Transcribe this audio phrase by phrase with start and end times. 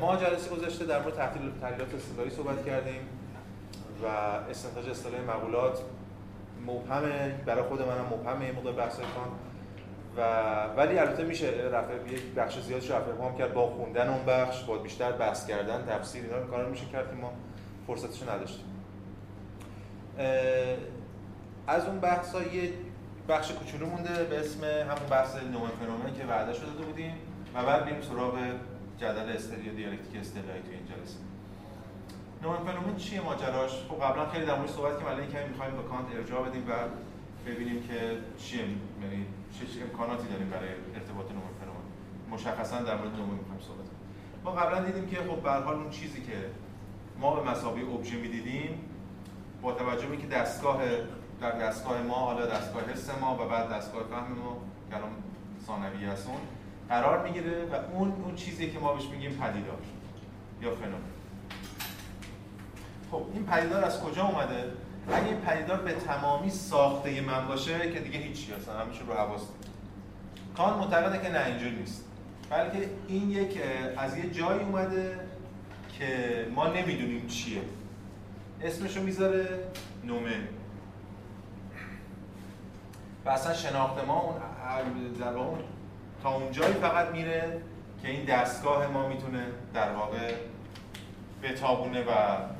[0.00, 3.08] ما جلسه گذشته در مورد تحلیل تحلیلات اصطلاحی صحبت کردیم
[4.02, 4.06] و
[4.50, 5.78] استنتاج اصطلاحی مقولات
[6.66, 9.28] مبهمه برای خود منم مبهمه موقع بحث کان
[10.16, 13.54] و ولی البته میشه رفع یک بخش زیادش رفع ابهام کرد.
[13.54, 17.16] با خوندن اون بخش با بیشتر بحث کردن تفسیر اینا رو کارا میشه کرد که
[17.16, 17.32] ما
[17.86, 18.64] فرصتش نداشتیم.
[21.66, 22.72] از اون بحث یه
[23.28, 27.14] بخش کوچولو مونده به اسم همون بحث نوع فنومن که وعده شده بودیم
[27.54, 28.38] و بعد بریم سراغ
[28.98, 31.18] جدل استریو دیالکتیک اصطلاحی تو این جلسه.
[32.42, 35.82] نوع فنومن چیه ماجراش؟ خب قبلا خیلی در مورد صحبت که الان کمی می‌خوایم به
[35.82, 36.72] کانت ارجاع بدیم و
[37.46, 39.26] ببینیم که چیه یعنی
[39.58, 41.84] چه امکاناتی داریم برای ارتباط نوع فنومن
[42.30, 43.86] مشخصا در مورد نوع می‌خوایم صحبت
[44.44, 46.50] ما قبلا دیدیم که خب به حال اون چیزی که
[47.20, 48.78] ما به مسابقه ابژه می‌دیدیم
[49.62, 50.80] با توجه به اینکه دستگاه
[51.40, 54.56] در دستگاه ما حالا دستگاه حس ما و بعد دستگاه فهم ما
[54.90, 55.10] کلام
[55.66, 56.40] ثانوی هستون
[56.88, 59.78] قرار می‌گیره و اون اون چیزی که ما بهش میگیم پدیدار.
[60.62, 60.98] یا فنومن
[63.10, 64.72] خب این پدیدار از کجا اومده؟
[65.12, 69.42] اگه این پدیدار به تمامی ساخته من باشه که دیگه هیچی اصلا همیشه رو حواس
[70.56, 72.04] کان معتقده که نه اینجوری نیست.
[72.50, 73.58] بلکه این یک
[73.96, 75.20] از یه جایی اومده
[75.98, 77.60] که ما نمی‌دونیم چیه.
[78.62, 79.48] اسمشو می‌ذاره
[80.04, 80.48] نومن
[83.24, 84.34] و اصلا شناخت ما اون
[85.20, 85.58] در اون
[86.24, 87.60] تا اونجایی فقط میره
[88.02, 90.34] که این دستگاه ما می‌تونه در واقع
[91.42, 92.06] بتابونه و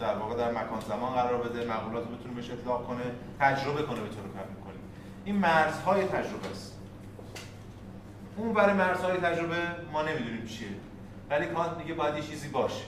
[0.00, 3.02] در واقع در مکان زمان قرار بده مقولات رو بتونه بهش اطلاق کنه
[3.40, 4.24] تجربه کنه به طور
[4.64, 4.78] کلی
[5.24, 6.78] این مرزهای تجربه است.
[8.36, 9.56] اون برای مرزهای تجربه
[9.92, 10.68] ما نمی‌دونیم چیه.
[11.30, 12.84] ولی کانت دیگه باید یه چیزی باشه.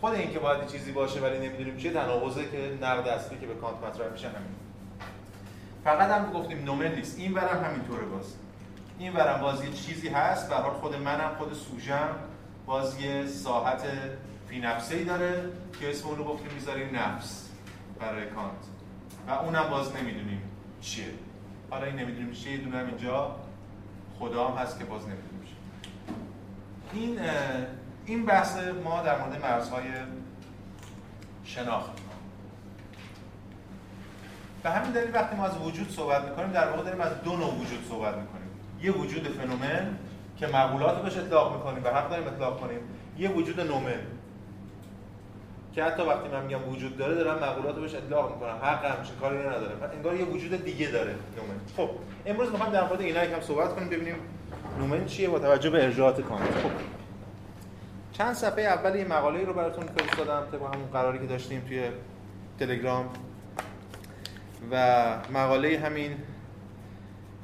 [0.00, 3.54] خود این که باید چیزی باشه ولی نمی‌دونیم چیه تناقضه که نقد اصلی که به
[3.54, 4.54] کانت مطرح میشه همین.
[5.84, 7.18] فقط هم گفتیم نومن نیست.
[7.18, 8.34] این برم همینطوره باز.
[8.98, 10.48] این برم باز یه چیزی هست.
[10.48, 12.10] به حال خود منم خود سوژم
[12.66, 13.82] باز یه ساحت
[14.48, 17.48] فی نفسه ای داره که اسم اون رو گفتیم می‌ذاریم نفس
[18.00, 18.64] برای کانت.
[19.28, 20.42] و اونم باز نمی‌دونیم
[20.80, 21.06] چیه.
[21.70, 23.36] حالا این نمی‌دونیم چیه یه دونه اینجا
[24.18, 25.56] خدا هم هست که باز نمی‌دونیم چیه.
[26.92, 27.20] این
[28.06, 29.84] این بحث ما در مورد مرزهای
[31.44, 31.90] شناخت.
[34.62, 37.54] به همین دلیل وقتی ما از وجود صحبت می‌کنیم در واقع داریم از دو نوع
[37.54, 38.37] وجود صحبت می‌کنیم.
[38.82, 39.98] یه وجود فنومن
[40.36, 42.80] که مقولات رو بهش اطلاق می‌کنیم و حق داریم اطلاق کنیم
[43.18, 44.00] یه وجود نومن.
[45.74, 48.56] که حتی وقتی من میگم وجود داره دارم مقولات رو بهش اطلاق می‌کنم.
[48.62, 49.74] حق همچین کاری نداره.
[49.96, 51.60] انگار یه وجود دیگه داره نومن.
[51.76, 51.90] خب
[52.26, 54.16] امروز می‌خوایم در مورد اینا یکم صحبت کنیم ببینیم
[54.78, 56.70] نومن چیه با توجه به ارجاعات کانت خب
[58.12, 61.82] چند صفحه اول یه مقاله رو براتون فرستادم طبق همون قراری که داشتیم توی
[62.58, 63.08] تلگرام.
[64.70, 66.16] و مقاله همین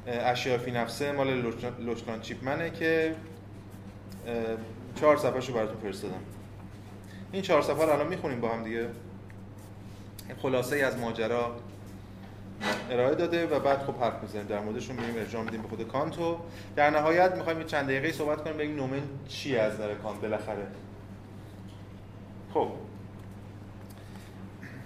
[0.06, 3.14] اشیاء فی نفسه مال لوشلان چیپمنه که
[5.00, 6.20] چهار صفحه شو براتون فرستادم.
[7.32, 8.86] این چهار صفحه رو الان می‌خونیم با هم دیگه.
[10.42, 11.56] خلاصه ای از ماجرا
[12.90, 14.46] ارائه داده و بعد خب حرف می‌زنیم.
[14.46, 16.38] در موردشون میریم ارجاع میدیم به خود کانتو.
[16.76, 20.66] در نهایت می‌خوایم یه چند دقیقه صحبت کنیم ببینیم نومن چی از نظر کانت بالاخره.
[22.54, 22.68] خب.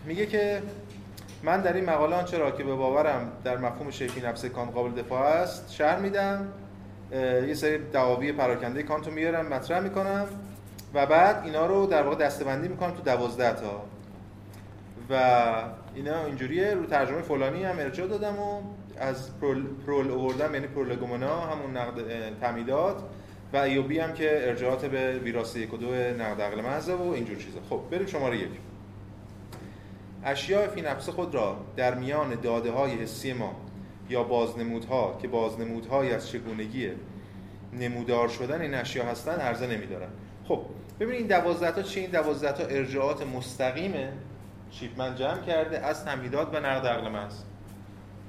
[0.06, 0.62] میگه که
[1.43, 5.03] من در این مقاله آنچه را که به باورم در مفهوم شیفی نفس کانت قابل
[5.03, 6.49] دفاع است شرح میدم.
[7.47, 10.26] یه سری دعاوی پراکنده کانتو میارم مطرح می‌کنم
[10.94, 13.82] و بعد اینا رو در واقع دستبندی می‌کنم تو دوازده تا.
[15.10, 15.53] و
[15.94, 18.60] اینا اینجوریه رو ترجمه فلانی هم ارجاع دادم و
[18.99, 21.94] از پرول, پرول اووردم یعنی پرولگومنا همون نقد
[22.41, 23.03] تمیدات
[23.53, 27.37] و ایوبی هم که ارجاعات به ویراسه یک و دو نقد عقل محض و اینجور
[27.37, 28.50] چیزا خب بریم شماره یک
[30.31, 33.56] اشیاء فی نفس خود را در میان داده های حسی ما
[34.09, 36.91] یا بازنمودها که بازنمودهایی از چگونگی
[37.72, 40.09] نمودار شدن این اشیا هستند عرضه نمیدارن
[40.49, 40.61] خب
[41.00, 44.12] ببینید این دوازده تا چی؟ این دوازده تا ارجاعات مستقیمه.
[44.71, 47.34] شیپمن جمع کرده از تمهیدات و نقد عقل محض.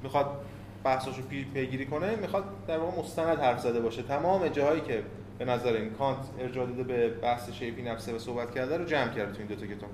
[0.04, 0.42] می‌خواد
[0.84, 1.22] بحثاشو
[1.54, 4.04] پیگیری کنه می‌خواد در واقع مستند حرف زده باشه.
[4.04, 5.04] تمام جاهایی که
[5.40, 9.14] به نظر این کانت ارجاع داده به بحث شیفی نفسه و صحبت کرده رو جمع
[9.14, 9.90] کرده تو این دو تا کتاب.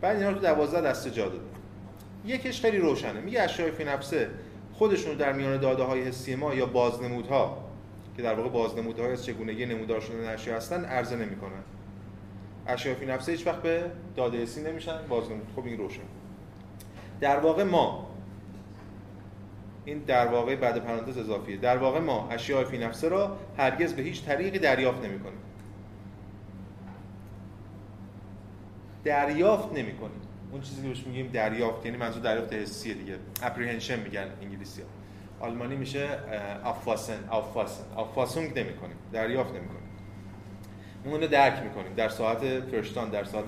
[0.00, 1.44] بعد اینا رو تو 12 دسته جا داده.
[2.26, 3.20] یکیش خیلی روشنه.
[3.20, 4.30] میگه اشیاء فی نفسه
[4.72, 7.64] خودشون در میان داده های حسی ما یا بازنمودها
[8.16, 11.62] که در واقع بازنمودهای از چگونگی نمودار شدن اشیا هستن عرضه نمی‌کنن.
[12.66, 13.84] اشیاء فی نفسه هیچ وقت به
[14.16, 15.46] داده حسی نمیشن بازنمود.
[15.56, 16.02] خب این روشن.
[17.20, 18.13] در واقع ما
[19.84, 21.56] این در واقع بعد پرانتز اضافیه.
[21.56, 25.38] در واقع ما اشیاء فی نفسه را هرگز به هیچ طریقی دریافت نمی‌کنیم.
[29.04, 30.20] دریافت نمی‌کنیم.
[30.52, 33.16] اون چیزی که بهش میگیم دریافت یعنی منظور دریافت حسیه دیگه.
[33.42, 34.88] اپریهنشن میگن انگلیسی ها.
[35.46, 36.08] آلمانی میشه
[36.64, 38.96] افاسن افاسن افاسونگ نمی‌کنیم.
[39.12, 39.80] دریافت نمی‌کنیم.
[41.04, 41.94] ما اونو درک می‌کنیم.
[41.94, 43.44] در ساعت فرشتان در ساعت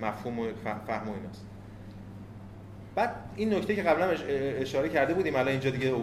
[0.00, 1.46] مفهوم و فهم و ایناست.
[2.94, 5.94] بعد این نکته که قبلا اشاره کرده بودیم الان اینجا دیگه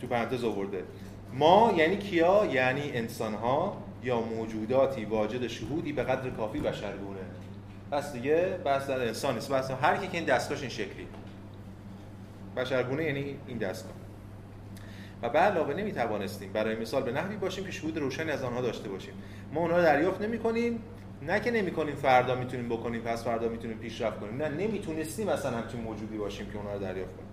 [0.00, 0.84] تو پرانتز آورده.
[1.32, 7.20] ما یعنی کیا؟ یعنی انسان ها یا موجوداتی واجد شهودی به قدر کافی بشرگونه.
[7.90, 9.50] پس دیگه بحث در انسان نیست.
[9.50, 11.06] بحث هر کی که این دستگاهش این شکلی.
[12.56, 13.92] بشرگونه یعنی این دستگاه.
[15.22, 18.60] و به علاوه نمی توانستیم برای مثال به نحوی باشیم که شهود روشنی از آنها
[18.60, 19.14] داشته باشیم.
[19.52, 20.82] ما اونها دریافت نمی کنیم
[21.22, 24.42] نه که نمی کنیم فردا می‌تونیم بکنیم پس فردا می‌تونیم پیشرفت کنیم.
[24.42, 27.28] نه نمی‌تونستیم اصلا همچین موجودی باشیم که اونها رو دریافت کنیم.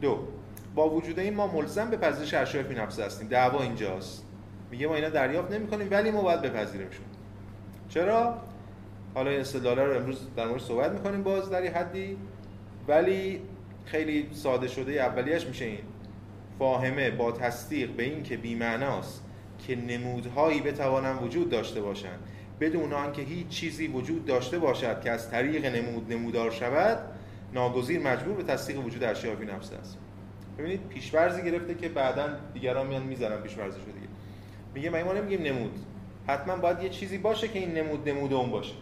[0.00, 0.28] دو
[0.74, 3.28] با وجود این ما ملزم به پذیرش اشیاء فی هستیم.
[3.28, 4.24] دعوا اینجاست.
[4.70, 7.04] میگه ما اینا دریافت نمی کنیم ولی ما باید بپذیریمشون.
[7.88, 8.38] چرا؟
[9.14, 12.16] حالا این استدلاله رو امروز در مورد صحبت می‌کنیم باز در حدی.
[12.88, 13.42] ولی
[13.84, 15.78] خیلی ساده شده اولیش میشه این.
[16.58, 19.24] فاهمه با تصدیق به این که بیمعناست
[19.66, 22.18] که نمودهایی بتوانند وجود داشته باشند
[22.60, 26.98] بدون آنکه هیچ چیزی وجود داشته باشد که از طریق نمود نمودار شود
[27.52, 29.98] ناگزیر مجبور به تصدیق وجود اشیاء فی نفس است.
[30.58, 34.08] ببینید پیشورزی گرفته که بعدا دیگران میان می‌ذارن پیشورزی شده دیگه.
[34.74, 35.78] میگه ما نمیگیم نمود.
[36.26, 38.74] حتما باید یه چیزی باشه که این نمود نمود اون باشه.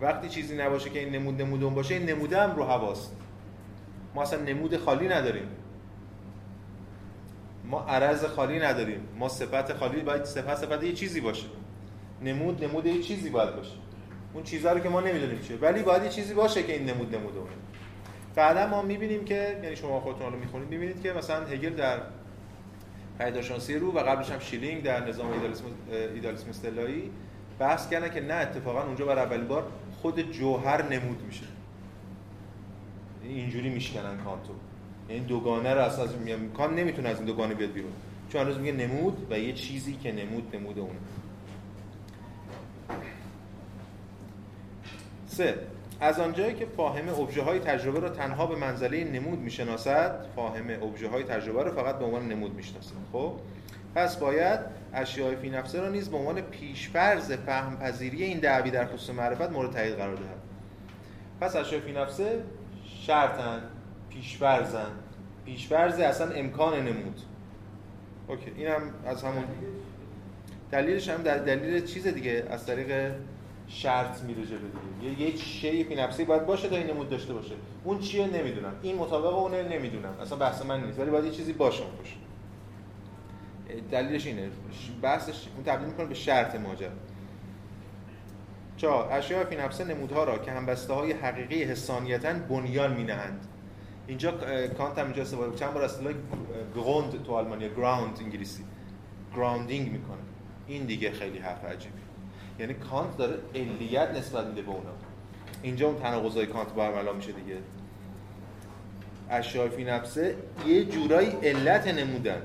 [0.00, 3.16] وقتی چیزی نباشه که این نمود نمود اون باشه این نموده هم رو هواست.
[4.14, 5.48] ما اصلا نمود خالی نداریم.
[7.64, 9.00] ما عرض خالی نداریم.
[9.18, 11.46] ما صفت خالی باید صفت صفت یه چیزی باشه.
[12.24, 13.74] نمود نمود یه چیزی باید باشه.
[14.34, 15.56] اون چیزا رو که ما نمی‌دونیم چیه.
[15.56, 17.50] ولی باید یه چیزی باشه که این نمود نمود اونه
[18.34, 22.00] بعدا ما می‌بینیم که یعنی شما خودتون رو می‌خونید می‌بینید که مثلا هگل در
[23.18, 25.64] پیداشانسی رو و قبلش هم شیلینگ در نظام ایدالیسم
[26.14, 27.10] ایدالیسم اصطلاحی
[27.58, 29.66] بحث کردن که نه اتفاقا اونجا برای اولین بار
[30.02, 31.44] خود جوهر نمود میشه.
[33.24, 34.52] اینجوری میشکنن کانتو.
[35.08, 37.92] یعنی دوگانه رو اساس میگم کان نمی‌تونه از این دوگانه بیاد بیرون.
[38.32, 40.98] چون هنوز میگه نمود و یه چیزی که نمود نمود اونه.
[45.32, 45.54] سه.
[46.00, 51.08] از آنجایی که فاهم ابژه های تجربه را تنها به منزله نمود می‌شناسد فاهم ابژه
[51.08, 52.94] های تجربه را فقط به عنوان نمود می‌شناسد.
[53.12, 53.32] خب؟
[53.94, 54.60] پس باید
[54.94, 59.50] اشیاء فی نفسه را نیز به عنوان پیشفرض فهم پذیری این دعوی در خصوص معرفت
[59.50, 60.42] مورد تایید قرار دهد.
[61.40, 62.42] پس اشیاء فی نفسه
[63.06, 63.62] شرطن
[64.10, 64.90] پیشفرزن
[65.44, 67.20] پیشفرز اصلا امکان نمود.
[68.28, 69.44] اوکی اینم از همون.
[70.70, 73.12] دلیلش هم در دلیل چیز دیگه از طریق
[73.68, 74.58] شرط میره جلو
[75.00, 75.20] دیگه.
[75.20, 77.54] یه شی فی نفسی باید باشه تا این نمود داشته باشه.
[77.84, 78.72] اون چیه نمی‌دونم.
[78.82, 80.14] این مطابق اونه نمی‌دونم.
[80.22, 80.98] اصلا بحث من نیست.
[80.98, 82.16] ولی باید یه چیزی باشه باشه
[83.90, 84.50] دلیلش اینه.
[85.02, 86.90] بحثش اون تبدیل می‌کنه به شرط ماجرا.
[88.76, 93.46] چا اشیاء فی نفسه نمودها را که همبسته های حقیقی حسانیتا بنیان مینهند.
[94.06, 94.32] اینجا
[94.78, 96.12] کانت هم اینجا استفاده چند بار اصطلاح
[96.74, 98.64] Grund تو آلمانی ground انگلیسی.
[99.36, 100.16] grounding می‌کنه.
[100.66, 102.01] این دیگه خیلی حرف عجیبی
[102.58, 104.90] یعنی کانت داره علیت نسبت میده به اونا.
[105.62, 107.56] اینجا اون تناقضای کانت برملا میشه دیگه.
[109.30, 112.42] اشیاء فی نفسه یه جورایی علت نمودن.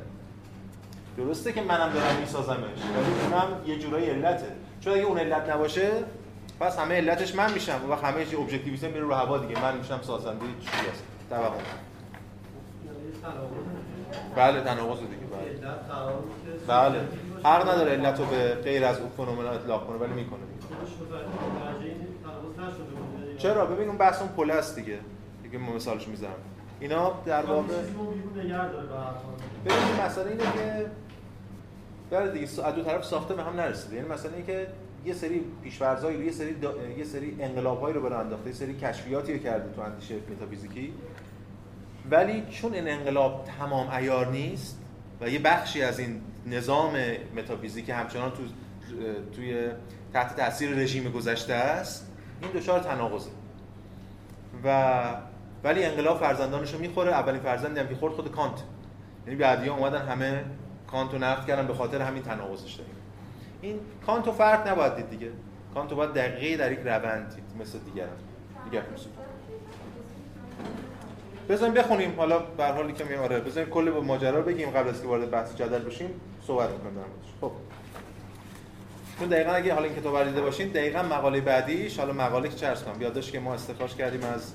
[1.18, 4.48] درسته که منم دارم میسازمش ولی اونم یه جورایی علته.
[4.81, 5.92] چون اگه اون علت نباشه
[6.59, 9.62] پس همه علتش من میشم و همه چی objectivism میره رو هوا دیگه.
[9.62, 11.54] من میشم سازنده چی هست؟ توهم
[14.36, 15.15] بله تناقض دیگه
[16.68, 16.89] بله.
[16.89, 17.07] بله.
[17.44, 20.39] حق نداره علت رو به غیر از اون فنومن اطلاق کنه ولی می‌کنه.
[23.38, 25.00] چرا؟ ببین اون بحث اون پله است دیگه.
[25.44, 26.33] دیگه مثالش می‌ذارم
[26.80, 27.61] اینا در واقع
[29.66, 30.92] ببین مسئله اینه که
[32.11, 33.95] بله دیگه از دو طرف ساخته به هم نرسیده.
[33.95, 34.68] یعنی مثلا اینکه
[35.06, 36.73] یه سری پیشورزایی یه سری دا...
[36.97, 40.94] یه سری انقلاب‌هایی رو برای انداخته یه سری کشفیاتی رو کرده تو اندیشه متافیزیکی.
[42.11, 44.81] ولی چون این انقلاب تمام عیار نیست
[45.21, 46.94] و یه بخشی از این نظام
[47.36, 48.44] متافیزیکی همچنان تو
[49.36, 49.69] توی
[50.14, 53.30] تحت تاثیر رژیم گذشته است این دچار تناقضه.
[54.64, 55.16] و
[55.64, 57.12] ولی انقلاب فرزندانش رو می‌خوره.
[57.12, 58.64] اولین فرزندی هم که خورد خود کانت.
[59.26, 60.44] یعنی بعدی اومدن همه
[60.92, 62.95] کانتو نقد کردن به خاطر همین تناقضش داریم.
[63.62, 65.31] این کانتو فرق نباید دید دیگه.
[65.74, 68.07] کانتو باید دقیقه در یک روند دید مثل دیگر
[68.69, 68.81] دیگر
[71.49, 72.13] بزنیم بخونیم.
[72.18, 75.31] حالا به حالی که میام آره بزنیم کل با ماجرا بگیم قبل از که وارد
[75.31, 76.09] بحث جدل بشیم
[76.47, 77.01] صحبت می‌کنیم در
[77.42, 77.51] خب.
[79.19, 82.56] چون دقیقا اگه حالا این کتاب رو دیده باشین دقیقا مقاله بعدیش حالا مقاله که
[82.56, 82.99] چه عرض کنم.
[83.31, 84.54] که ما استخراج کردیم از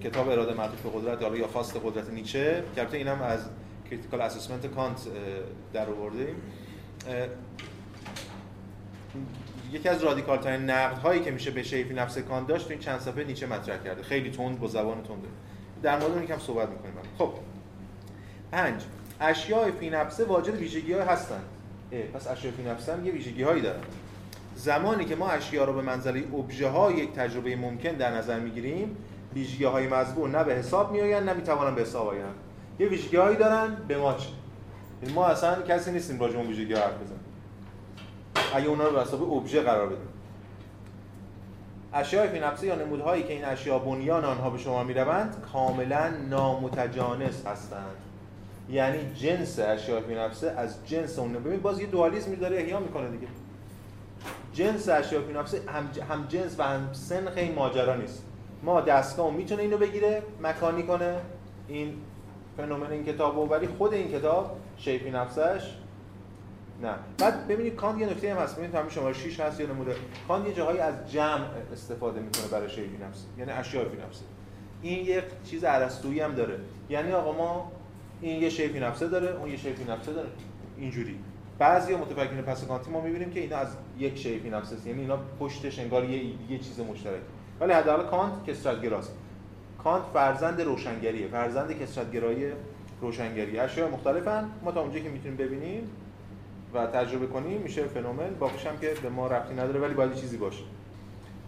[0.00, 3.40] کتاب اراده معطوف به قدرت یا خواست قدرت نیچه که البته اینم از
[3.90, 5.00] Critical Assessment کانت
[5.72, 6.36] در آوردیم.
[9.72, 12.80] یکی از رادیکال ترین نقد هایی که میشه به شیفی نفس کانت داشت تو این
[12.80, 14.02] چند صفحه نیچه مطرح کرده.
[14.02, 15.28] خیلی تند با زبان تنده
[15.82, 16.94] در مورد اون یکم صحبت می‌کنیم.
[17.18, 17.30] خب.
[18.52, 18.82] پنج.
[19.20, 21.44] اشیاء فی نفسه واجد ویژگی های هستند
[22.14, 23.80] پس اشیاء فی نفس هم یه ویژگی هایی دارن
[24.56, 28.96] زمانی که ما اشیا رو به منزله ابژه های یک تجربه ممکن در نظر می‌گیریم
[29.34, 29.86] ویژگی های
[30.32, 32.34] نه به حساب میآیند نه می‌توانند به حساب آیند.
[32.78, 34.28] یه ویژگی هایی دارن به ما چه
[35.02, 37.20] یعنی ما اصلا کسی نیستیم راجع به ویژگی حرف بزنیم.
[38.54, 40.11] اگه اونا رو به حساب ابژه قرار بدیم.
[41.94, 47.46] اشیاء فی نفسه یا نمودهایی که این اشیا بنیان آنها به شما می‌روند کاملا نامتجانس
[47.46, 47.96] هستند.
[48.70, 51.32] یعنی جنس اشیاء فی نفسه از جنس اون.
[51.32, 53.26] ببین باز یه دوالیسم داره احیا می‌کنه دیگه.
[54.52, 58.24] جنس اشیاء فی نفسه هم, هم جنس و هم سن خیلی ماجرا نیست.
[58.62, 61.14] ما دستگاه می‌تونه اینو بگیره مکانی کنه.
[61.68, 61.94] این
[62.56, 65.74] فنومن این کتاب ولی خود این کتاب شیفی نفسش
[66.82, 66.94] نه.
[67.18, 68.56] بعد ببینید کانت یه نکته هم هست.
[68.56, 69.94] ببینید همین شماره 6 هست یا نموده.
[70.28, 74.24] کانت یه جاهایی از جمع استفاده می‌کنه برای شیفی نفس یعنی اشیاء فی نفسه
[74.82, 76.58] این یه چیز ارسطویی هم داره.
[76.90, 77.72] یعنی آقا ما
[78.20, 80.28] این یه شیفی نفسه داره اون یه شیفی نفسه داره.
[80.78, 81.18] اینجوری.
[81.58, 84.86] بعضی متفکرین پس کانتی ما می‌بینیم که اینا از یک شیفی نفسه است.
[84.86, 87.20] یعنی اینا پشتش انگار یه یه چیز مشترک.
[87.60, 89.12] ولی حداقل کانت کسرتگراست.
[89.84, 91.28] کانت فرزند روشنگریه.
[91.28, 92.52] فرزند کسرتگرایی
[93.00, 94.50] روشنگری اشیاء مختلفن.
[94.64, 95.90] ما تا اونجایی که می‌تونیم ببینیم
[96.74, 98.34] و تجربه کنیم میشه فنومن.
[98.38, 100.62] باقیش هم که به ما ربطی نداره ولی باید چیزی باشه.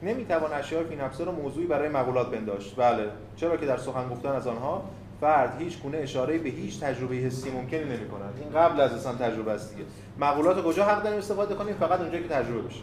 [0.03, 2.77] نمی‌توان اشیاء فی نفسه رو موضوعی برای مقولات بنداشت.
[2.77, 3.09] بله.
[3.37, 4.85] چرا که در سخن گفتن از آنها
[5.21, 9.13] فرد هیچ گونه اشاره به هیچ تجربه حسی ممکنی نمی کند این قبل از اصلا
[9.15, 9.85] تجربه است دیگه.
[10.21, 12.81] مقولات کجا حق داریم استفاده کنیم؟ فقط اونجایی که تجربه بشه.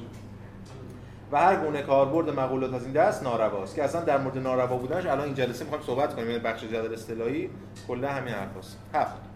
[1.32, 3.76] و هر گونه کاربرد مقولات از این دست نارواست.
[3.76, 6.30] که اصلا در مورد ناروا بودنش الان این جلسه می‌خوایم صحبت کنیم.
[6.30, 7.50] یعنی بخش جدل اصطلاحی
[7.88, 8.78] کلا همین حرفاست.
[8.94, 9.31] هفت.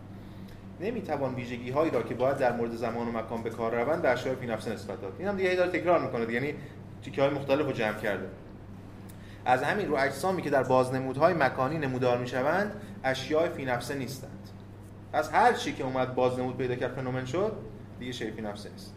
[0.81, 4.09] نمی‌توان ویژگی هایی را که باید در مورد زمان و مکان به کار روند به
[4.09, 5.13] اشیاء فی نفس نسبت داد.
[5.19, 6.53] این هم دیگه داره تکرار می‌کنه یعنی
[7.01, 8.27] تیکه های مختلف رو جمع کرده.
[9.45, 14.49] از همین رو اجسامی که در بازنمودهای مکانی نمودار می‌شوند اشیاء فی نفسه نیستند.
[15.13, 17.57] از هر چی که اومد بازنمود پیدا کرد فنومن شد
[17.99, 18.93] دیگه شی فی نفسه نیست.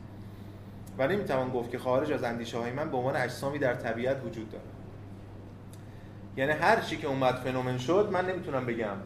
[0.98, 4.50] و نمی‌توان گفت که خارج از اندیشه های من به عنوان اجسامی در طبیعت وجود
[4.50, 4.64] داره
[6.36, 8.96] یعنی هر چی که اومد فنومن شد من نمی‌تونم بگم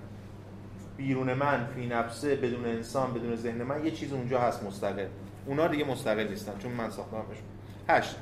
[1.03, 5.07] بیرون من فی نفسه بدون انسان بدون ذهن من یه چیز اونجا هست مستقل.
[5.47, 7.45] اونا دیگه مستقل نیستن چون من ساختمشون
[7.89, 8.17] هشت.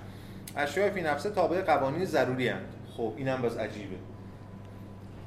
[0.57, 3.97] اشیاء فی نفسه تابع قوانین ضروری هستند خب اینم باز عجیبه.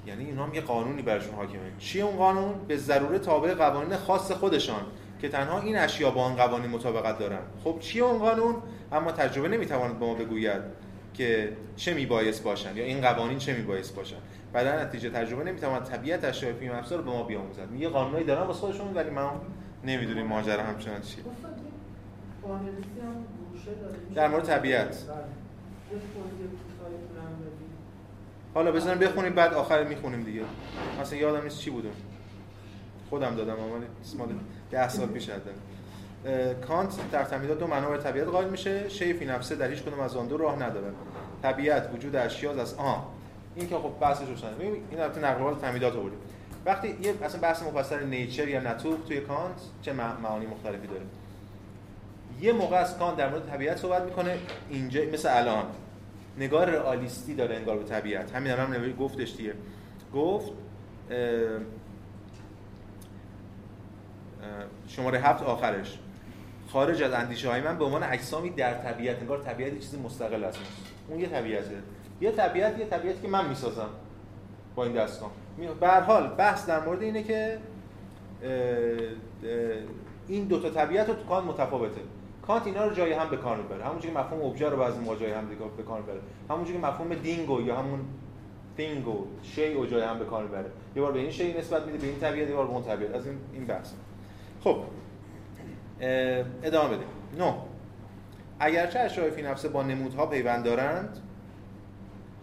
[0.07, 1.71] یعنی اینا هم یه قانونی برشون حاکمه.
[1.79, 4.81] چیه اون قانون؟ به ضروره تابع قوانین خاص خودشان
[5.21, 7.39] که تنها این اشیا با آن قوانین مطابقت دارن.
[7.63, 8.55] خب چیه اون قانون؟
[8.91, 10.61] اما تجربه نمی‌تواند به ما بگوید
[11.13, 14.17] که چه میبایست باشن یا این قوانین چه میبایست باشن.
[14.53, 17.71] و در نتیجه تجربه نمی‌تواند طبیعت اشیاء فیلم افزار به ما بیاموزد.
[17.77, 19.41] یه قانونی دارن واسه خودشون ولی ما
[19.83, 21.23] نمی‌دونیم ماجرا همچنان چیه.
[24.15, 24.97] در مورد طبیعت.
[28.53, 30.41] حالا بزنیم بخونیم بعد آخر می‌خونیم دیگه.
[31.01, 31.89] مثلا یادم نیست چی بودم
[33.09, 34.27] خودم دادم اما اسمال
[34.71, 35.51] ده سال پیش دادم
[36.67, 38.89] کانت در تمهیدات دو معنا طبیعت قائل میشه.
[38.89, 40.91] شی فی نفسه در هیچ کدوم از آن دو راه نداره
[41.41, 43.03] طبیعت وجود اشیا از آن.
[43.55, 46.19] این که خب بحثش روشنه ببین این البته نقل قول تمهیدات آوردیم
[46.65, 51.01] وقتی یه اصلا بحث مفصل nature یا Natur توی کانت چه معانی مختلفی داره.
[52.41, 54.37] یه موقع از کانت در مورد طبیعت صحبت می‌کنه
[54.69, 55.65] اینجا مثل الان.
[56.37, 58.35] نگاه رئالیستی داره انگار به طبیعت.
[58.35, 59.53] همین هم نوی گفتش دیگه.
[60.13, 60.51] گفت
[64.87, 65.99] شماره هفت آخرش.
[66.67, 70.59] خارج از اندیشه های من به عنوان اجسامی در طبیعت انگار طبیعت چیزی مستقل است.
[71.07, 71.83] اون یه طبیعته.
[72.23, 73.89] یه طبیعت یه طبیعتی که من می‌سازم
[74.75, 75.31] با این دستگاه
[75.79, 77.57] به حال بحث در مورد اینه که
[80.27, 82.01] این دو تا طبیعت رو تو کانت متفاوته.
[82.41, 83.83] کانت اینا رو جای هم به کار می‌بره.
[83.83, 86.19] همونجوری که مفهوم ابژه رو بعضی موقع جای هم به کار می‌بره.
[86.49, 87.99] همونجوری که مفهوم دینگو یا همون
[88.77, 90.69] تینگو شی و جای هم به کار می‌بره.
[90.95, 93.15] یه بار به این شی نسبت میده به این طبیعت یه بار به اون طبیعت.
[93.15, 93.91] از این این بحث.
[94.63, 94.77] خب.
[96.63, 97.07] ادامه بدیم.
[97.37, 97.53] نو
[98.59, 101.17] اگرچه اشیاء فی نفسه با نمودها پیوند دارند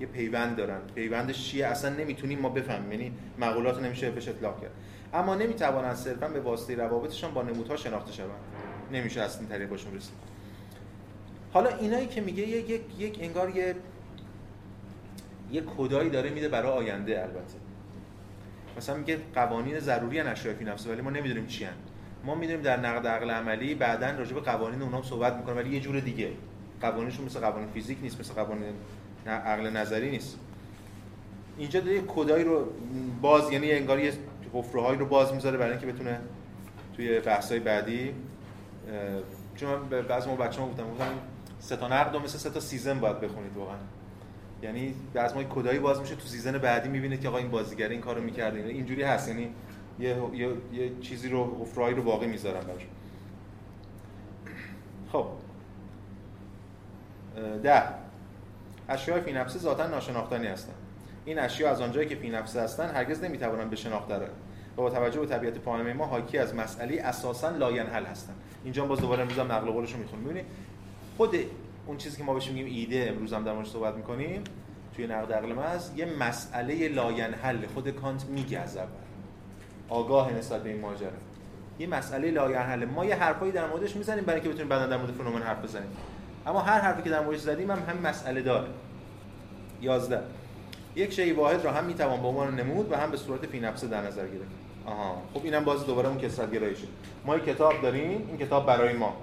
[0.01, 0.81] یه پیوند دارن.
[0.95, 2.93] پیوندش چیه اصلا نمی‌تونیم ما بفهمیم.
[2.93, 4.71] یعنی مقولات نمیشه بهش اطلاق کرد.
[5.15, 8.41] اما نمی‌توانند صرفا به واسطه روابطشان با نمودها شناخته شوند.
[8.93, 10.15] نمیشه از این طریق باشون رسید.
[11.53, 13.75] حالا اینایی که میگه یک یک انگار یه
[15.53, 17.59] یه کدایی داره میده برای آینده البته.
[18.77, 21.73] مثلا میگه قوانین ضروری اشیاء فی نفسه ولی ما نمی‌دونیم چی هن.
[22.25, 25.81] ما می‌دونیم در نقد عقل عملی بعدا راجع به قوانین اونام صحبت می‌کنه ولی یه
[25.81, 26.31] جور دیگه.
[26.81, 28.75] قوانینشون مثل قوانین فیزیک نیست مثل قوانین
[29.27, 30.39] عقل نظری نیست.
[31.59, 32.67] اینجا داره کدهایی رو
[33.23, 34.13] باز یعنی انگار یه
[34.53, 36.21] حفره رو باز می‌ذاره برای اینکه بتونه
[36.97, 38.15] توی بحث‌های بعدی
[39.57, 41.13] چون من به بعضی ما بچه‌ها گفتم گفتم
[41.59, 43.77] سه تا نقد مثل سه تا season باید بخونید واقعا.
[44.63, 48.01] یعنی بعضی ما کدهایی باز میشه تو season بعدی می‌بینید که آقا این بازیگر این
[48.01, 49.29] کارو می‌کرده اینجوری هست.
[49.29, 49.51] یعنی
[50.01, 52.87] یه, یه،, یه چیزی رو حفره‌ای رو باقی می‌ذارن براش.
[55.13, 55.27] خب.
[57.63, 57.83] ده.
[58.91, 60.75] اشیاء فی نفسه ذاتا ناشناختنی هستند
[61.25, 64.21] این اشیا از آنجایی که فی نفسه هستند هرگز نمی‌توانند به شناخته و
[64.77, 68.33] با توجه به طبیعت پایمه ما حاکی از مسئله اساسا لاینحل هستن.
[68.65, 70.45] اینجا باز دوباره امروز هم نقل قولش رو می‌خونیم ببینید
[71.17, 71.37] خود
[71.87, 74.45] اون چیزی که ما بهش میگیم ایده امروز هم در موردش صحبت می‌کنیم
[74.97, 78.89] توی نقد عقل محض یه مسئله لاینحل خود کانت میگه از اول.
[79.89, 81.11] آگاه نسبت به این ماجرا.
[81.79, 85.13] یه مسئله لاینحل ما یه حرفایی در موردش می‌زنیم برای اینکه بتونیم بعدا در مورد
[85.13, 85.91] فنومن حرف بزنیم.
[86.47, 88.69] اما هر حرفی که در موردش زدیم هم همین مسئله داره.
[89.83, 90.21] 11
[90.97, 93.89] یک شی واحد را هم می‌توان به عنوان نمود و هم به صورت فی نفسه
[93.89, 94.51] در نظر گرفت.
[94.87, 95.23] آها.
[95.35, 96.87] خب اینم باز دوباره اون کسرت گرایشه
[97.25, 99.17] ما یک کتاب داریم این کتاب برای ما.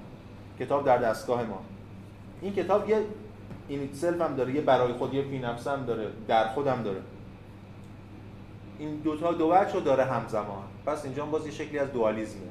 [0.59, 1.59] کتاب در دستگاه ما.
[2.41, 3.01] این کتاب یه
[3.67, 6.99] این سلف هم داره یه برای خود یه فی هم داره در خودم داره.
[8.79, 10.63] این دوتا دو رو داره همزمان.
[10.85, 12.41] پس اینجا باز یه شکلی از دوالیزمه.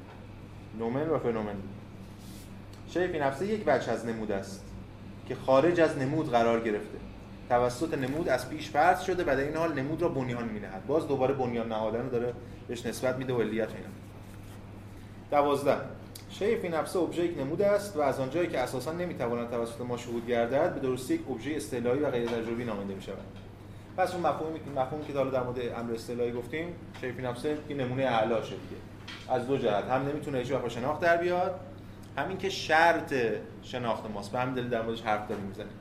[0.79, 1.55] نومن و فنومن.
[2.89, 4.65] شی فی نفسه یک وجه از نمود است
[5.29, 6.99] که خارج از نمود قرار گرفته.
[7.49, 10.87] توسط نمود از پیش فرض شده و در این حال نمود را بنیان می‌نهد.
[10.87, 12.35] باز دوباره بنیان نهادن رو داره
[12.69, 13.89] بهش نسبت میده و علیت اینا
[15.31, 15.77] دوازده.
[16.31, 19.97] شی فی نفسه ابژه یک نمود است و از آنجایی که اساسا نمی‌تواند توسط ما
[19.97, 23.25] شهود گردد به درستی یک ابژه اصطلاحی و غیر تجربی نامیده می‌شود.
[23.97, 27.75] پس اون مفهومی که مفهومی که در مورد امر اصطلاحی گفتیم شی فی نفسه که
[27.75, 28.83] نمونه اعلاشه دیگه.
[29.29, 29.85] از دو جهت.
[29.85, 31.61] هم نمی‌تونه هیچ وقت شناخت در بیاد
[32.17, 33.15] همین که شرط
[33.63, 34.33] شناخت ماست.
[34.33, 35.73] به همین دلیل در موردش حرف داریم می‌زنیم.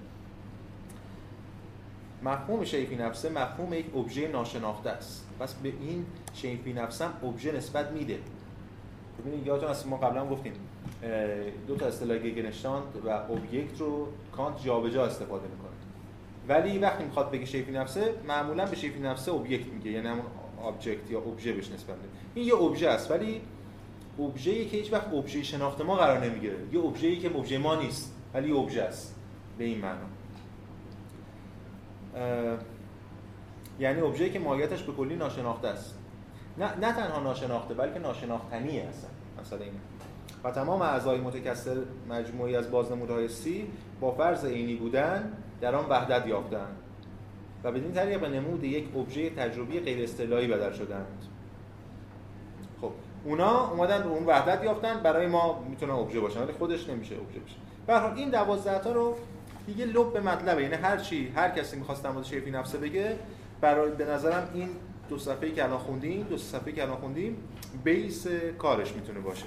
[2.24, 5.28] مفهوم شیفی نفسه مفهوم یک ابژه ناشناخته است.
[5.40, 8.20] پس به این شیفی نفسه هم ابژه نسبت میده.
[9.20, 10.54] ببینید یادتون از ما قبلا گفتیم
[11.68, 15.72] دو تا اصطلاح گگنشتاند و اوبجکت رو کانت جابجا استفاده می‌کنه.
[16.48, 19.92] ولی وقتی می‌خواد بگه شی فی نفسه معمولا به شی فی نفسه object میگه.
[19.92, 20.26] یعنی همون
[20.64, 22.10] object یا ابژه بهش نسبت میده.
[22.36, 23.42] این یه ابژه است ولی
[24.20, 26.58] ابژه‌ای که هیچ وقت ابژه شناخت ما قرار نمی‌گیره.
[26.72, 29.16] یه ابژه‌ای که ابژه ما نیست ولی ابژه است.
[29.58, 30.08] به این معنا.
[33.80, 35.98] یعنی ابژه‌ای که ماهیتش به کلی ناشناخته است.
[36.58, 39.10] نه, نه تنها ناشناخته بلکه ناشناختنی هستن.
[39.42, 39.74] مثلا این
[40.44, 41.76] و تمام اعضای متکثر
[42.10, 43.68] مجموعی از بازنمودهای سی
[44.02, 46.78] با فرض عینی بودن در آن وحدت یافتند
[47.64, 51.26] و بدین طریق به نمود یک ابژه تجربی غیر اصطلاحی بدل شدند
[53.26, 55.00] اونا اومدن به اون وحدت یافتن.
[55.04, 57.56] برای ما می‌تونه ابژه باشن ولی خودش نمیشه ابژه بشه
[57.88, 59.16] به این 12 تا رو
[59.68, 60.62] دیگه لب به مطلبه.
[60.62, 63.16] یعنی هر چی هر کسی می‌خواست در مورد شیفی نفسه بگه
[63.62, 64.70] برای به نظرم این
[65.10, 67.38] دو صفحه‌ای که الان خوندیم دو صفحه‌ای که الان خوندیم
[67.84, 69.46] بیس کارش می‌تونه باشه.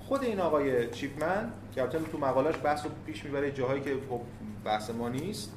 [0.00, 4.20] خود این آقای چیپمن که البته تو مقالش بحث رو پیش می‌بره جاهایی که خب
[4.64, 5.52] بحث ما نیست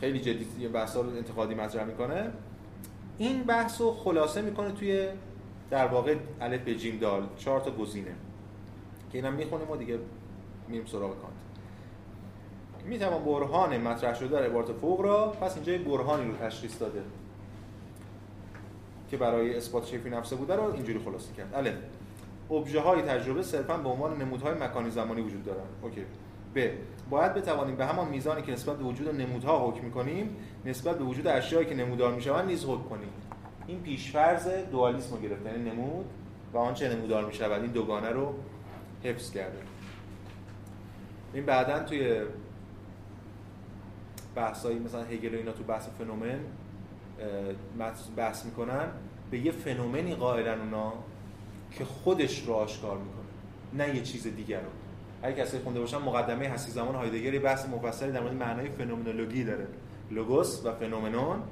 [0.00, 2.30] خیلی جدی یه بحثا رو انتقادی مطرح می‌کنه.
[3.18, 5.08] این بحث رو خلاصه می‌کنه توی
[5.74, 8.14] در واقع الف به جیم دال چهار تا گزینه.
[9.12, 9.98] که اینم می‌خونیم و دیگه
[10.68, 11.34] میریم سراغ کانت.
[12.84, 17.02] می‌توان برهان مطرح شده در عبارت فوق را پس اینجا یه برهانی رو تشخیص داده.
[19.10, 21.54] که برای اثبات شیفی نفسه بوده رو اینجوری خلاصه کرد.
[21.54, 21.74] الف.
[22.50, 25.68] ابژه های تجربه صرفا به عنوان نمودهای مکانی زمانی وجود دارند.
[25.82, 26.04] اوکی.
[26.54, 26.70] ب.
[27.10, 31.26] باید بتوانیم به همان میزانی که نسبت به وجود نمودها حکم کنیم نسبت به وجود
[31.26, 33.08] اشیایی که نمودار می‌شوند نیز حکم کنیم.
[33.66, 36.06] این پیشفرض دوالیسم رو گرفته یعنی نمود
[36.52, 38.34] و آنچه نمودار می‌شود این دوگانه رو
[39.02, 39.58] حفظ کرده.
[41.34, 42.20] این بعدا توی
[44.34, 46.40] بحثایی مثلا هگل و اینا تو بحث فنومن
[48.16, 48.88] بحث می‌کنن
[49.30, 50.92] به یه فنومنی قائلن اونا
[51.72, 54.68] که خودش رو آشکار می‌کنه نه یه چیز دیگر رو.
[55.22, 59.66] اگه کسی خونده باشن مقدمه هستی زمان هایدگر بحث مفصلی در مورد معنای فنومنولوژی داره.
[60.10, 61.42] لوگوس و فنومنون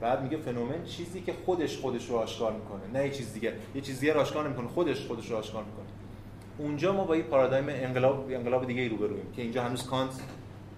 [0.00, 2.80] بعد میگه فنومن چیزی که خودش خودش رو آشکار می‌کنه.
[2.94, 3.52] نه یه چیز دیگه.
[3.74, 4.68] یه چیز دیگه آشکار نمی‌کنه.
[4.68, 5.86] خودش خودش رو آشکار می‌کنه.
[6.58, 10.22] اونجا ما با یه پارادایم انقلاب انقلاب دیگه روبرویم که اینجا هنوز کانت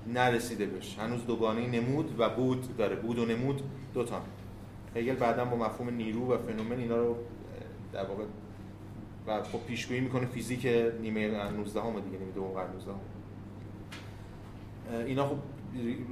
[0.06, 0.98] نرسیده بهش.
[0.98, 2.96] هنوز دوگانه نمود و بود داره.
[2.96, 3.62] بود و نمود
[3.94, 4.22] دو تا.
[4.96, 7.16] هگل بعدا با مفهوم نیرو و فنومن اینا رو
[7.92, 8.24] در واقع
[9.26, 10.66] و خب پیشگویی می‌کنه فیزیک
[11.00, 12.98] نیمه 19 هم دیگه نیمه دوم قرن 19 هم.
[15.06, 15.36] اینا خب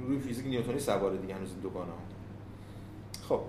[0.07, 1.97] روی فیزیک نیوتنی سواره دیگه هنوز این دوگانه ها
[3.29, 3.41] خب.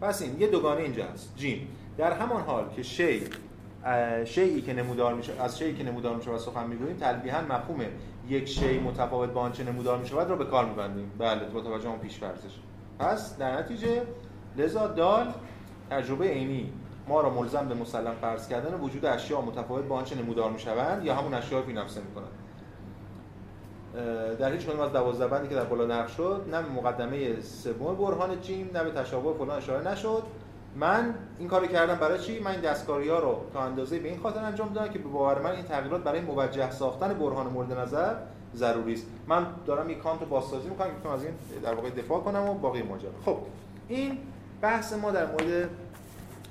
[0.00, 1.68] پس این یه دوگانه اینجا هست جیم.
[1.98, 3.22] در همان حال که شی
[4.24, 7.80] شیئی که نمودار میشه از شیئی که نمودار میشه و سخن می‌گوییم تلبیحا مفهوم
[8.28, 11.12] یک شی متفاوت با آنچه نمودار می‌شود را به کار میبندیم.
[11.18, 12.58] بله با توجه اون پیش فرضش
[12.98, 14.02] پس در نتیجه
[14.56, 15.32] لذا دال
[15.90, 16.72] تجربه عینی.
[17.08, 21.14] ما را ملزم به مسلم فرض کردن وجود اشیاء متفاوت با آنچه نمودار می‌شوند یا
[21.14, 22.39] همون اشیاء فی نفسه می‌کنند.
[24.38, 28.40] در هیچ کدوم از دوازده بندی که در بالا نقش شد نه مقدمه سوم برهان
[28.40, 30.22] جیم نه به تشابه فلان اشاره نشد.
[30.76, 34.20] من این کارو کردم برای چی؟ من این دستکاری ها رو تا اندازه به این
[34.20, 38.14] خاطر انجام دادم که به باور من این تغییرات برای موجه ساختن برهان مورد نظر
[38.54, 39.06] ضروری است.
[39.26, 42.54] من دارم یک کانت رو بازسازی می‌کنم که از این در واقع دفاع کنم و
[42.54, 43.10] باقی ماجرا.
[43.24, 43.36] خب
[43.88, 44.18] این
[44.62, 45.70] بحث ما در مورد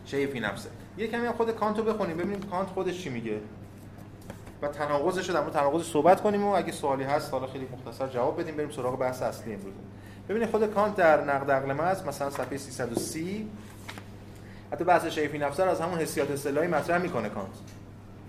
[0.06, 0.70] شی فی نفسه.
[0.98, 3.40] یه کمی خود کانت رو بخونیم ببینیم کانت خودش چی میگه.
[4.62, 8.42] و تناقضش رو در تناقض صحبت کنیم و اگه سوالی هست حالا خیلی مختصر جواب
[8.42, 9.74] بدیم بریم سراغ بحث اصلی امروز.
[10.30, 13.50] ببینید خود کانت در نقد عقل محض مثلا صفحه 330
[14.72, 17.48] حتی بحث شی فی نفسه از همون حسیات استعلایی مطرح می‌کنه کانت.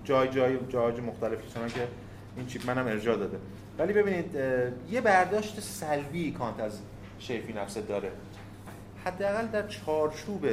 [0.05, 1.89] جای جای جای مختلفی مثلا که
[2.37, 3.39] این چیپ منم ارجاع داده.
[3.79, 4.35] ولی ببینید
[4.91, 6.79] یه برداشت سلبی کانت از
[7.19, 8.13] شیفی نفسه داره.
[9.05, 10.47] حداقل در چارچوب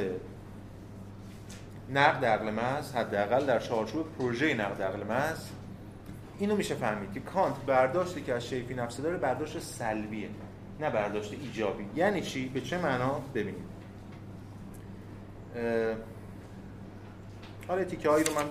[1.90, 5.38] نقد عقل محض حداقل در چارچوب پروژه نقد عقل محض
[6.38, 10.28] اینو میشه فهمید که کانت برداشتی که از شیفی نفسه داره برداشت سلبیه
[10.80, 11.86] نه برداشت ایجابی.
[11.96, 13.68] یعنی چی؟ به چه معنا؟ ببینید
[17.68, 18.44] حالا تیکه هایی رو من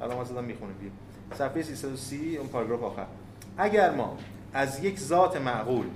[0.00, 0.72] الان زدم می‌خونم.
[0.80, 0.90] بیا.
[1.34, 3.06] صفحه 330 اون پاراگراف آخر.
[3.58, 4.16] اگر ما
[4.52, 5.86] از یک ذات معقول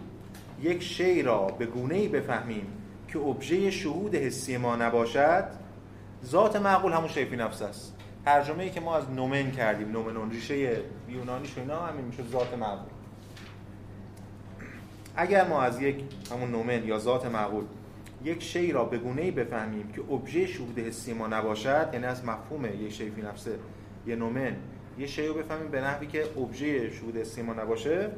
[0.60, 2.66] یک شی را به گونه ای بفهمیم
[3.08, 5.44] که ابژه شهود حسی ما نباشد
[6.24, 7.96] ذات معقول همون شیفی نفس است.
[8.24, 12.92] ترجمه ای که ما از نومن کردیم نومنون ریشه یونانی اینا همین میشه ذات معقول.
[15.16, 15.96] اگر ما از یک
[16.30, 17.64] همون نومن یا ذات معقول
[18.24, 22.24] یک شی را به گونه ای بفهمیم که ابژه شهود حسی ما نباشد یعنی از
[22.24, 23.58] مفهوم یک شی فی نفسه
[24.06, 24.56] یه نومن
[24.98, 28.10] یه شی رو بفهمیم به نحوی که ابژه شهود حسی ما نباشه؟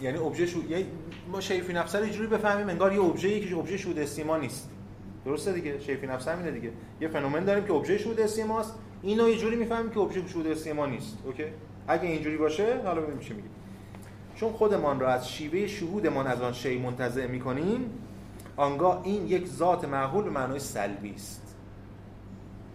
[0.00, 0.86] یعنی ابژه یعنی
[1.32, 4.22] ما شی فی نفسه رو اینجوری بفهمیم انگار یه ابژه ای که ابژه شهود حسی
[4.22, 4.70] ما نیست.
[5.26, 6.72] درسته دیگه شی فی نفسه همینه دیگه.
[7.00, 10.46] یه فنومن داریم که ابژه شهود حسی ماست اینو یه جوری می‌فهمیم که ابژه شهود
[10.46, 11.44] حسی ما نیست اوکی؟
[11.88, 13.50] اگه اینجوری باشه حالا ببینیم چی میگیم.
[14.34, 17.90] چون خودمان را از شیوه شهودمان از آن شی منتزع می‌کنیم
[18.56, 21.56] آنگاه این یک ذات معقول به معنای سلبی است.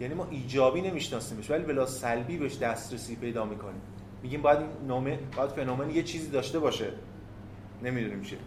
[0.01, 3.81] یعنی ما ایجابی نمیشناسیمش ولی بلا سلبی بهش دسترسی پیدا می‌کنیم.
[4.23, 6.93] میگیم باید نومه باید فنومن یه چیزی داشته باشه.
[7.83, 8.39] نمی‌دونیم چیه.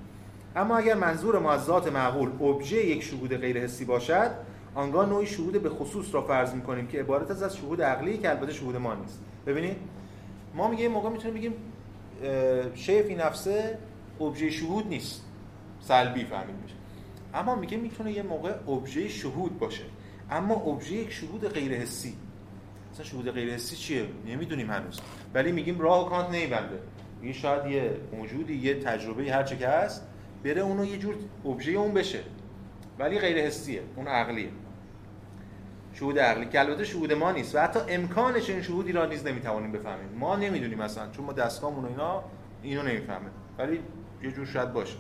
[0.57, 4.31] اما اگر منظور ما از ذات معقول ابژه یک شهود غیر حسی باشد
[4.75, 8.31] آنگاه نوعی شهود به خصوص را فرض می‌کنیم که عبارت است از شهود عقلی که
[8.31, 9.21] البته شهود ما نیست.
[9.47, 9.77] ببینید
[10.55, 11.53] ما میگه موقع می‌تونیم بگیم
[12.75, 13.79] شیفی نفسه
[14.21, 15.25] ابژه شهود نیست.
[15.81, 16.75] سلبی فهمید میشه.
[17.35, 19.85] اما میگه می‌تونه یه موقع ابژه شهود باشه.
[20.31, 22.15] اما ابژه یک شهود غیر حسی.
[22.93, 25.01] مثلا شهود غیر حسی چیه؟ نمی‌دونیم هنوز.
[25.35, 26.79] ولی میگیم راه کانت نمیبنده
[27.21, 30.07] میگه شاید یه موجودی یه تجربه هر چه که هست
[30.45, 32.21] بره اونو یه جور ابژه اون بشه.
[32.99, 33.83] ولی غیر حسیه.
[33.97, 34.49] اون عقلیه.
[35.93, 36.47] شهود عقلی.
[36.47, 40.09] که البته شهود ما نیست و حتی امکانش این شهودی را نیز نمی‌توانیم بفهمیم.
[40.19, 42.25] ما نمی‌دونیم اصلا چون ما دستگاهمون اینا
[42.63, 43.31] اینو نمی‌فهمه.
[43.59, 43.81] ولی
[44.23, 44.97] یه جور شاید باشه.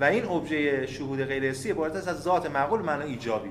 [0.00, 3.50] و این ابژه شهود غیر حسی عبارت از ذات معقول معنا ایجابی.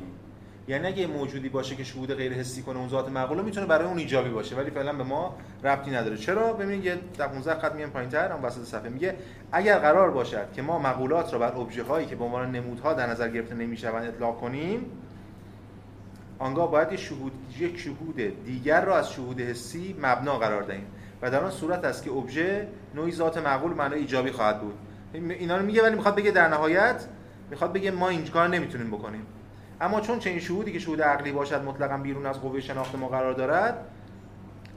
[0.69, 3.97] یعنی اگه موجودی باشه که شهود غیر حسی کنه اون ذات معقول می‌تونه برای اون
[3.97, 4.55] ایجابی باشه.
[4.55, 6.17] ولی فعلا به ما ربطی نداره.
[6.17, 9.15] چرا؟ ببینید یه 15 خط میام پایینتر اون وسط صفحه میگه
[9.51, 13.09] اگر قرار باشد که ما مقولات را بر ابژه هایی که به عنوان نمودها در
[13.09, 14.85] نظر گرفته نمی‌شوند اطلاق کنیم
[16.39, 20.87] آنگاه باید شهود یک شهود دیگر را از شهود حسی مبنا قرار دهیم.
[21.21, 24.73] و در آن صورت است که ابژه نوعی ذات معقول معنای ایجابی خواهد بود.
[25.13, 27.05] اینا رو میگه ولی می‌خواد بگه در نهایت
[27.49, 29.25] می‌خواد بگه ما این کار نمی‌تونیم بکنیم.
[29.81, 33.33] اما چون چنین شهودی که شهود عقلی باشد مطلقا بیرون از قوه شناخت ما قرار
[33.33, 33.85] دارد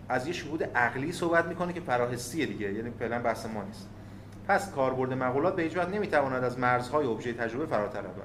[0.08, 3.88] از یه شهود عقلی صحبت می‌کنه که فراحسیه دیگه یعنی فعلا بحث ما نیست.
[4.48, 8.22] پس کاربرد مقولات به هیچ نمی‌تواند از مرزهای ابژه تجربه فراتر رود.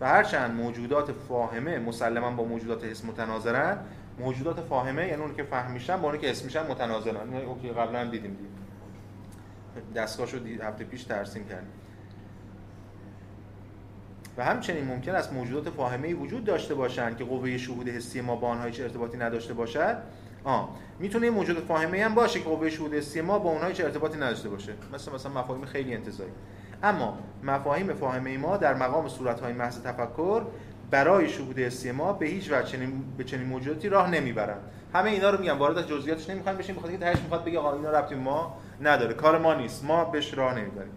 [0.00, 3.78] و هرچند موجودات فاهمه مسلما با موجودات حس متناظرن
[4.18, 7.34] موجودات فاهمه یعنی اون که فهمیشن با اون که اسمشن متناظرن.
[7.34, 8.52] اوکی قبلا هم دیدیم دیدیم
[9.94, 11.70] دستگاهشو هفته پیش ترسیم کردیم.
[14.38, 18.48] و همچنین ممکن است موجودات فاهمه وجود داشته باشند که قوه شهود حسی ما با
[18.48, 19.96] آنها هیچ ارتباطی نداشته باشد.
[20.44, 20.68] آه
[20.98, 24.48] می‌تونه موجود فاهمه هم باشه که قوه شهود حسی ما با اونها هیچ ارتباطی نداشته
[24.48, 24.72] باشه.
[24.94, 26.30] مثل مثلا مفاهیم خیلی انتزاعی
[26.82, 30.42] اما مفاهیم فاهمه ما در مقام صورت‌های محض تفکر
[30.90, 34.60] برای شهود حسی ما به هیچ وجه چنین به چنین موجوداتی راه نمی‌برند.
[34.94, 37.90] همه اینا رو میگم وارد جزئیاتش نمی‌خوام بشیم بخاطر اینکه تهش می‌خواد بگه آقا اینا
[37.90, 39.14] ربطی ما نداره.
[39.14, 39.84] کار ما نیست.
[39.84, 40.92] ما بهش راه نمی‌بریم.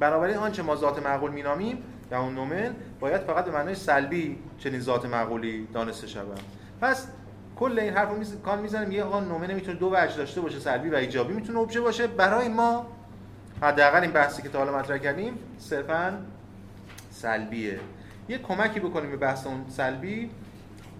[0.00, 1.78] بنابراین آنچه ما ذات معقول مینامیم
[2.10, 6.40] یا اون نومن باید فقط به معنای سلبی چنین ذات معقولی دانسته شود.
[6.80, 7.06] پس
[7.56, 10.88] کل این حرفو میز کان می‌زنه میگه آقا نومن می‌تونه دو وجه داشته باشه سلبی
[10.88, 12.06] و ایجابی می‌تونه ابژه باشه.
[12.06, 12.86] برای ما
[13.62, 16.18] حداقل این بحثی که تا حالا مطرح کردیم صرفا
[17.10, 17.80] سلبیه.
[18.28, 20.30] یه کمکی بکنیم به بحث اون سلبی.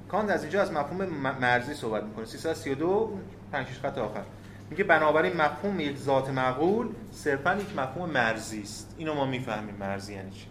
[0.08, 1.04] کانت از اینجا از مفهوم
[1.40, 2.24] مرزی صحبت می‌کنه.
[2.24, 3.18] 332
[3.52, 4.22] 5 خط آخر.
[4.70, 8.94] میگه بنابراین مفهوم یک ذات معقول صرفا یک مفهوم مرزی است.
[8.98, 10.46] اینو ما می‌فهمیم مرزی یعنی چی؟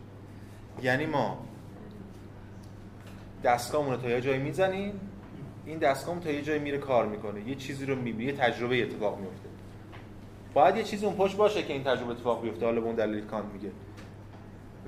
[0.83, 1.37] یعنی ما
[3.43, 4.99] دستگاهمون رو تا یه جایی می‌زنیم
[5.65, 7.49] این دستگاه تا یه جایی میره کار می‌کنه.
[7.49, 9.49] یه چیزی رو می‌بینه یه تجربه اتفاق میفته
[10.53, 12.65] باید یه چیزی اون پشت باشه که این تجربه اتفاق بیفته.
[12.65, 13.71] حالا به اون دلیل کانت میگه.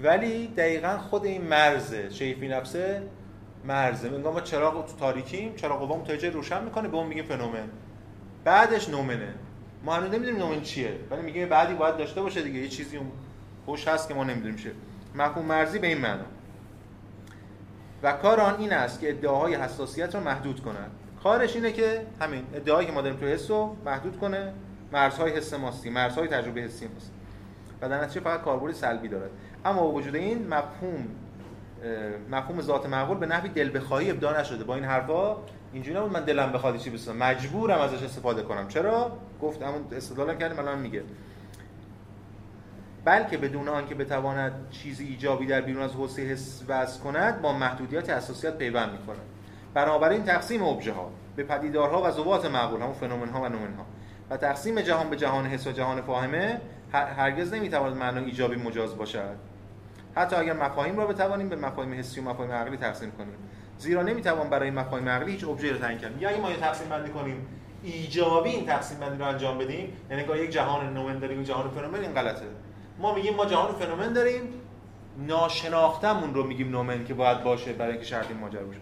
[0.04, 3.04] ولی دقیقا خود این مرزه شیفی نفسه
[3.66, 4.10] مرزه.
[4.10, 7.70] میگم ما چراغ تو تاریکیم چراغ قوام تا جای روشن می‌کنه به اون میگه فنومن.
[8.44, 9.34] بعدش نومنه.
[9.84, 12.60] ما هنوز نمی‌دونیم نومن چیه ولی میگه بعدی باید داشته باشه دیگه.
[12.60, 13.12] یه چیزی اون
[13.66, 14.72] خوش هست که ما نمی‌دونیم چیه.
[15.18, 16.26] مفهوم مرزی به این معنا.
[18.04, 20.92] و کار آن این است که ادعاهای حساسیت رو محدود کنند
[21.24, 23.52] کارش اینه که همین ادعایی که ما داریم تو حس
[23.86, 24.54] محدود کنه.
[24.92, 27.12] مرزهای حس ماستی مرزهای تجربه حسی ماست.
[27.82, 29.30] و در نتیجه فقط کاربرد سلبی دارد.
[29.66, 31.08] اما با وجود این مفهوم
[32.32, 34.64] مفهوم ذات معقول به نحوی دل بخواهی ابداع نشده.
[34.64, 35.38] با این حرفا
[35.74, 37.18] اینجوری نبود من دلم بخواد چی بسازم.
[37.18, 38.68] مجبورم ازش استفاده کنم.
[38.68, 41.04] چرا؟ گفت همون استدلال کردیم الان میگه.
[43.08, 48.10] بلکه بدون آنکه بتواند چیزی ایجابی در بیرون از حوزه حس وضع کند با محدودیت
[48.10, 49.26] اساسیت پیوند می‌کند.
[49.74, 53.86] بنابراین تقسیم ابژه ها به پدیدارها و ذوات معقول همون فنومن ها و نومن ها
[54.30, 56.62] و تقسیم جهان به جهان حس و جهان فاهمه
[56.94, 59.36] هرگز نمی‌تواند معنای ایجابی مجاز باشد.
[60.16, 63.38] حتی اگر مفاهیم را بتوانیم به مفاهیم حسی و مفاهیم عقلی تقسیم کنیم.
[63.78, 66.12] زیرا نمی‌توان برای مفاهیم عقلی هیچ ابژه رو تعیین کرد.
[66.18, 67.48] اگه ما یه تقسیم بندی کنیم
[67.84, 72.14] ایجابی این تقسیم بندی رو انجام بدیم یعنی یک جهان نومن داریم جهان فنومن این
[72.14, 72.46] غلطه.
[73.00, 74.42] ما میگیم ما جهان فنومن داریم.
[75.28, 78.80] ناشناختمون رو میگیم نومن که باید باشه برای اینکه شرط این ماجرا باشه.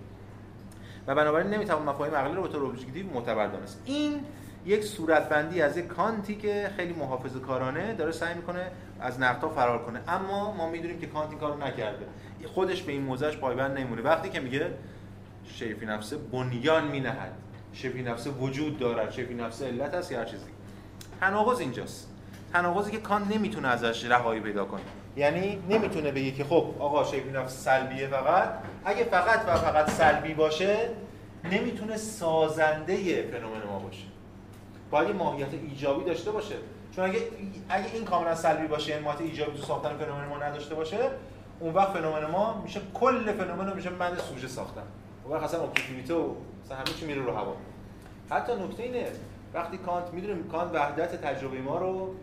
[1.08, 3.82] و بنابراین نمی‌توان مفاهیم عقلی رو به طور objective معتبر دانست.
[3.86, 4.20] این
[4.66, 9.86] یک صورتبندی از یک کانتی که خیلی محافظه کارانه داره سعی می‌کنه از نقدا فرار
[9.86, 10.00] کنه.
[10.08, 12.06] اما ما می‌دونیم که کانت این کارو نکرده.
[12.46, 14.72] خودش به این موضعش پایبند نمیمونه وقتی که میگه
[15.46, 17.32] شی فی نفسه بنیان مینهد.
[17.74, 19.12] شی فی نفسه وجود دارد.
[19.12, 20.46] شی فی نفسه علت است یا هر چیزی.
[21.20, 22.12] تناقض اینجاست.
[22.56, 24.82] تناقضی که کانت نمی‌تونه ازش رهایی پیدا کنه.
[25.16, 28.50] یعنی نمی‌تونه بگه که خب آقا شیفی نفس سلبیه فقط.
[28.86, 30.90] اگه فقط و فقط سلبی باشه
[31.44, 34.04] نمی‌تونه سازنده فنومن ما باشه.
[34.92, 36.56] باید ماهیت ایجابی داشته باشه.
[36.96, 37.20] چون اگه
[37.70, 40.98] اگه این کاملا سلبی باشه این ماهیت ایجابی تو ساختن فنومن ما نداشته باشه
[41.60, 44.84] اون وقت فنومن ما میشه کل فنومن میشه من سوژه ساختن.
[45.24, 47.56] اون وقت اصلا ابجکتیویته و مثلا همه چی میره رو هوا.
[48.30, 49.08] حتی نکته اینه
[49.54, 52.16] وقتی کانت می‌دونیم کانت وحدت تجربه ما رو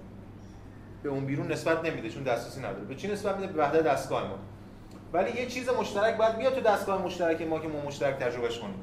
[1.02, 2.84] به اون بیرون نسبت نمیده چون دسترسی نداره.
[2.84, 4.38] به چی نسبت میده؟ به وحدت دستگاه ما.
[5.12, 8.74] ولی یه چیز مشترک باید بیاد تو دستگاه مشترک ما که ما مشترک تجربهش کنیم.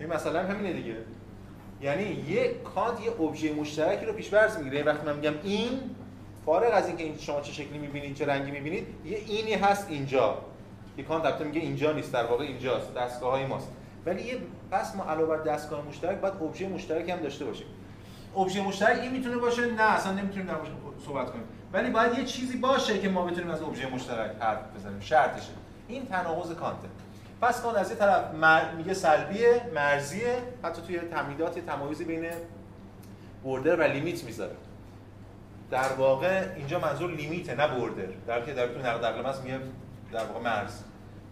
[0.00, 0.96] این مثلا همینه دیگه.
[1.82, 4.82] یعنی یه کانت یه ابژه مشترکی رو پیش فرض می‌گیره.
[4.82, 5.68] وقتی من میگم این
[6.46, 10.38] فارغ از اینکه این شما چه شکلی می‌بینید چه رنگی می‌بینید یه اینی هست اینجا.
[10.98, 13.72] یه کانت البته میگه اینجا نیست در واقع اینجاست دستگاه های ماست.
[14.06, 14.38] ولی یه
[14.70, 17.66] پس ما علاوه بر دستگاه مشترک باید ابژه مشترک هم داشته باشیم.
[18.38, 20.54] ابژه مشترک این می‌تونه باشه نه اصلا نمی‌تونیم در
[21.06, 21.44] صحبت کنیم.
[21.72, 25.00] ولی باید یه چیزی باشه که ما بتونیم از ابژه مشترک حرف بزنیم.
[25.00, 25.52] شرطشه.
[25.88, 26.88] این تناقض کانته.
[27.40, 28.34] پس کانت از یه طرف
[28.76, 30.42] میگه سلبیه مرزیه.
[30.62, 32.30] حتی توی تمهیدات تمایزی بین
[33.42, 34.56] بوردر و لیمیت می‌ذاره.
[35.70, 39.58] در واقع اینجا منظور لیمیته نه بوردر در که در تو نقد است میگه
[40.12, 40.82] در واقع مرز.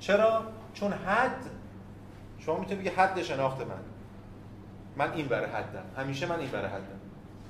[0.00, 0.42] چرا؟
[0.74, 1.36] چون حد
[2.38, 3.95] شما می‌تونید بگی حد شناخت من.
[4.96, 5.84] من این بره حدم.
[5.96, 7.00] همیشه من این بره حدم.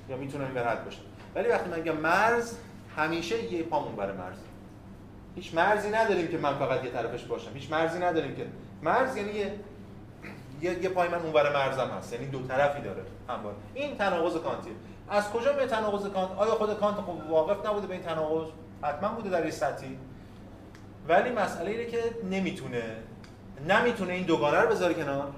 [0.09, 1.01] یا می‌تونم این بره حد باشم.
[1.35, 2.57] ولی وقتی من میگم مرز
[2.97, 4.39] همیشه یه پامون بره مرز.
[5.35, 7.51] هیچ مرزی نداریم که من فقط یه طرفش باشم.
[7.55, 8.47] هیچ مرزی نداریم که
[8.83, 9.53] مرز یعنی یه
[10.61, 12.13] یه, یه پای من اونور مرزم هست.
[12.13, 13.03] یعنی دو طرفی داره.
[13.29, 13.55] هموار.
[13.75, 14.73] این تناقض کانتیه.
[15.11, 18.49] از کجا به تناقض کانت؟ آیا خود کانت خب واقف نبوده به این تناقض؟
[18.83, 19.99] حتما بوده در این سطحی.
[21.09, 22.83] ولی مسئله اینه که نمی‌تونه
[23.69, 25.29] نمی‌تونه این دوگانه رو بذاره کنار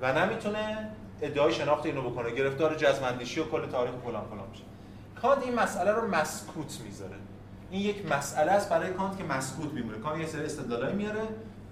[0.00, 0.88] و نمی‌تونه
[1.22, 4.62] ادعای شناخت اینو بکنه گرفتار جزمندیشی و کل تاریخ فلان فلان بشه
[5.22, 7.16] کانت این مسئله رو مسکوت می‌ذاره.
[7.70, 9.98] این یک مسئله است برای کانت که مسکوت میمونه.
[9.98, 11.22] کانت یه سری استدلالایی میاره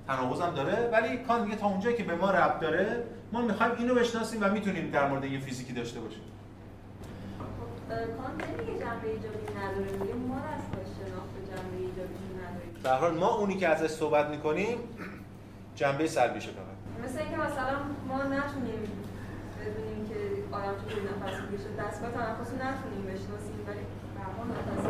[0.07, 3.73] تناقض هم داره ولی کانت میگه تا اونجایی که به ما ربط داره ما می‌خوایم
[3.79, 6.23] اینو بشناسیم و می‌تونیم در مورد یه فیزیکی داشته باشیم.
[7.89, 10.63] کانت نمیگه جنبه ایجابی نداره میگه ما از
[10.99, 12.83] شناخت جنبه ایجابی نداریم.
[12.85, 14.79] در حال ما اونی که ازش صحبت می‌کنیم
[15.77, 17.79] جنبه سلبیشه فقط مثل اینکه مثلا
[18.09, 19.02] ما نتونیم
[20.53, 21.69] آدم تو نفس می‌کشه.
[21.79, 23.85] دستگاه تنفس رو نتونیم بشناسیم ولی
[24.17, 24.85] برها نفس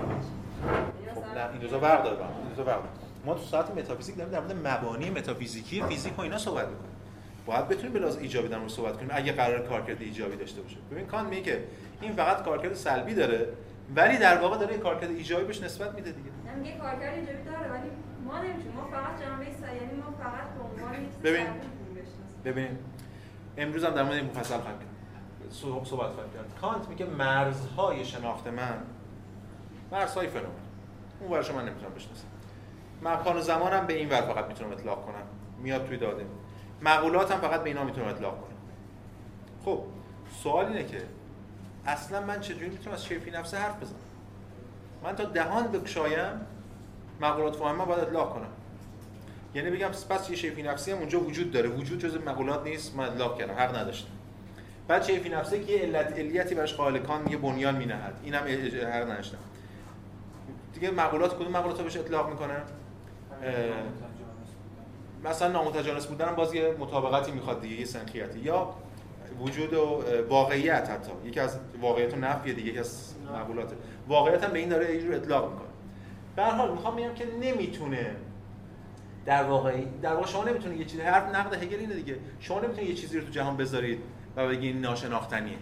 [1.15, 2.83] خب نه این دوتا این دوتا فرق
[3.25, 6.93] ما تو ساعت متافیزیک داریم در مورد مبانی متافیزیکی فیزیک و اینا صحبت می‌کنیم.
[7.47, 10.77] باید بتونیم به لحاظ ایجابی در صحبت کنیم اگه قرار کارکرد ایجابی داشته باشه.
[10.91, 11.65] ببین کان میگه که
[12.01, 13.49] این فقط کارکرد سلبی داره
[13.97, 16.31] ولی در واقع داره کارکرد ایجابی بهش نسبت میده دیگه.
[16.59, 17.91] میگه کارکرد ایجابی داره ولی
[18.25, 18.73] ما نمی‌تونیم.
[18.77, 21.47] ما فقط جنبه یعنی ما فقط به عنوان ببین
[22.45, 22.79] ببین
[23.57, 24.79] امروز هم در مورد این مفصل خواهیم
[25.53, 28.79] صحبت خواهیم کانت میگه مرزهای شناخت من.
[29.93, 30.49] مرزهای فنومن
[31.21, 32.27] اون ورش من نمی‌تونم بشناسم.
[33.03, 35.25] مکان و زمانم به این ور فقط می‌تونم اطلاق کنم.
[35.63, 36.27] میاد توی داده.
[36.83, 38.57] مقولات هم فقط به اینا می‌تونم اطلاق کنم.
[39.65, 39.83] خب
[40.43, 41.03] سوال اینه که
[41.87, 43.99] اصلا من چجوری می‌تونم از شیفی نفسه حرف بزنم؟
[45.05, 46.41] من تا دهان بکشایم
[47.21, 48.53] مقولات فاهم باید اطلاق کنم.
[49.55, 51.69] یعنی بگم پس یه شیفی نفسی هم اونجا وجود داره.
[51.69, 52.97] وجود جز مقولات نیست.
[52.97, 53.55] من اطلاق کردم.
[53.55, 54.11] حق نداشتم.
[54.89, 58.15] بعد شیفی نفسی که علت علیتی براش قائل کان میگه بنیان مینهد.
[58.25, 58.41] اینم
[58.93, 59.39] حق نداشتم
[60.75, 62.55] دیگه مقولات کدوم مقولات رو بهش اطلاق می‌کنه؟
[65.25, 68.39] مثلا نامتجانس بودن هم باز یه مطابقتی می‌خواد دیگه یه سنخیتی.
[68.39, 68.75] یا
[69.41, 71.11] وجود و واقعیت حتی.
[71.25, 73.73] یکی از واقعیت و نفیه دیگه یکی از مقولات.
[74.09, 75.69] واقعیت هم به این داره رو اطلاق می‌کنه.
[76.37, 78.17] به هر حال می‌خوام بگم که نمی‌تونه
[79.27, 82.17] در واقع در واقع شما نمی‌تونید یه چیزی حرف نقد هگل اینه دیگه.
[82.41, 84.01] شما نمی‌تونید یه چیزی رو تو جهان بذارید
[84.37, 85.59] و بگید ناشناختنیه.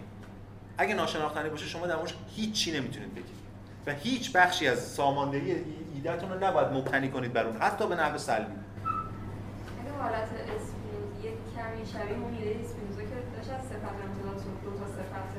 [0.77, 3.41] اگه ناشناختنی باشه شما در موردش هیچی نمی‌تونید بگید.
[3.87, 5.55] و هیچ بخشی از ساماندهی
[5.93, 8.51] ایدهتون رو نباید مبتنی کنید بر اون حتی به نحو سلبی.
[8.51, 14.71] اگه حالت اسپینوز یک کمی شبیه اون ایده اسپینوزا که داشت از صفت امتداد دو
[14.79, 15.31] تا صفت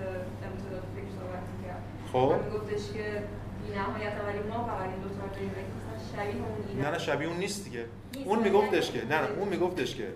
[0.46, 1.82] امتداد فکر صحبت می‌کرد.
[2.12, 2.44] خب.
[2.44, 3.24] میگفتش که
[3.66, 5.24] بی نهایت ولی ما فقط این دو تا
[6.16, 6.82] شبیه اون ایده.
[6.82, 7.84] نه نه شبیه اون نیست دیگه.
[8.24, 10.12] اون میگفتش که نه نه اون میگفتش که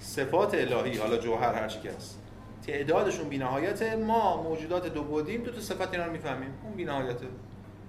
[0.00, 2.18] صفات الهی حالا جوهر هر چی که هست.
[2.66, 6.54] تعدادشون بی‌نهایت ما موجودات دو بودیم دو تا صفت اینا رو می‌فهمیم.
[6.64, 7.26] اون بی‌نهایته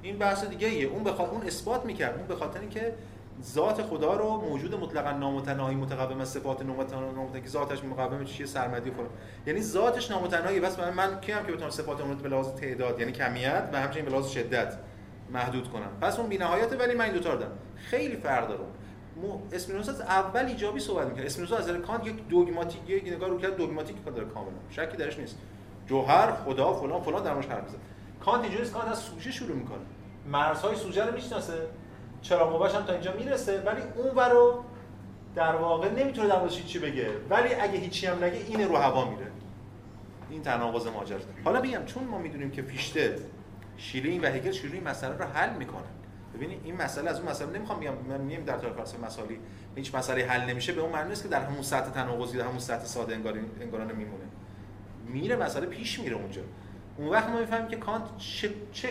[0.02, 2.18] این بحث دیگه ایه اون بخاطر اون اثبات می‌کرد.
[2.18, 2.94] اون به خاطر اینکه
[3.44, 8.92] ذات خدا رو موجود مطلقا نامتناهی متقوم از صفات نامتناهی که ذاتش مقوم چیه؟ سرمدی
[8.92, 9.10] خود
[9.48, 10.60] یعنی ذاتش نامتناهی.
[10.60, 13.82] بس من من کیم که بتونم صفات اون رو به لحاظ تعداد یعنی کمیت و
[13.82, 14.74] همچنین به لحاظ شدت
[15.34, 15.92] محدود کنم.
[16.02, 17.38] پس اون بی‌نهایته ولی من این دو تا
[17.76, 18.64] خیلی فرق داره.
[19.52, 23.56] اسپینوزا از اول ایجابی صحبت می‌کنه اسپینوزا از کانت یک دوگماتیک یک نگاه رو کرد
[23.56, 24.54] دوگماتیک داره کاملا.
[24.70, 25.38] شکی درش نیست.
[25.88, 27.80] جوهر خدا فلان فلان در موردش حرف می‌زنه
[28.20, 29.78] کانت اینجوریه کانت از سوژه شروع می‌کنه.
[30.32, 31.54] مرزهای سوژه رو می‌شناسه.
[32.22, 33.62] چرا هم تا اینجا می‌رسه.
[33.62, 34.64] ولی اون رو
[35.36, 37.10] در واقع نمی‌تونه در موردش چی بگه.
[37.30, 39.28] ولی اگه هیچی هم نگه این رو هوا میره.
[40.30, 41.20] این تناقض ماجرا.
[41.44, 43.16] حالا بگم چون ما می‌دونیم که فیشته
[43.78, 45.82] شیلینگ و هگل این مسئله رو حل می‌کنن
[46.36, 49.40] ببینید این مسئله از اون مسئله نمی‌خوام بگم من میم در طرف فلسفه مسائلی
[49.76, 52.60] هیچ مسئله حل نمیشه به اون معنی نیست که در همون سطح تناقضی در همون
[52.60, 54.24] سطح ساده انگار انگارانه میمونه.
[55.08, 56.42] میره مسئله پیش میره اونجا.
[56.98, 58.90] اون وقت ما می‌فهمیم که کانت چه چه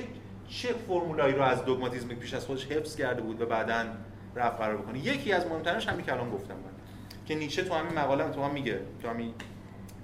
[0.49, 3.85] چه فرمولایی رو از دوگماتیسم پیش از خودش حفظ کرده بود و بعدا
[4.37, 4.99] رفت قرار بکنه.
[4.99, 6.75] یکی از مهمترینش همین که الان گفتم من.
[7.27, 9.35] که نیچه تو همین مقاله تو هم میگه تو همین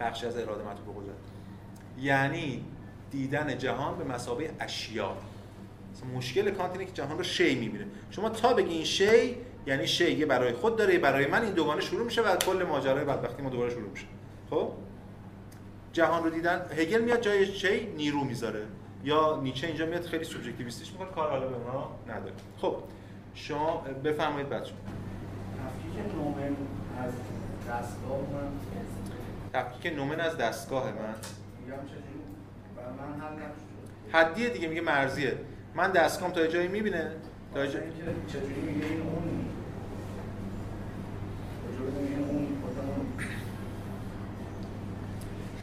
[0.01, 1.15] بخشی از اراده مطلوب گذار
[1.99, 2.65] یعنی
[3.11, 5.17] دیدن جهان به مسابقه اشیا.
[6.17, 7.87] مشکل کانت اینه که جهان رو شی می‌بینه.
[8.11, 11.53] شما تا بگی این شی یعنی شی یه برای خود داره یه برای من این
[11.53, 14.07] دوگانه شروع میشه و کل ماجرای بدبختی ما دوباره شروع میشه.
[14.51, 14.73] خب؟
[15.93, 18.67] جهان رو دیدن هگل میاد جای شی نیرو می‌ذاره.
[19.05, 22.35] یا نیچه اینجا میاد خیلی سوبژکتیویستیش می‌کنه کار حالا به ما نداره.
[22.59, 22.77] خب
[23.35, 24.73] شما بفرمایید بچه
[25.65, 26.57] تفکیک نومن
[26.99, 27.13] از
[27.69, 28.51] دستگاه من
[29.53, 30.93] تفکیک نومن از دستگاه من.
[30.93, 32.03] میگم چجوری؟
[32.99, 33.71] من حل نشد
[34.13, 35.39] حدیه دیگه میگه مرزیه.
[35.75, 37.13] من دستگاهم تا جایی می‌بینه؟
[37.55, 37.91] تا جایی
[38.29, 39.51] چجوری میگه این اون؟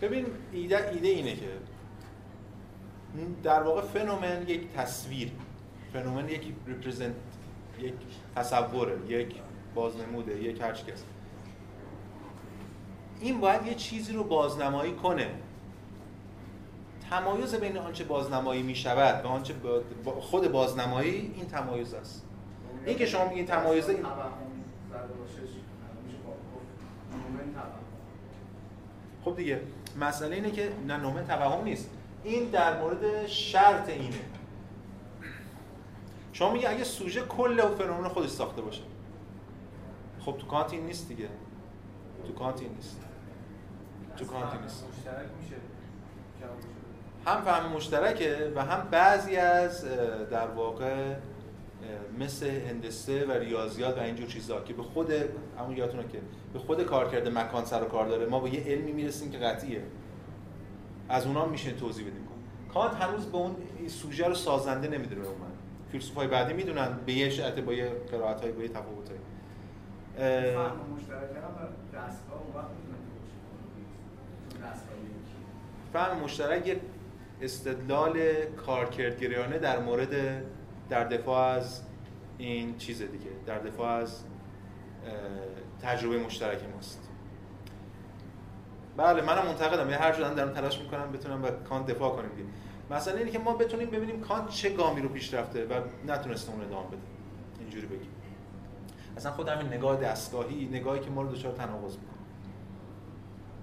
[0.01, 1.49] ببین ایده ایده اینه که
[3.43, 5.31] در واقع فنومن یک تصویر.
[5.93, 7.15] فنومن یک ریپرزنت
[7.79, 7.93] یک
[8.35, 9.35] تصوره یک
[9.75, 11.03] بازنموده یک هر کس
[13.19, 15.27] این باید یه چیزی رو بازنمایی کنه.
[17.09, 19.55] تمایز بین آنچه بازنمایی می شود و آنچه
[20.19, 22.25] خود بازنمایی این تمایز است.
[22.85, 24.05] این که شما میگین تمایز این
[29.25, 29.61] خب دیگه
[29.99, 31.89] مسئله اینه که نه نومن توهم نیست.
[32.23, 34.19] این در مورد شرط اینه.
[36.33, 38.81] شما میگه اگه سوژه کل فنومن خودش ساخته باشه.
[40.19, 41.29] خب تو کانت این نیست دیگه.
[42.27, 43.01] تو کانت این نیست.
[44.17, 44.85] تو کانت این نیست.
[47.27, 49.85] هم فهم مشترکه و هم بعضی از
[50.29, 51.15] در واقع
[52.19, 55.11] مثل هندسه و ریاضیات و اینجور چیزا که به خود
[55.59, 56.19] همون یادتونه که
[56.53, 59.37] به خود کار کرده مکان سر و کار داره ما به یه علمی می‌رسیم که
[59.37, 59.83] قطعیه.
[61.09, 62.27] از اونا میشه توضیح بدیم.
[62.73, 63.55] کانت هنوز به اون
[63.87, 65.51] سوژه رو سازنده نمی‌دونه به من
[65.91, 69.17] فیلسوفای بعدی می‌دونن به یه شعت با یه قرائت های با یه تفاوت های
[75.93, 76.79] فهم مشترک یه
[77.41, 80.43] استدلال کارکردگریانه در مورد
[80.89, 81.81] در دفاع از
[82.37, 84.23] این چیز دیگه در دفاع از
[85.81, 87.09] تجربه مشترک ماست.
[88.97, 89.89] بله منم منتقدم.
[89.89, 92.49] یه هر جا دارم تلاش می‌کنم بتونم با کانت دفاع کنیم دیگه.
[92.91, 96.61] مثلا اینه که ما بتونیم ببینیم کانت چه گامی رو پیش رفته و نتونسته اون
[96.61, 96.97] ادامه بده.
[97.59, 98.11] اینجوری بگیم.
[99.17, 102.16] اصلا خود همین نگاه دستگاهی نگاهی که ما رو دچار تناقض می‌کنه.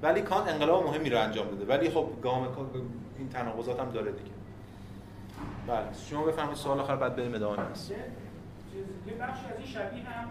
[0.02, 1.64] ولی کانت انقلاب مهمی رو انجام داده.
[1.64, 2.48] ولی خب گام
[3.18, 4.30] این تناقضات هم داره دیگه.
[5.66, 5.86] بله.
[6.10, 7.96] شما بفهمید سوال آخر بعد بریم ادامه هست یه
[9.20, 10.28] بخش از این شبیه هم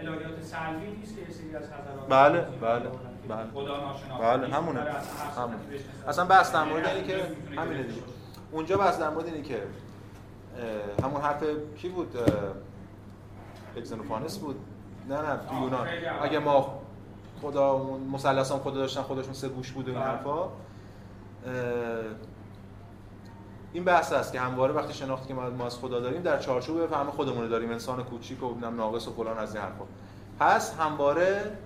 [0.00, 2.90] الهیات سلبی نیست که سری از حضرات بله، بله،
[3.28, 3.50] بله.
[3.54, 4.80] خدا ناشناخته بله همونه.
[4.80, 4.94] برای
[6.08, 7.14] اصلا بحث در یعنی مورد از اینه که
[7.60, 8.02] همینه گرفته دیگه.
[8.52, 9.62] اونجا بحث در مورد اینه که
[11.02, 11.44] همون حرف
[11.76, 12.16] کی بود؟
[13.76, 14.56] اگزنوفانس بود.
[15.08, 15.88] نه نه تو یونان.
[16.22, 16.81] اگه ما
[17.42, 20.08] خدا اون مثلث هم خدا داشتن خودشون سه گوش بود و این بله.
[20.08, 20.48] حرفا.
[23.72, 27.10] این بحث است که همواره وقتی شناختی که ما از خدا داریم در چارچوب فهم
[27.10, 29.84] خودمون داریم انسان کوچیک و ناقص و فلان از این حرفا.
[30.40, 31.58] پس همواره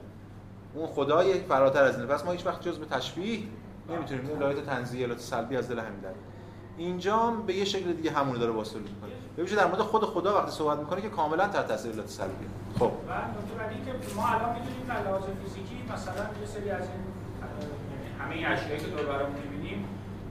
[0.75, 2.07] اون خدا یک فراتر از اینه.
[2.07, 3.43] پس ما هیچ وقت جز به تشبیه
[3.89, 4.27] نمی‌تونیم.
[4.29, 6.11] این الهیات تنزیه الهیات سلبی از دل همین در.
[6.79, 9.13] اینجا به یه شکل دیگه همون داره واسطه می‌کنه.
[9.37, 12.49] ببینید در مورد خود خدا وقتی صحبت می‌کنه که کاملا تحت تاثیر الهیات سلبیه.
[12.79, 12.93] خب.
[13.59, 17.03] بعدی که ما الان می‌دونیم در لحاظ فیزیکی مثلا یه سری از این
[18.21, 19.79] همه اشیایی که دور برامون می‌بینیم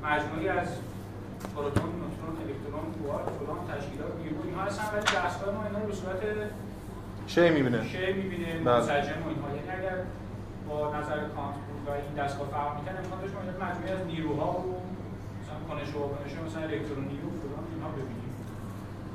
[0.03, 0.67] مجموعی از
[1.55, 5.95] پروتون، نوترون، الکترون، کوارک، فلان تشکیلات نیرو اینها هستن ولی دستگاه ما اینا رو به
[6.01, 6.21] صورت
[7.27, 7.81] چه می‌بینه.
[7.83, 8.63] شی می‌بینه بله.
[8.63, 9.49] منسجم و اینها.
[9.55, 9.97] یعنی اگر
[10.69, 14.03] با نظر کانت بود و این دستگاه فرق می‌کنه امکان داشت ما اینا مجموعی از
[14.11, 14.69] نیروها و
[15.39, 18.43] مثلا کنش و واکنش مثلا الکترونی و فلان اینها ببینیم همون الکترون پروتون هم هست
[19.01, 19.14] چیز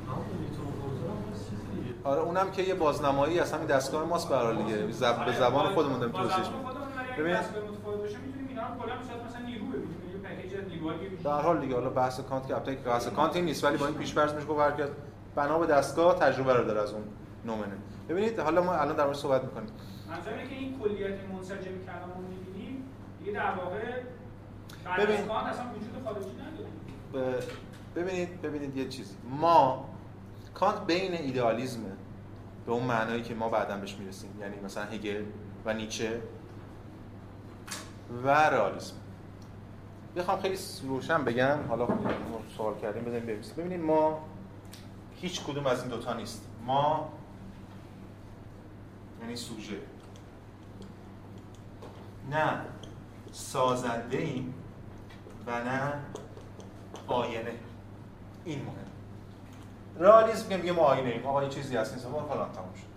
[2.03, 5.25] آره اونم که یه بازنمایی از همین دستگاه ماست به هر حال دیگه زب...
[5.25, 6.49] به زبان خودمون داریم توضیحش
[7.17, 7.35] ببین.
[11.25, 14.33] هر حال دیگه حالا بحث کانت که البته بحث کانت نیست ولی با این پیش‌فرض
[14.33, 14.89] میشه گفت هر کس
[15.35, 17.03] بنا به دستگاه تجربه رو داره از اون
[17.45, 17.73] نومنه
[18.09, 19.69] ببینید حالا ما الان در مورد صحبت می‌کنیم
[20.09, 22.83] منظورم اینه که این کلیت منسجمی که الان می‌بینیم
[23.19, 23.77] دیگه در واقع
[24.97, 25.31] ببین.
[25.31, 27.39] اصلا وجود خارجی نداره
[27.95, 29.89] ببینید ببینید یه چیزی ما
[30.53, 31.79] کانت بین ایدئالیسم
[32.65, 35.25] به اون معنایی که ما بعدا بهش می‌رسیم یعنی مثلا هگل
[35.65, 36.21] و نیچه
[38.23, 38.95] و رئالیسم.
[40.15, 41.95] بخوام خیلی روشن بگم حالا ما
[42.57, 43.41] سوال کردیم بزنیم ببینیم.
[43.57, 44.23] ببینید ما
[45.15, 46.47] هیچ کدوم از این دوتا نیست.
[46.65, 47.13] ما
[49.21, 49.77] یعنی سوژه.
[52.31, 52.61] نه
[53.31, 54.53] سازنده ایم
[55.47, 55.93] و نه
[57.07, 57.53] آینه.
[58.45, 58.90] این مهم
[59.99, 61.25] رئالیسم که میگه ما آینه ایم.
[61.25, 62.07] آقا این چیزی هست نیست.
[62.07, 62.91] ما فلان تموم شد.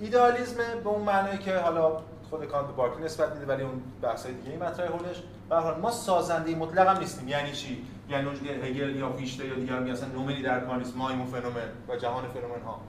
[0.00, 2.00] ایدئالیسم به اون معنایی که حالا
[2.30, 5.80] خود کانت به بارکلی نسبت میده ولی اون بحثای دیگه این مطرح حولش به حال
[5.80, 7.28] ما سازنده مطلق هم نیستیم.
[7.28, 10.96] یعنی چی؟ یعنی اون هگل یا فیشته یا دیگر میگن اصلا نومنی در کار نیست.
[10.96, 12.80] ما این فنومن و جهان فنومن ها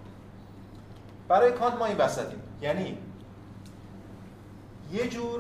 [1.28, 2.42] برای کانت ما این وسطیم.
[2.62, 2.98] یعنی
[4.94, 5.40] یه جور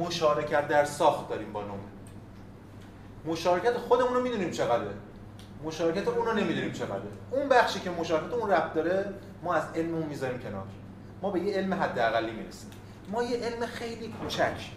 [0.00, 1.78] مشارکت در ساخت داریم با نومن.
[3.26, 4.94] مشارکت خودمون رو می‌دونیم چقدره.
[5.64, 7.02] مشارکت اون رو نمی‌دونیم چقدره.
[7.30, 10.64] اون بخشی که مشارکت اون ربط داره ما از علممون می‌ذاریم کنار.
[11.22, 12.70] ما به یه علم حداقلی می‌رسیم.
[13.08, 14.70] ما یه علم خیلی کوچک.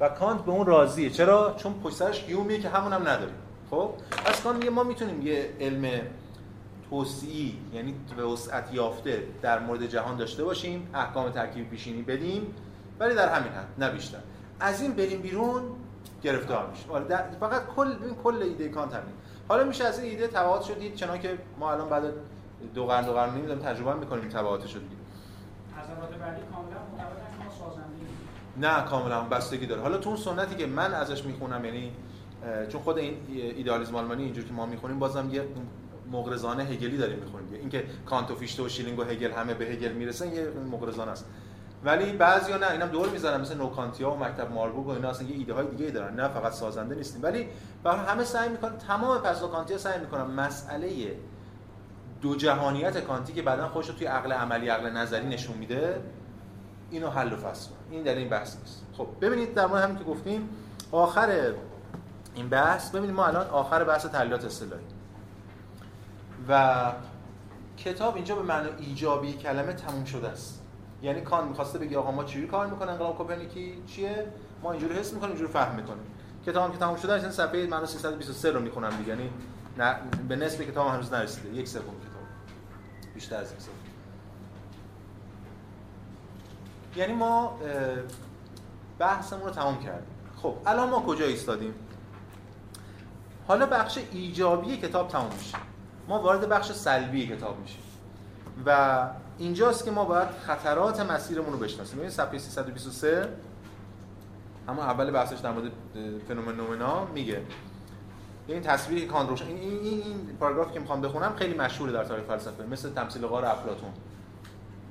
[0.00, 1.10] و کانت به اون راضیه.
[1.10, 3.34] چرا؟ چون پشت سرش گیومیه که همون هم نداریم.
[3.70, 3.90] خب؟
[4.24, 6.00] پس کانت میگه ما می‌تونیم یه علم
[6.90, 7.94] توسعی یعنی
[8.32, 12.54] وسعت یافته در مورد جهان داشته باشیم احکام ترکیبی پیشینی بدیم
[13.00, 14.18] ولی در همین حد نه بیشتر.
[14.60, 15.62] از این بریم بیرون
[16.22, 16.90] گرفتار میشیم.
[16.90, 17.06] آره
[17.40, 19.14] فقط کل این کل ایده کانت همین
[19.48, 22.02] حالا میشه از این ایده تبعات شدید چنان که ما الان بعد
[22.74, 24.96] دو قرن دو قرن داریم تجربه می‌کنیم تبعاتش رو دیگه
[26.20, 26.78] بعدی کاملا.
[28.56, 29.82] نه کاملا بستگی داره.
[29.82, 31.92] حالا تو اون سنتی که من ازش می‌خونم یعنی
[32.68, 33.16] چون خود این
[33.56, 35.44] ایدئالیسم آلمانی اینجور که ما می‌خونیم بازم یه
[36.12, 37.48] مغرضانه هگلی داریم می‌خونیم.
[37.52, 41.26] اینکه کانت و فیشته و شیلینگ و هگل همه به هگل می‌رسن یه مغرضانه است.
[41.84, 45.36] ولی بعضیا نه اینم دور می‌زنن مثل نوکانتیا و مکتب ماربورگ و اینا اصلا یه
[45.36, 46.14] ایده های دیگه دارن.
[46.14, 47.22] نه فقط سازنده نیستیم.
[47.22, 47.48] ولی
[47.84, 51.16] همه سعی می‌کنن تمام پسا کانتیا سعی می‌کنن مسئله
[52.22, 56.02] دو جهانیت کانتی که بعدا خودش توی عقل عملی عقل نظری نشون میده
[56.90, 57.70] اینو حل و فصل.
[57.90, 58.86] این در این بحث نیست.
[58.92, 60.48] خب ببینید در مورد همین که گفتیم
[60.92, 61.52] آخر
[62.34, 64.84] این بحث ببینید ما الان آخر بحث تحلیلات اصطلاحی.
[66.48, 66.92] و
[67.76, 70.61] کتاب اینجا به معنی ایجابی کلمه تموم شده است.
[71.02, 74.26] یعنی کان می‌خواسته بگه آقا ما چجوری کار می‌کنه انقلاب کوپرنیکی؟ چیه؟
[74.62, 76.04] ما اینجوری حس می‌کنیم اینجوری فهم می‌کنیم.
[76.46, 79.08] کتاب که تموم شده این صفحه من 323 رو می‌خونم دیگه.
[79.08, 79.30] یعنی
[80.28, 81.48] به نصف کتاب هنوز نرسیده.
[81.48, 82.22] یک سوم کتاب.
[83.14, 83.74] بیشتر از یک سوم.
[86.96, 87.58] یعنی ما
[88.98, 90.14] بحثمون رو تمام کردیم.
[90.36, 91.74] خب الان ما کجا ایستادیم؟
[93.48, 95.58] حالا بخش ایجابی کتاب تمام میشه.
[96.08, 97.82] ما وارد بخش سلبی کتاب میشیم.
[98.66, 99.08] و
[99.38, 101.94] اینجاست که ما باید خطرات مسیرمون رو بشناسیم.
[101.96, 103.28] ببینید صفحه 323
[104.68, 105.70] اما اول بحثش در مورد
[106.28, 107.42] فنومن نومنا میگه.
[108.46, 112.24] این تصویری که روشن این این این پاراگرافی که می‌خوام بخونم خیلی مشهوره در تاریخ
[112.24, 113.90] فلسفه مثل تمثیل غار افلاطون.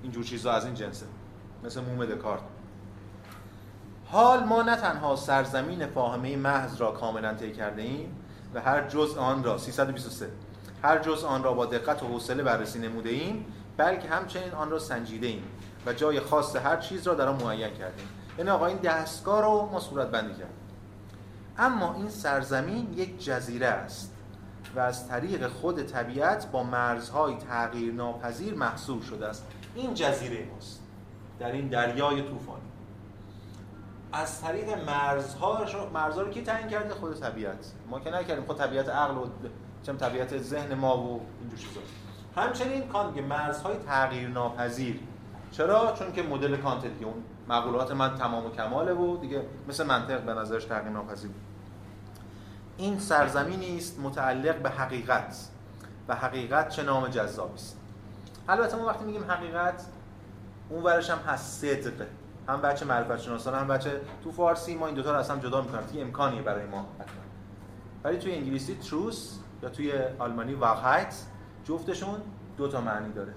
[0.04, 1.06] اینجور چیزا از این جنسه
[1.64, 2.42] مثل موم دکارت.
[4.06, 8.16] حال ما نه تنها سرزمین فاهمه محض را کاملا طی کرده ایم
[8.54, 10.30] و هر جزء آن را 323
[10.84, 13.46] هر جزء آن را با دقت و حوصله بررسی نموده ایم
[13.82, 15.44] بلکه همچنین آن را سنجیده ایم
[15.86, 18.08] و جای خاص هر چیز را در آن معین کردیم.
[18.38, 20.56] این آقا این دستگاه رو ما صورت بندی کردیم.
[21.58, 24.14] اما این سرزمین یک جزیره است
[24.76, 29.46] و از طریق خود طبیعت با مرزهای تغییر ناپذیر محصور شده است.
[29.76, 30.82] این جزیره ماست.
[31.40, 32.62] در این دریای طوفانی.
[34.14, 37.72] از طریق مرزها مرزها رو کی تعیین کرده؟ خود طبیعت.
[37.90, 38.46] ما که نکردیم.
[38.46, 39.26] خود طبیعت عقل و
[39.84, 41.82] چم طبیعت ذهن ما و اینجور چیزا.
[42.36, 45.00] همچنین کانت که مرزهای تغییر ناپذیر
[45.52, 49.86] چرا؟ چون که مدل کانت دیگه اون مقولات من تمام و کماله و دیگه مثل
[49.86, 51.32] منطق به نظرش تغییر ناپذیر
[52.78, 55.50] این سرزمینی است متعلق به حقیقت
[56.08, 57.78] و حقیقت چه نام جذابی است.
[58.50, 59.86] البته ما وقتی میگیم حقیقت
[60.70, 62.06] اون ورش هم هست صدق.
[62.48, 65.86] هم بچه معرفت شناسان هم بچه تو فارسی ما این دوتا رو اصلا جدا می‌کنیم.
[65.94, 66.86] یه امکانیه برای ما.
[68.04, 71.16] ولی توی انگلیسی تروس یا توی آلمانی واقعیت.
[71.64, 72.22] جفتشون
[72.57, 73.34] دو تا معنی داره.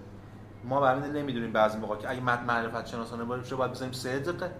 [0.64, 4.50] ما برای نمی‌دونیم بعضی موقع که اگه متن معرفت شناسانه باشه باید بزنیم صدق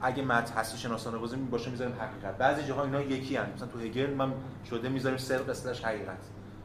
[0.00, 2.38] اگه متن هستی شناسانه باشه باشه می‌ذاریم حقیقت.
[2.38, 4.32] بعضی جاها اینا یکی هستند مثلا تو هگل من
[4.70, 6.18] شده می‌ذاریم صدق اسلش حقیقت.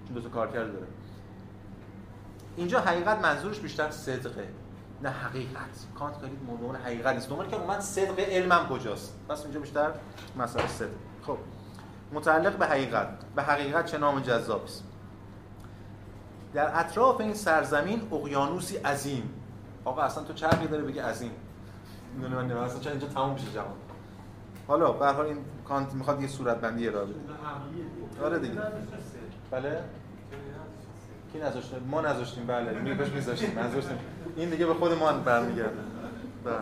[0.08, 0.88] چون دو تا کارکرد داره.
[2.56, 4.48] اینجا حقیقت منظورش بیشتر صدقه.
[5.04, 5.88] نه حقیقت.
[6.00, 7.30] کانت خیلی موضوع حقیقت نیست.
[7.30, 9.20] دنبال که من صدق علمم کجاست.
[9.30, 9.92] پس اینجا بیشتر
[10.38, 10.88] مسئله صدق.
[11.22, 11.38] خب.
[12.14, 13.08] متعلق به حقیقت.
[13.36, 14.66] به حقیقت چه نام جذاب
[16.54, 19.30] در اطراف این سرزمین اقیانوسی عظیم.
[19.86, 21.32] آقا اصلا تو چرخی داره بگه عظیم.
[22.16, 23.68] می‌دونی من نمی‌دونم اصلا اینجا تموم میشه جهان؟
[24.68, 25.38] حالا به هر این
[25.68, 27.16] کانت می‌خواد یه صورت بندی ارائه بده.
[28.26, 28.54] آره دیگه.
[29.52, 29.84] بله؟
[31.34, 32.80] کی نذاشته؟ ما نذاشتیم بله.
[32.80, 33.98] میگوش میذاشتیم نذاشتیم.
[34.36, 35.70] این دیگه به خود ما برمیگرده.
[36.44, 36.56] بله.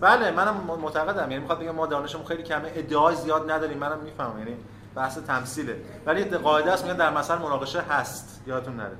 [0.00, 0.30] بله.
[0.30, 1.30] منم معتقدم.
[1.30, 3.78] یعنی می‌خواد بگم ما دانشمون خیلی کمه ادعای زیاد نداریم.
[3.78, 4.38] منم می‌فهمم.
[4.38, 4.56] یعنی
[4.94, 5.76] بحث تمثیله.
[6.06, 8.42] ولی قاعده است میگن در مثل مناقشه هست.
[8.46, 8.96] یادتون نره.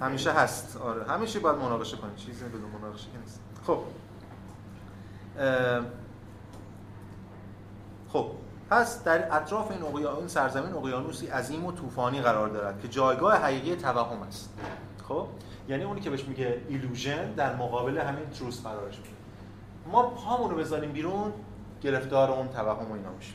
[0.00, 0.76] همیشه هست.
[0.76, 1.04] آره.
[1.04, 3.40] همیشه باید مناقشه کنید چیزی بدون مناقشه نیست.
[3.66, 3.78] خب.
[8.08, 8.30] خب.
[8.70, 13.76] پس در اطراف این اقیانوس سرزمین اقیانوسی عظیم و طوفانی قرار دارد که جایگاه حقیقی
[13.76, 14.50] توهم است.
[15.08, 15.26] خب؟
[15.68, 19.10] یعنی اونی که بهش میگه ایلوژن در مقابل همین تروس قرارش میده
[19.92, 21.32] ما پامون رو بذاریم بیرون
[21.82, 23.32] گرفتار اون توهم و اینا میشه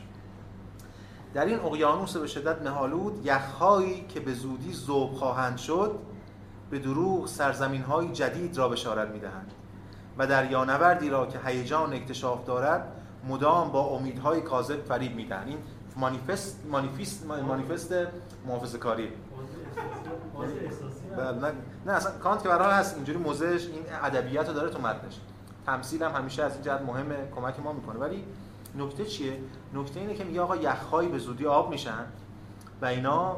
[1.34, 5.98] در این اقیانوس به شدت مهالود یخهایی که به زودی ذوب خواهند شد
[6.70, 9.52] به دروغ سرزمین های جدید را بشارت می‌دهند
[10.18, 12.92] و در یانوردی را که هیجان اکتشاف دارد
[13.28, 15.58] مدام با امیدهای کاذب فریب میدن این
[15.96, 17.94] مانیفست مانیفست مانیفست
[18.46, 19.08] محافظه کاری
[21.18, 21.52] نه
[21.86, 25.20] نه اصلا کانت که برای هست اینجوری موزش این ادبیات رو داره تو متنش.
[25.66, 27.98] تمثیل هم همیشه از این جهت مهمه کمک ما می‌کنه.
[27.98, 28.24] ولی
[28.78, 29.32] نکته چیه؟
[29.74, 32.04] نکته اینه که میگه آقا یخهایی به زودی آب میشن
[32.82, 33.36] و اینا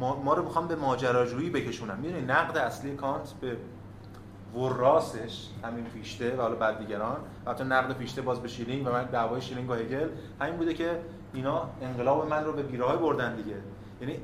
[0.00, 1.96] ما, ما رو می‌خوام به ماجراجویی بکشونن.
[1.96, 3.56] می‌دونی نقد اصلی کانت به
[4.56, 9.04] وراثش همین فیشته و حالا بعد دیگران حتی نقد فیشته باز به شیلینگ و من
[9.04, 10.08] دعوای شیلینگ و هگل
[10.40, 11.00] همین بوده که
[11.32, 13.56] اینا انقلاب من رو به بیراه بردن دیگه.
[14.00, 14.20] یعنی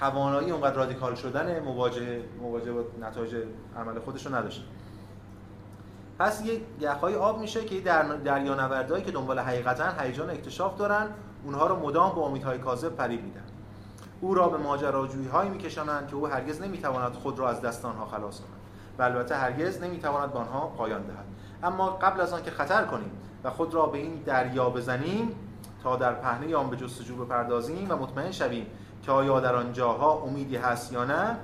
[0.00, 3.34] توانایی اونقدر رادیکال شدن مواجه مواجه با نتایج
[3.76, 4.64] عمل خودش رو نداشته
[6.18, 11.06] پس یه یخهای آب میشه که در دریانوردهایی که دنبال حقیقتا هیجان اکتشاف دارن
[11.44, 13.44] اونها رو مدام با امیدهای کاذب فریب میدن.
[14.20, 18.06] او را به ماجراجویی هایی میکشانند که او هرگز نمی‌تواند خود را از دست آنها
[18.06, 18.48] خلاص کند
[18.98, 21.24] و البته هرگز نمی‌تواند به آنها پایان دهد.
[21.62, 23.10] اما قبل از آنکه خطر کنیم
[23.44, 25.36] و خود را به این دریا بزنیم
[25.82, 28.66] تا در پهنه آن به جستجو بپردازیم و مطمئن شویم
[29.02, 31.36] که آیا در آن جاها امیدی هست یا نه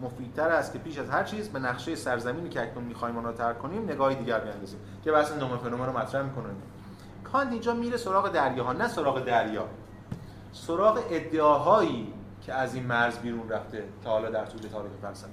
[0.00, 3.32] مفیدتر است که پیش از هر چیز به نقشه سرزمینی که اکنون می‌خوایم آن را
[3.32, 4.78] ترک کنیم نگاهی دیگر بیاندازیم.
[5.04, 6.44] که بحث نوم فنومن رو مطرح می‌کنه
[7.24, 9.64] کانت اینجا میره سراغ دریاها نه سراغ دریا.
[10.52, 15.30] سراغ ادعاهایی که از این مرز بیرون رفته تا حالا در طول تاریخ فلسفه.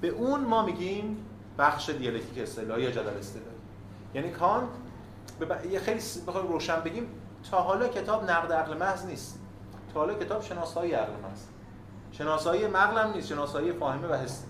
[0.00, 1.26] به اون ما میگیم
[1.58, 3.56] بخش دیالکتیک اصطلاحی یا جدل اصطلاحی.
[4.14, 4.68] یعنی کانت
[5.38, 7.06] به یه خیلی بخوایم روشن بگیم
[7.50, 9.38] تا حالا کتاب نقد عقل محض نیست.
[9.94, 11.42] تا حالا کتاب شناسایی عقل محض.
[12.18, 14.44] شناسایی مغل هم نیست شناسایی فاهمه و حس.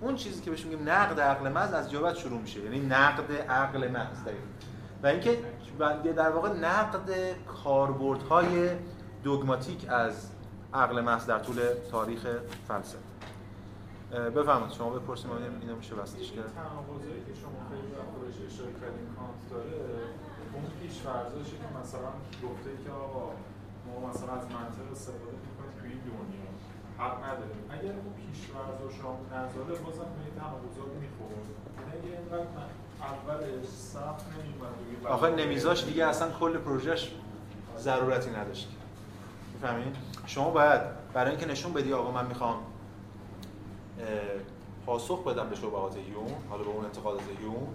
[0.00, 3.88] اون چیزی که بهش میگیم نقد عقل محض از جوابت شروع میشه یعنی نقد عقل
[3.88, 4.18] محض
[5.02, 5.38] و اینکه
[6.16, 7.10] در واقع نقد
[7.64, 8.70] کاربردهای
[9.24, 10.30] دوگماتیک از
[10.74, 11.56] عقل محض در طول
[11.90, 12.26] تاریخ
[12.68, 12.98] فلسفه.
[14.36, 19.08] بفرمایید شما بپرسید ما اینو میشه وصلش کرد تناقضایی که شما خیلی خودش اشاره کردین
[19.18, 19.78] کانت داره
[20.54, 22.10] اون پیش فرضشه که مثلا
[22.44, 23.26] گفته که آقا
[23.86, 26.44] ما مثلا از منطق استفاده می‌کنیم تو این دنیا
[26.98, 27.64] حق نداریم.
[27.70, 31.44] اگر اون پیشورزاش هم نذاره بازم به این تناقضات می‌خورد.
[31.94, 32.46] یعنی اینقدر
[33.00, 37.12] اولش سخت نمیومد آخه نمیذاش دیگه اصلا کل پروژهش
[37.78, 38.68] ضرورتی نداشت.
[39.54, 39.92] می‌فهمین
[40.26, 40.80] شما باید
[41.12, 42.56] برای اینکه نشون بدی آقا من می‌خوام
[44.86, 47.68] پاسخ بدم به شبهات هیوم حالا به اون انتقادات هیوم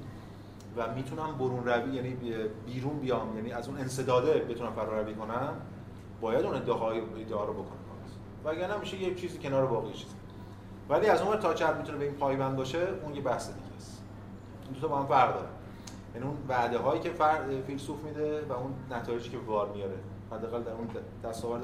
[0.77, 5.53] و می‌تونم برون روی یعنی بی- بیرون بیام یعنی از اون انسداده بتونم فراروی کنم
[6.21, 7.78] باید اون ادعاهای ادعا رو بکنم.
[8.45, 10.07] وگرنه میشه یه چیزی کنار باقی چیز
[10.89, 14.01] ولی از اون تا چقدر می‌تونه به این پایبند باشه اون یه بحث دیگه است.
[14.63, 15.47] این دو تا با هم فرق داره.
[16.15, 19.97] یعنی اون وعده هایی که فرد فیلسوف میده و اون نتایجی که بار میاره.
[20.31, 20.87] حداقل در اون
[21.23, 21.63] دستاورد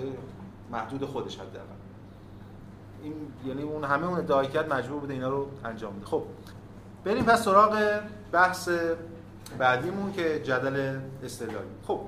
[0.71, 1.65] محدود خودش حداقل.
[3.03, 3.13] این
[3.45, 6.05] یعنی اون همه اون ادعای کرد مجبور بوده اینا رو انجام بده.
[6.05, 6.23] خب
[7.03, 7.99] بریم پس سراغ
[8.31, 8.69] بحث
[9.59, 11.67] بعدیمون که جدل استدلالی.
[11.87, 12.01] خب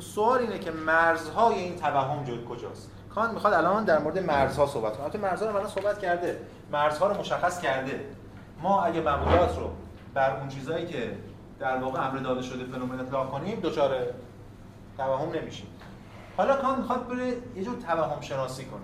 [0.00, 4.92] سوال اینه که مرزهای این توهم جد کجاست؟ کان می‌خواد الان در مورد مرزها صحبت
[4.92, 5.02] کنه.
[5.02, 6.40] البته مرزها رو الان صحبت کرده.
[6.72, 8.04] مرزها رو مشخص کرده.
[8.62, 9.70] ما اگه مقولات رو
[10.14, 11.18] بر اون چیزایی که
[11.58, 13.96] در واقع امر داده شده فنومن اطلاق کنیم دچار
[14.96, 15.66] توهم نمیشیم.
[16.36, 18.80] حالا کان می‌خواد بره یه جور توهم شناسی کنه.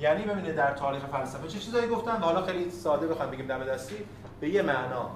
[0.00, 3.64] یعنی ببینه در تاریخ فلسفه چه چیزایی گفتن و حالا خیلی ساده بخوام بگیم دم
[3.64, 3.96] دستی
[4.40, 5.10] به یه معنا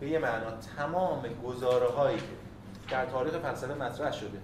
[0.00, 2.24] به یه معنا تمام گزاره هایی که
[2.90, 4.38] در تاریخ فلسفه مطرح شده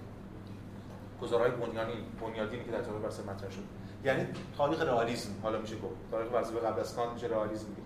[1.22, 3.62] گزاره های بنیانی بنیادینی که در تاریخ فلسفه مطرح شده
[4.04, 5.30] یعنی تاریخ رئالیسم.
[5.42, 5.94] حالا میشه گفت.
[6.10, 7.82] تاریخ فلسفه قبل از کانت میشه رئالیسم میگه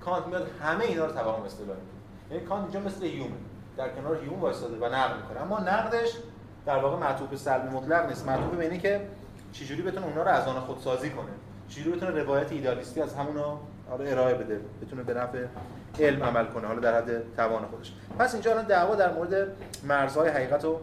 [0.00, 1.80] کانت میاد همه اینا رو توهم اصطلاحی.
[2.30, 3.36] یعنی کانت اینجا مثل هیومه
[3.76, 5.40] در کنار هیوم وایساده و نقد می‌کنه.
[5.40, 6.08] اما نقدش
[6.66, 8.26] در واقع معطوف به سلب مطلق نیست.
[8.26, 9.08] معطوف به اینه که
[9.52, 11.30] چجوری بتونه اونا رو از آن خودسازی کنه.
[11.68, 14.60] چجوری بتونه روایت ایدالیستی از همونا آره ارائه بده.
[14.82, 15.46] بتونه به نفع
[16.00, 16.66] علم عمل کنه.
[16.66, 17.92] حالا در حد توان خودش.
[18.18, 20.80] پس اینجا الان دعوا در مورد مرزهای حقیقت و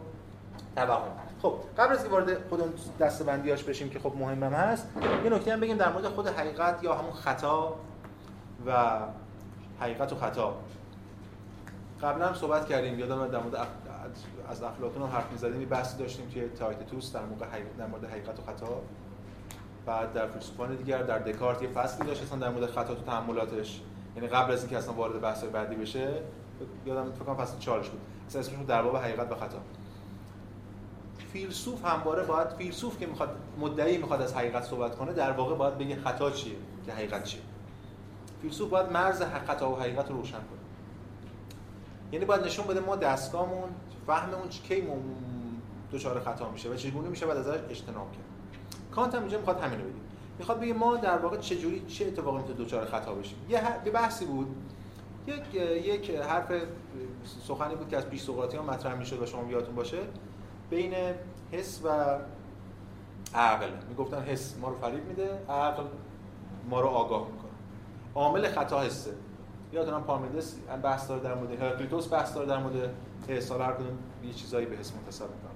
[0.76, 1.27] توهم.
[1.42, 4.88] خب قبل از که وارد خود اون دسته‌بندیاش بشیم که خب مهمم هست
[5.24, 7.76] یه نکته هم بگیم در مورد خود حقیقت یا همون خطا
[8.66, 9.00] و
[9.80, 10.58] حقیقت و خطا.
[12.02, 13.68] قبلا هم صحبت کردیم یادم در مورد.
[14.50, 18.40] از افلاطون هم حرف می‌زدیم بحثی داشتیم توی تایتتوس در موقع حقیقت در مورد حقیقت
[18.40, 18.82] و خطا.
[19.86, 23.82] بعد در فیلسوفان دیگر در دکارت یه فصلی داشت اصلا در مورد خطا تو تحملاتش.
[24.16, 26.22] یعنی قبل از اینکه اصلا وارد بحث بعدی بشه
[26.86, 28.02] یادم فکر کنم فصل 4 بود.
[28.28, 29.58] اصلا اسمش بود در باب حقیقت و خطا.
[31.38, 33.30] فیلسوف همواره باید فیلسوف که می‌خواد
[33.60, 37.42] مدعی می‌خواد از حقیقت صحبت کنه در واقع باید بگه خطا چیه؟ که حقیقت چیه؟
[38.42, 40.60] فیلسوف باید مرز خطا و حقیقت رو روشن کنه.
[42.12, 43.70] یعنی باید نشون بده ما دستگاهمون
[44.08, 44.84] فهممون کی
[45.92, 48.26] دچار خطا میشه و چگونه میشه بعد ازش اجتناب کرد.
[48.92, 49.94] کانت هم اینجا می‌خواد همینو بگه.
[50.40, 53.92] می‌خواد بگه ما در واقع چه جوری چه اتفاقی می‌تونه دچار خطا بشیم؟ یه, یه
[53.92, 54.56] بحثی بود.
[55.28, 56.52] یک یک حرف
[57.48, 59.98] سخنی بود که از پیش ها مطرح می‌شد و شما یادتون باشه.
[60.70, 60.94] بین
[61.52, 62.18] حس و
[63.36, 63.70] عقل.
[63.90, 65.84] می‌گفتن حس ما رو فریب میده عقل
[66.70, 67.52] ما رو آگاه می‌کنه.
[68.16, 69.12] عامل خطا حسه.
[69.74, 72.94] یادتونم پارمیدس بحث داره در مورد هراکلیتوس بحث داره در مورد
[73.28, 75.52] حس هر کدوم یه چیزایی به حس متصل می‌کنه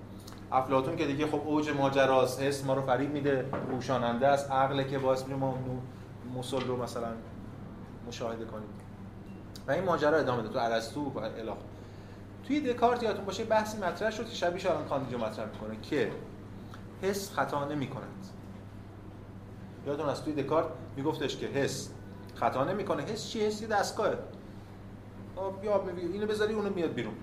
[0.52, 5.00] افلاطون که دیگه خب اوج ماجراست حس ما رو فریب میده روشاننده است عقل که
[5.00, 5.56] باعث میشه ما
[6.34, 7.08] موسل رو مثلا
[8.08, 8.70] مشاهده کنیم.
[9.68, 10.52] و این ماجرا ادامه داد.
[10.52, 11.52] تو ارسطو و الی
[12.52, 16.12] توی دکارت یادتون باشه بحثی مطرح شد که شبیه کانت اینجا مطرح می‌کنه که
[17.02, 18.28] حس خطا نمی کند
[19.88, 21.90] یادتون از توی دکارت میگفتش که حس
[22.36, 23.04] خطا نمی‌کنه.
[23.04, 24.18] حس چیه حس یه دستگاهه.
[25.36, 27.14] خب یا اینو بذاری اونو میاد بیرون.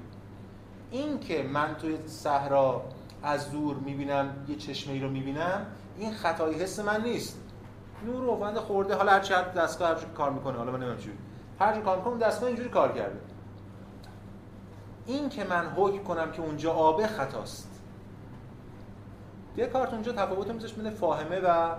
[0.90, 2.84] این که من توی صحرا
[3.22, 5.66] از دور می‌بینم یه چشمه ای رو می‌بینم
[5.98, 7.38] این خطای حس من نیست.
[8.06, 10.58] نور روند خورده حالا هر چی دستگاه هر کار می‌کنه.
[10.58, 11.10] حالا من نمی‌دونم چی.
[11.60, 13.20] هر کار می‌کنه دستگاه اینجوری کار کرده.
[15.08, 17.80] این که من حکم کنم که اونجا آبه خطاست.
[19.56, 21.74] دکارت اونجا تفاوت میذاشت بین فاهمه و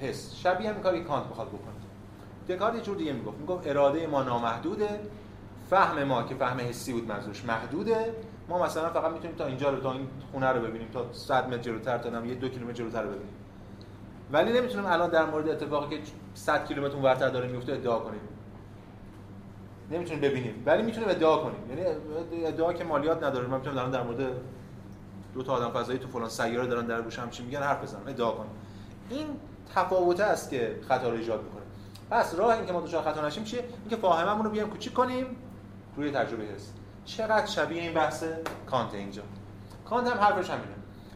[0.00, 0.34] حس.
[0.34, 2.56] شبیه هم کاری کانت بخواد بکنه.
[2.56, 3.38] دکارت یه جور دیگه می‌گفت.
[3.38, 5.00] می‌گفت اراده ما نامحدوده.
[5.70, 8.14] فهم ما که فهم حسی بود منظورش محدوده.
[8.48, 11.58] ما مثلا فقط می‌تونیم تا اینجا رو تا این خونه رو ببینیم تا 100 متر
[11.58, 13.34] جلوتر تا یه دو کیلومتر جلوتر رو ببینیم.
[14.32, 16.02] ولی نمی‌تونیم الان در مورد اتفاقی که
[16.34, 18.20] 100 کیلومتر اونورتر داره میفته ادعا کنیم.
[19.90, 20.62] نمی‌تونیم ببینیم.
[20.66, 21.70] ولی می‌تونیم ادعا کنیم.
[21.70, 23.46] یعنی ادعا که مالیات نداره.
[23.46, 24.32] من می‌تونم الان در مورد
[25.34, 28.02] دو تا آدم فضایی تو فلان سیاره دارن در گوش هم چی میگن حرف بزنم.
[28.06, 28.46] ادعا کنم
[29.10, 29.26] این
[29.74, 31.62] تفاوته است که خطا رو ایجاد می‌کنه.
[32.10, 35.26] پس راه این که ما دچار خطا نشیم چیه؟ اینکه فاهممون رو بیایم کوچیک کنیم
[35.96, 36.72] روی تجربه حس
[37.04, 38.24] چقدر شبیه این بحث
[38.66, 39.22] کانت اینجا؟
[39.84, 40.74] کانت هم حرفش همینه.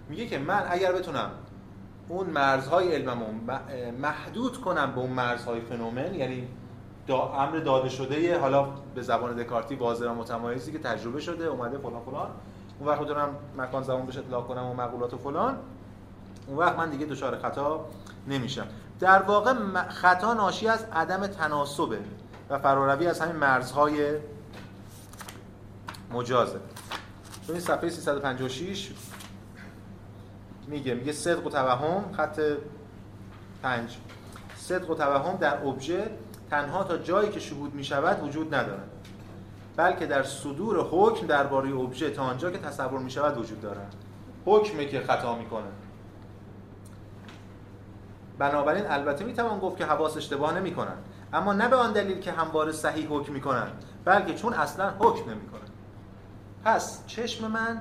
[0.09, 1.31] میگه که من اگر بتونم
[2.09, 3.27] اون مرزهای علممو
[3.99, 6.49] محدود کنم به اون مرزهای فنومن یعنی
[7.07, 11.79] دا امر داده شده حالا به زبان دکارتی واضح و متمایزی که تجربه شده اومده
[11.79, 12.31] فلان فلان.
[12.79, 15.59] اون وقت دارم مکان زمان بهش اطلاق کنم و مقولات و فلان.
[16.47, 17.87] اون وقت من دیگه دچار خطا
[18.29, 18.67] نمیشم.
[19.01, 19.55] در واقع
[19.89, 21.99] خطا ناشی از عدم تناسبه
[22.51, 24.19] و فراروی از همین مرزهای
[26.13, 26.61] مجازه.
[27.45, 28.93] ببینید صفحه 356
[30.67, 32.41] میگه میگه صدق و توهم خط
[33.63, 33.99] پنج.
[34.57, 36.11] صدق و توهم در ابژه
[36.53, 38.89] تنها تا جایی که شهود می شود وجود ندارد
[39.77, 43.95] بلکه در صدور حکم درباره ابژه تا آنجا که تصور می شود وجود دارد.
[44.47, 45.67] حکمه که خطا می‌کنه
[48.39, 52.21] بنابراین البته می توان گفت که حواس اشتباه نمی کنند اما نه به آن دلیل
[52.21, 55.71] که همواره صحیح حکم می کنند بلکه چون اصلا حکم نمی کنند
[56.65, 57.81] پس چشم من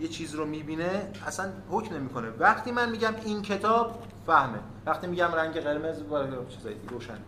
[0.00, 2.28] یه چیز رو می‌بینه اصلا حکم نمی‌کنه.
[2.38, 4.58] وقتی من میگم این کتاب فهمه.
[4.86, 7.18] وقتی میگم رنگ قرمز با چیزایی روشن.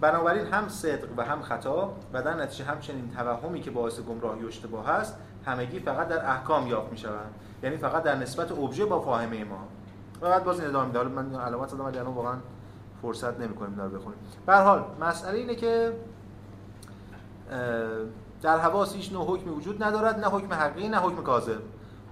[0.00, 4.46] بنابراین هم صدق و هم خطا و در نتیجه همچنین توهمی که باعث گمراهی و
[4.46, 7.34] اشتباه است همگی فقط در احکام یافت می‌شوند.
[7.62, 9.58] یعنی فقط در نسبت ابژه با فاهمه ما.
[10.20, 12.36] و بعد باز این ادامه میده من علامت زدم ولی الان واقعا
[13.02, 14.18] فرصت نمی‌کنیم رو بخونیم.
[14.46, 15.92] به حال مسئله اینه که
[18.42, 21.60] در حواس هیچ نوع حکمی وجود ندارد نه حکم حقیقی نه حکم کاذب.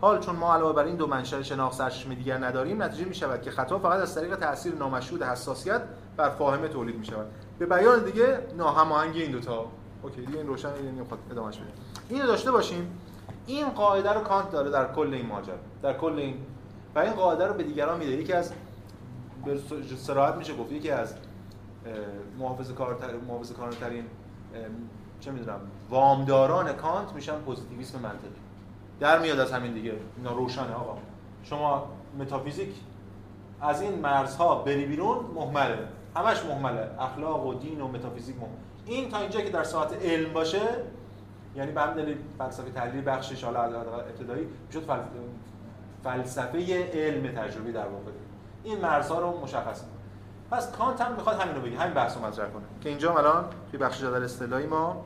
[0.01, 3.43] حال چون ما علاوه بر این دو منشأ شناخت سرچشمه دیگر نداریم نتیجه می شود
[3.43, 5.83] که خطا فقط از طریق تاثیر نامشهود حساسیت
[6.17, 7.27] بر فاهمه تولید می شود.
[7.59, 9.67] به بیان دیگه ناهماهنگی این دوتا.
[10.03, 11.73] OK دیگه این روشن این نمی‌خواد ادامه‌ش بدیم.
[12.09, 12.99] اینو داشته باشیم.
[13.47, 16.37] این قاعده رو کانت داره در کل این ماجرا در کل این.
[16.95, 18.13] و این قاعده رو به دیگران میده.
[18.13, 18.53] یکی از
[19.45, 19.61] به
[19.97, 21.15] صراحت میشه گفت یکی از
[22.39, 24.05] محافظه کارتر محافظه کارترین
[25.21, 28.50] چه می‌دونم وامداران کانت میشن پوزیتیویسم منطقی.
[29.01, 29.95] در میاد از همین دیگه.
[30.17, 30.97] اینا روشنه آقا.
[31.45, 31.89] شما
[32.19, 32.75] متافیزیک
[33.61, 35.79] از این مرزها بری بیرون مهمله
[36.17, 38.49] همش مهمله اخلاق و دین و متافیزیک مهم.
[38.87, 40.61] این تا اینجا که در ساعت علم باشه
[41.57, 44.99] یعنی به همین دلیل فلسفه تحلیل بخشش حالا ابتدایی می‌شد فل...
[46.05, 48.11] فلسفه علم تجربی در واقع.
[48.65, 50.01] این مرزها رو مشخص می‌کنه.
[50.51, 51.79] پس کانت هم می‌خواد همین رو بگه.
[51.79, 52.63] همین بحث رو مطرح کنه.
[52.81, 55.05] که اینجا الان توی بخش جدل اصطلاحی ما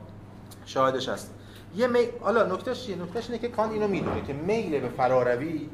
[0.65, 1.34] شاهدش هست
[1.75, 1.99] یه می...
[2.21, 5.69] حالا نکتهش چیه؟ نکتهش اینه که کانت اینو می‌دونه که میل به فراروی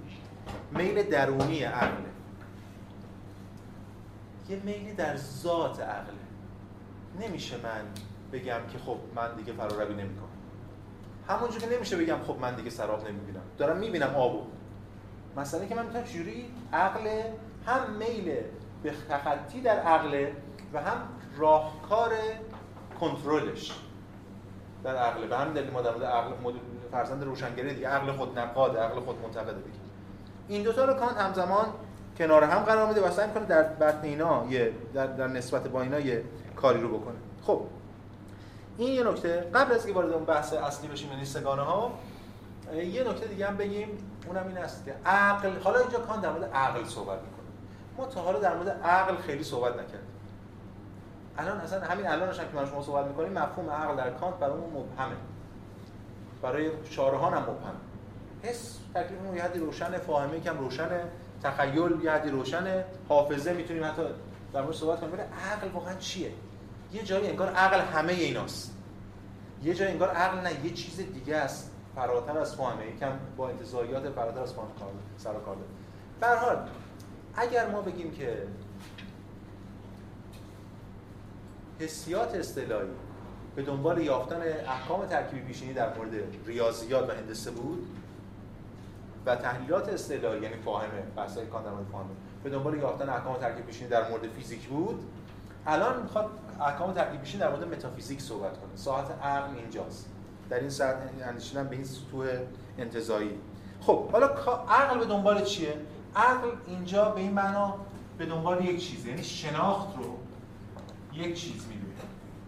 [0.72, 2.12] میل درونی عقله.
[4.50, 6.14] یه میل در ذات عقله.
[7.20, 7.86] نمیشه من
[8.32, 10.28] بگم که خب من دیگه فراروی نمی‌کنم.
[11.28, 13.42] همونجور که نمیشه بگم خب من دیگه سراب نمی‌بینم.
[13.58, 14.42] دارم می‌بینم آبو
[15.38, 17.22] مثلا که من می‌تونم چجوری عقل
[17.66, 18.36] هم میل
[18.84, 20.36] به تخطی در عقله
[20.74, 20.98] و هم
[21.38, 22.12] راهکار
[23.00, 23.72] کنترلش.
[24.84, 26.32] در عقل به همین دلیل ما در مورد عقل
[26.92, 29.78] فرزند روشنگری دیگه عقل خود نقاد عقل خود منتقده دیگه.
[30.48, 31.66] این دوتا رو کانت همزمان
[32.18, 35.82] کنار هم قرار میده و سعی می‌کنه در بطن اینا یه در, در نسبت با
[35.82, 36.24] اینا یه
[36.56, 37.16] کاری رو بکنه.
[37.42, 37.62] خب.
[38.78, 39.50] این یه نکته.
[39.54, 41.92] قبل از که وارد اون بحث اصلی بشیم یعنی سگانه ها
[42.74, 43.88] یه نکته دیگه هم بگیم.
[44.28, 47.48] اونم این است که عقل حالا اینجا کانت در مورد عقل صحبت می‌کنه.
[47.98, 50.11] ما تا حالا در مورد عقل خیلی صحبت نکردیم.
[51.42, 54.54] الان اصلا همین الانش هم که ما شما صحبت می‌کنیم مفهوم عقل در کانت برای
[54.54, 55.16] اون مبهمه.
[56.42, 57.76] برای شارحان هم مبهم.
[58.44, 61.04] حس تکلیف یه حدی روشنه فاهمه یکم روشنه.
[61.44, 62.86] تخیل یه حدی روشنه.
[63.10, 64.02] حافظه می‌تونیم حتی
[64.54, 65.14] در مورد صحبت کنیم.
[65.14, 66.32] عقل واقعا چیه؟
[66.94, 68.78] یه جایی انگار عقل همه ایناست.
[69.64, 71.72] یه جایی انگار عقل نه یه چیز دیگه است.
[71.96, 72.88] فراتر از فاهمه.
[72.88, 75.58] یکم با انتزاعیات فراتر از فاهمه کار سر کار
[76.20, 76.58] به هر حال
[77.36, 78.48] اگر ما بگیم که
[81.82, 82.88] حسیات اصطلاحی
[83.56, 86.10] به دنبال یافتن احکام ترکیبی پیشینی در مورد
[86.46, 87.88] ریاضیات و هندسه بود
[89.26, 92.10] و تحلیلات اصطلاحی یعنی فاهمه بحث‌های کانت در فاهمه
[92.44, 95.04] به دنبال یافتن احکام ترکیبی پیشینی در مورد فیزیک بود.
[95.68, 96.30] الان می‌خواد
[96.62, 98.76] احکام ترکیبی پیشینی در مورد متافیزیک صحبت کنه.
[98.76, 100.10] ساعت عقل اینجاست.
[100.50, 102.28] در این ساعت اندیشیدن به این سطوح
[102.78, 103.32] انتزاعی
[103.82, 104.28] خب حالا
[104.70, 105.74] عقل به دنبال چیه؟
[106.16, 107.76] عقل اینجا به این معنا
[108.18, 110.18] به دنبال یک چیز یعنی شناخت رو
[111.14, 111.94] یک چیز می‌دونه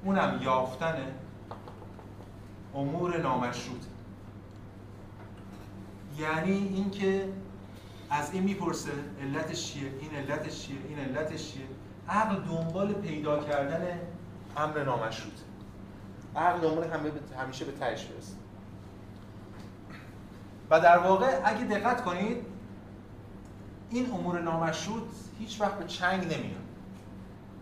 [0.04, 0.96] اونم یافتن
[2.76, 3.82] امور نامشروط
[6.18, 7.30] یعنی اینکه
[8.10, 8.92] از این می‌پرسه
[9.22, 11.66] علتش چیه؟ این علتش چیه؟ این علتش چیه؟
[12.10, 14.00] عقل دنبال پیدا کردن
[14.58, 15.34] امر نامشروط
[16.36, 16.90] عقل دنبال
[17.40, 18.34] همیشه به تهش برسه.
[20.70, 22.46] و در واقع اگه دقت کنید
[23.90, 25.04] این امور نامشروط
[25.40, 26.63] هیچ وقت به چنگ نمیاد.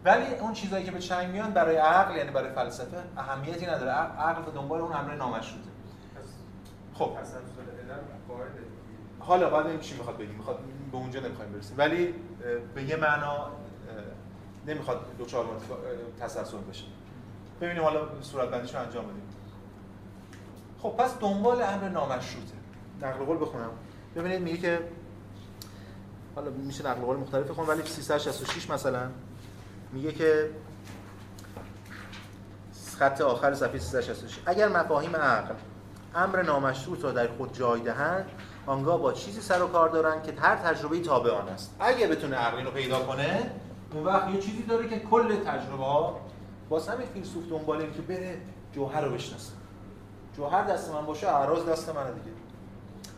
[0.05, 3.91] ولی اون چیزایی که به چنگ میان برای عقل یعنی برای فلسفه اهمیتی نداره.
[3.91, 5.69] عقل به دنبال اون امر نامشروطه.
[6.93, 7.17] خب.
[9.19, 10.59] حالا بعد این چی می‌خواد بگیم؟ می‌خواد
[10.91, 11.75] به اونجا نمی‌خوایم برسیم.
[11.77, 12.15] ولی
[12.75, 13.47] به یه معنا
[14.67, 15.45] نمی‌خواد دو چهار
[16.19, 16.85] تسلسل بشه.
[17.61, 19.23] ببینیم حالا صورت بندیش رو انجام بدیم.
[20.79, 22.53] خب پس دنبال امر نامشروطه.
[23.01, 23.69] نقل قول بخونم.
[24.15, 24.79] ببینید میگه که
[26.35, 29.09] حالا میشه نقل قول مختلف بخون ولی 366 مثلا
[29.91, 30.49] میگه که
[32.97, 35.55] خط آخر صفحه 366 اگر مفاهیم عقل
[36.15, 38.25] امر نامشروط را در خود جای دهند
[38.65, 41.75] آنگاه با چیزی سر و کار دارن که هر تجربه تابع آن است.
[41.79, 43.51] اگه بتونه عقل رو پیدا کنه
[43.93, 46.19] اون وقت یه چیزی داره که کل تجربه ها
[46.69, 48.37] واسه همین فیلسوف دنبال اینه که بره
[48.73, 49.53] جوهر رو بشناسه.
[50.37, 52.35] جوهر دست من باشه اعراض دست منه دیگه.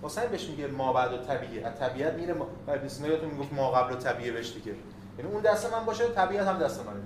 [0.02, 1.68] واسه بهش میگه ما بعد و طبیعه.
[1.68, 4.76] از طبیعت میره ما یادتون می‌گفت ما قبل و طبیعه بهش دیگه.
[5.18, 7.02] یعنی اون دست من باشه طبیعت هم دست منه.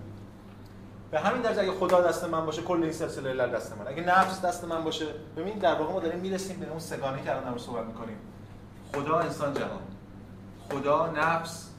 [1.12, 4.04] به همین درجه اگه خدا دست من باشه کل این سلسله علل دست من اگه
[4.04, 5.06] نفس دست من باشه
[5.38, 8.18] ببین در واقع ما داریم می‌رسیم به اون سگانه که الان صحبت می‌کنیم.
[8.94, 9.82] خدا انسان جهان.
[10.70, 11.70] خدا نفس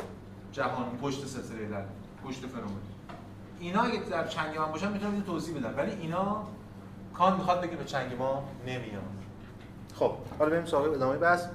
[0.52, 1.84] جهان پشت سلسله علل
[2.24, 2.80] پشت فنومن
[3.60, 6.42] اینا اگه در چنگ من باشن می‌تونم توضیح بدم ولی اینا
[7.14, 9.02] کان می‌خواد بگه به چنگ ما نمیاد.
[9.94, 11.48] خب حالا بریم سراغ ادامه بس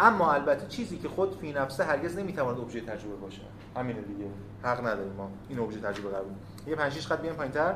[0.00, 3.42] اما البته چیزی که خود فی نفسه هرگز نمی‌تواند ابژه تجربه باشه.
[3.76, 4.24] همینه دیگه.
[4.62, 6.24] حق نداریم ما این ابژه تجربه قرار
[6.66, 7.74] یه 5 6 خط بیایم پایینتر.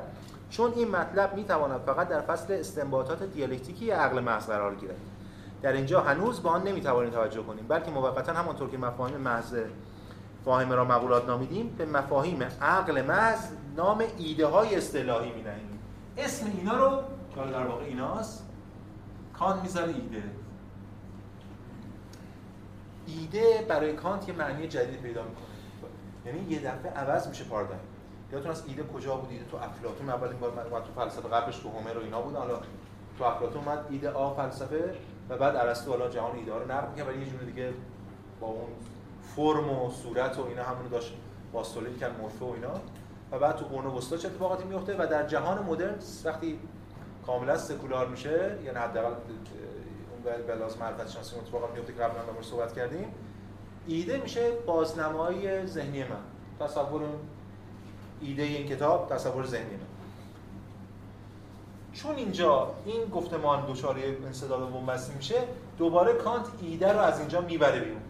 [0.51, 4.97] چون این مطلب می‌تواند فقط در فصل استنباطات دیالکتیکی عقل محض قرار گیرد.
[5.63, 9.57] در اینجا هنوز به آن نمی‌توانیم توجه کنیم بلکه موقتا همانطور که مفاهیم محض
[10.45, 15.79] فاهمه را مقولات نامیدیم به مفاهیم عقل محض نام ایده های اصطلاحی می‌دهیم.
[16.19, 17.03] اسم اینا رو
[17.35, 18.45] که در واقع ایناست
[19.39, 20.23] کان می‌ذاره ایده.
[23.07, 25.47] ایده برای کانت یه معنی جدید پیدا می‌کنه.
[26.27, 27.81] یعنی یه دفعه عوض میشه پارادایم
[28.33, 30.09] یادتون از ایده کجا بود؟ ایده تو افلاطون.
[30.09, 32.37] اولین بار اومد تو فلسفه قبلش تو هومر و اینا بود.
[32.37, 32.61] حالا
[33.19, 34.95] تو افلاطون اومد ایده آ فلسفه.
[35.29, 37.73] و بعد ارسطو حالا جهان ایده رو نقد کرد ولی یه جور دیگه
[38.41, 38.69] با اون
[39.37, 41.15] فرم و صورت و اینا همون داشت
[41.53, 42.81] باستولیک کن مورفه و اینا.
[43.33, 45.95] و بعد تو قرن وسطا چه اتفاقاتی میفته و در جهان مدرن
[46.25, 46.59] وقتی
[47.27, 49.15] کاملا سکولار میشه یعنی حداقل
[50.33, 53.15] بلاز معرفت شناسی اتفاقات میفته که قبلا ما صحبت کردیم.
[53.87, 56.67] ایده میشه بازنمایی ذهنی من.
[56.67, 57.03] تصور
[58.21, 59.81] ایده این کتاب تصور ذهنی من.
[61.93, 65.45] چون اینجا این گفتمان دچار انسداد بنبستی میشه
[65.79, 68.03] دوباره کانت ایده رو از اینجا می‌بره بیرون.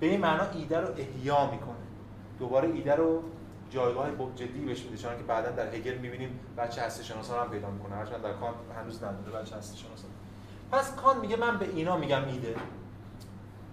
[0.00, 1.74] به این معنا ایده رو احیا می‌کنه.
[2.38, 3.22] دوباره ایده رو
[3.70, 7.70] جایگاه جدی بهش میده چون که بعدا در هگل می‌بینیم بچه هستی شناسان هم پیدا
[7.70, 7.94] می‌کنه.
[7.94, 10.10] هرچند در کانت هنوز نداره بچه هستی شناسان
[10.74, 12.54] پس کانت میگه من به اینا میگم ایده.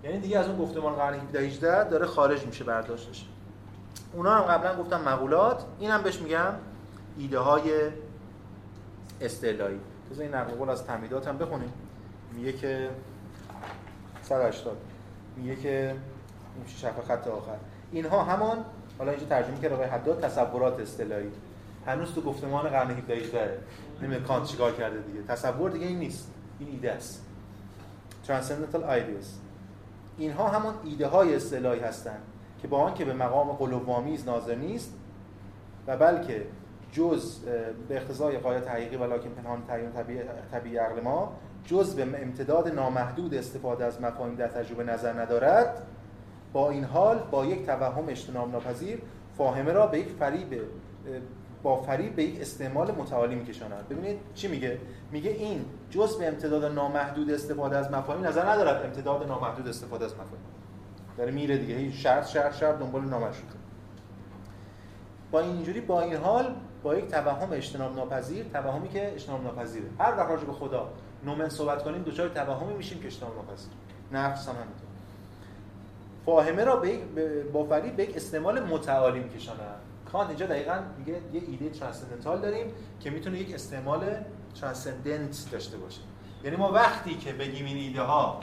[0.03, 3.25] یعنی دیگه از اون گفتمان قرن 17 18 داره خارج میشه برداشتش
[4.13, 6.53] اونا هم قبلا گفتم مقولات این هم بهش میگم
[7.17, 7.71] ایده های
[9.21, 9.79] اصطلاحی
[10.11, 11.73] بذار این نقل قول از تمهیدات هم بخونیم.
[12.33, 12.89] میگه که
[14.23, 14.77] 180
[15.37, 15.95] میگه که
[16.55, 17.55] این شفه خط آخر.
[17.91, 18.65] اینها همان
[18.97, 21.31] حالا اینجا ترجمه کرده آقای حداد تصورات اصطلاحی
[21.85, 23.59] هنوز تو گفتمان قرن 17 18
[24.01, 25.23] نمی‌دونم کانت چیکار کرده دیگه.
[25.27, 26.31] تصور دیگه این نیست.
[26.61, 27.25] این ایده است
[28.27, 29.25] transcendental ideas.
[30.17, 32.21] اینها همان ایده های اصطلاحی هستند
[32.61, 34.93] که با آنکه به مقام قلوب‌آمیز ناظر نیست
[35.87, 36.45] و بلکه
[36.91, 37.39] جز
[37.87, 39.91] به اقتضای قایت حقیقی ولیکن پنهان تعیین
[40.51, 41.33] طبیعی عقل ما
[41.65, 45.87] جز به امتداد نامحدود استفاده از مفاهیم در تجربه نظر ندارد
[46.53, 49.01] با این حال با یک توهم اجتناب ناپذیر
[49.37, 50.61] فاهمه را به یک فریب
[51.63, 53.89] با فریب به یک استعمال متعالی میکشاند.
[53.89, 54.79] ببینید چی میگه؟
[55.11, 58.85] میگه این جز به امتداد نامحدود استفاده از مفاهیم نظر ندارد.
[58.85, 60.45] امتداد نامحدود استفاده از مفاهیم.
[61.17, 61.75] داره میره دیگه.
[61.75, 63.55] هی شرط شرط شرط دنبال نامشروطه
[65.31, 70.17] با اینجوری با این حال با یک توهم اجتناب ناپذیر توهمی که اجتناب ناپذیره هر
[70.17, 70.89] وقت به خدا
[71.25, 73.71] نومن صحبت کنیم دچار توهمی میشیم که اجتناب ناپذیر
[74.11, 74.87] نفس هم همینطور.
[76.25, 76.97] فاهمه را به
[77.53, 79.59] با فریب به یک استعمال متعالی میکشانه
[80.11, 84.05] کان اینجا دقیقا میگه یه ایده ترانسندنتال داریم که می‌تونه یک استعمال
[84.61, 86.01] ترانسندنت داشته باشه.
[86.43, 88.39] یعنی ما وقتی که بگیم این ایده ها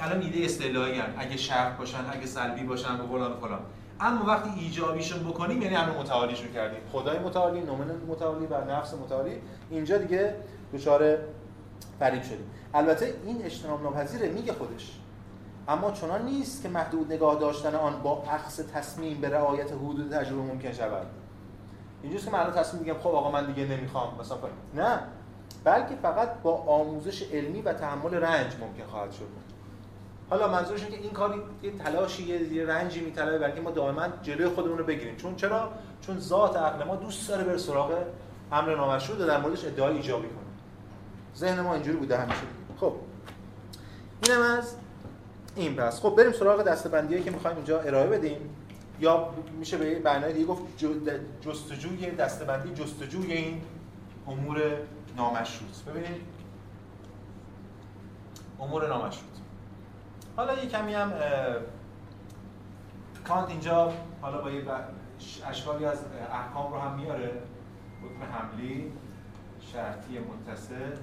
[0.00, 3.60] الان ایده اصطلاحی اگه شرط باشن اگه سلبی باشن و فلان فلان.
[4.00, 6.80] اما وقتی ایجابیشون بکنیم یعنی همه متعالیشون کردیم.
[6.92, 9.32] خدای متعالی نومن متعالی و نفس متعالی
[9.70, 10.34] اینجا دیگه
[10.72, 11.18] دچار
[11.98, 12.50] فریب شدیم.
[12.74, 14.92] البته این اجتناب ناپذیره میگه خودش.
[15.70, 20.42] اما چنان نیست که محدود نگاه داشتن آن با عکس تصمیم به رعایت حدود تجربه
[20.42, 21.06] ممکن شود.
[22.02, 24.38] اینجوریه که من الان تصمیم میگم خب آقا من دیگه نمی‌خوام مثلا
[24.74, 24.98] نه.
[25.64, 29.28] بلکه فقط با آموزش علمی و تحمل رنج ممکن خواهد شد.
[30.30, 32.22] حالا منظورش اینه که این کاری یه تلاشی
[32.54, 35.16] یه رنجی میطلبه برای ما دائما جلوی خودمون رو بگیریم.
[35.16, 37.92] چون چرا؟ چون ذات عقل ما دوست داره بر سراغ
[38.52, 40.38] امر نامشروع و در موردش ادعای ایجابی کنه.
[41.36, 42.40] ذهن ما اینجوری بوده همیشه.
[42.80, 42.92] خب.
[44.26, 44.74] اینم از
[45.60, 48.36] این پس خب بریم سراغ دستبندیایی که می‌خوایم اینجا ارائه بدیم.
[49.00, 50.62] یا میشه به برنامه دیگه گفت
[51.40, 53.62] جستجوی دستبندی جستجوی این
[54.26, 54.60] امور
[55.16, 55.82] نامشروط.
[55.88, 56.22] ببینید.
[58.60, 59.30] امور نامشروط.
[60.36, 61.12] حالا یه کمی هم
[63.28, 63.92] کانت اینجا
[64.22, 64.62] حالا با یه
[65.46, 65.98] اشکالی از
[66.32, 67.42] احکام رو هم میاره.
[68.02, 68.92] حکم حملی
[69.72, 70.96] شرطی متصل.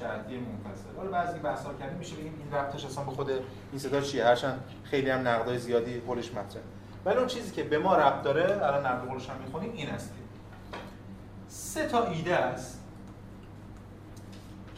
[0.00, 0.96] شرطی منفصل.
[0.96, 4.64] حالا بعضی بحثا کردیم میشه بگیم این ربطش اصلا به خود این صدا چیه؟ هرچند
[4.84, 6.64] خیلی هم نقدای زیادی حولش مطرحه.
[7.04, 10.12] ولی اون چیزی که به ما ربط داره الان نقد قولش هم می‌خونیم این است.
[11.48, 12.84] سه تا ایده است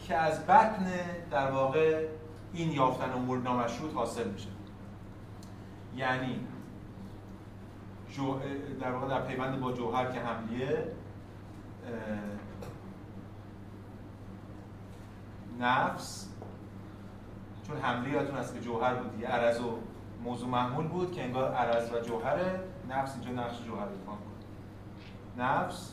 [0.07, 0.91] که از بطن
[1.31, 2.05] در واقع
[2.53, 4.47] این یافتن امور نامشروط حاصل میشه.
[5.95, 6.47] یعنی
[8.11, 8.39] جو
[8.81, 10.87] در واقع در پیوند با جوهر که حملیه
[15.61, 16.27] نفس
[17.67, 19.27] چون حمله یادتون هست که جوهر بود دیگه.
[19.27, 19.79] عرض و
[20.23, 22.59] موضوع محمول بود که انگار عرض و جوهره
[22.89, 25.91] نفس اینجا نقش جوهر ایفا کنه نفس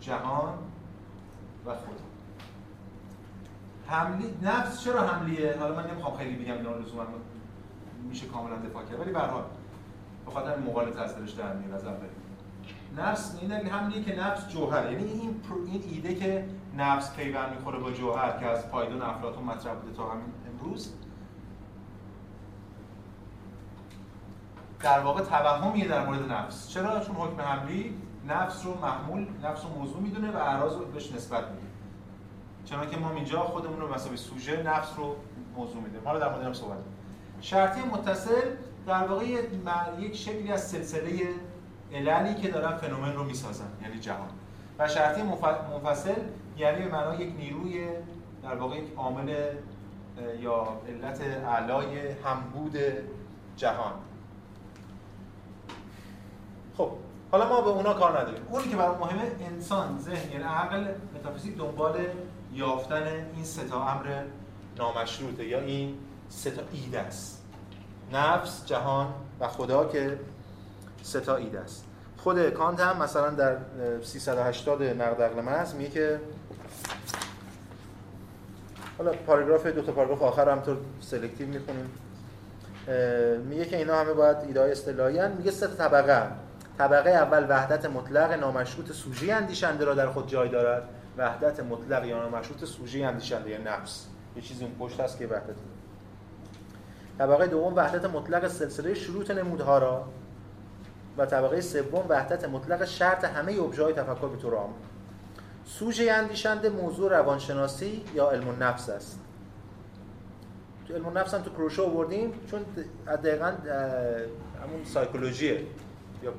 [0.00, 0.58] جهان
[1.66, 2.10] و خدا.
[3.86, 7.04] حملی نفس چرا حملیه؟ حالا من نمی‌خوام خیلی بگم اینا لزوما
[8.08, 9.44] میشه کاملا دفاع کرد ولی به هر حال
[10.24, 12.06] به خاطر مقالطه از در میاد از اول.
[12.96, 16.44] نفس این حملیه که نفس جوهر یعنی این این ایده که
[16.76, 20.92] نفس پیوند می‌خوره با جوهر که از پایدون افلاطون مطرح بوده تا همین امروز.
[24.80, 26.68] در واقع توهمیه در مورد نفس.
[26.68, 27.94] چرا؟ چون حکم حملی
[28.28, 31.66] نفس رو محمول نفس رو موضوع می‌دونه و اعراض رو بهش نسبت میده.
[32.64, 35.16] چرا که ما اینجا خودمون رو مثلا سوژه نفس رو
[35.56, 36.00] موضوع میدیم.
[36.04, 36.78] حالا در مورد هم صحبت.
[37.40, 38.42] شرطی متصل
[38.86, 39.24] در واقع
[39.98, 41.28] یک شکلی از سلسله
[41.92, 44.28] عللی که دارن فنومن رو می‌سازن یعنی جهان.
[44.78, 46.14] و شرطی مف- منفصل
[46.60, 47.88] یعنی به معنای یک نیروی
[48.42, 49.34] در واقع یک عامل
[50.40, 52.76] یا علت اعلای همبود
[53.56, 53.92] جهان.
[56.76, 56.90] خب
[57.32, 58.42] حالا ما به اونا کار نداریم.
[58.50, 60.84] اونی که برای مهمه انسان ذهن یعنی عقل
[61.14, 61.94] متافیزیک دنبال
[62.52, 64.22] یافتن این سه تا امر
[64.78, 65.98] نامشروطه یا این
[66.28, 67.42] سه تا ایده است.
[68.12, 70.20] نفس جهان و خدا که
[71.02, 71.84] سه تا ایده است.
[72.16, 76.20] خود کانت هم مثلا در اه، 380 نقد عقل محض میگه که
[79.00, 81.90] حالا پاراگراف دو تا پاراگراف آخر رو همین‌طور selective می‌خونیم.
[83.44, 85.28] میگه که اینا همه باید ایده های اصطلاحی.
[85.28, 86.22] میگه سه طبقه.
[86.78, 90.88] طبقه اول وحدت مطلق نامشروط سوژه اندیشنده را در خود جای دارد.
[91.18, 94.06] وحدت مطلق یا نامشروط سوژه اندیشنده یا نفس.
[94.36, 95.56] یه چیزی اون پشت هست که وحدت
[97.18, 100.04] طبقه دوم وحدت مطلق سلسله شروط نمودها را.
[101.18, 104.70] و طبقه سوم وحدت مطلق شرط همه ابژه‌های تفکر به طور عام.
[105.78, 109.20] سوژه اندیشنده موضوع روانشناسی یا علم النفس است؟
[110.88, 112.64] تو علم النفس هم تو کروشو آوردیم چون
[113.06, 113.46] دقیقا
[114.62, 115.66] همون سایکولوژیه
[116.22, 116.32] یا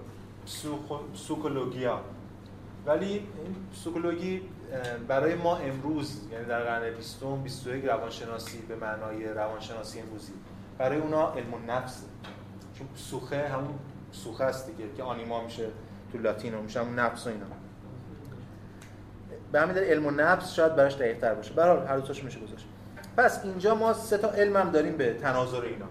[1.14, 2.02] سوکولوژیا
[2.86, 9.28] ولی این سوکولوژی اه، برای ما امروز یعنی در قرن 20 21 روانشناسی به معنای
[9.28, 10.34] روانشناسی امروزی
[10.78, 12.06] برای اونا علم النفس
[12.78, 13.80] چون سوخه همون
[14.12, 15.68] سوخه است دیگه که آنیما میشه
[16.12, 17.61] تو لاتینو میشه همون نفس و اینا.
[19.52, 21.54] به همین دلیل علم النفس شاید براش دقیق‌تر باشه.
[21.54, 22.66] به هر حال هر دو تاشو میشه گذاشت.
[23.18, 25.86] پس اینجا ما سه تا علم هم داریم به تناظر اینا.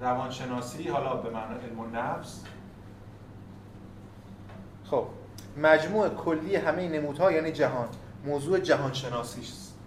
[0.00, 2.44] روانشناسی حالا به معنی علم النفس
[4.84, 5.06] خب
[5.56, 7.88] مجموع کلی همه این نمودها یعنی جهان.
[8.24, 9.78] موضوع جهان شناسی است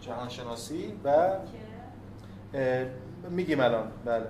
[0.00, 1.28] جهان شناسی و
[3.30, 4.26] میگیم الان بله.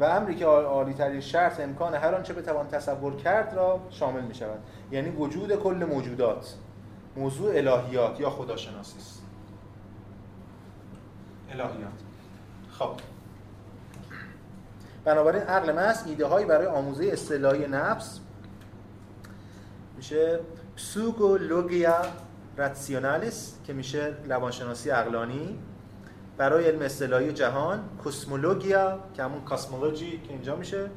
[0.00, 4.34] و امری که عالی ترین شرط امکان هر آنچه بتوان تصور کرد را شامل می
[4.34, 4.58] شود
[4.90, 6.54] یعنی وجود کل موجودات
[7.16, 9.22] موضوع الهیات یا خداشناسی است.
[11.50, 11.92] الهیات.
[12.70, 12.90] خب.
[15.04, 18.20] بنابراین عقل محض ایده هایی برای آموزه اصطلاحی نفس
[19.96, 20.40] میشه
[20.76, 22.02] پسیکولوژیا
[22.56, 25.58] راتسیونالیس که میشه روانشناسی عقلانی.
[26.38, 30.90] برای علم اصطلاحی جهان کوسمولوژیا که همون کاسمولوژی که اینجا میشه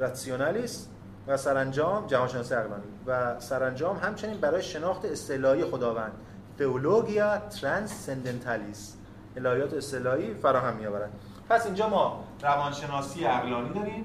[0.00, 0.88] راتسیونالیس
[1.26, 2.82] و سرانجام جهانشناسی عقلانی.
[3.06, 6.12] و سرانجام همچنین برای شناخت اصطلاحی خداوند.
[6.58, 8.96] تئولوژیا ترانسندنتالیس
[9.36, 11.10] الهیات اصطلاحی فراهم میآورد.
[11.48, 14.04] پس اینجا ما روانشناسی عقلانی داریم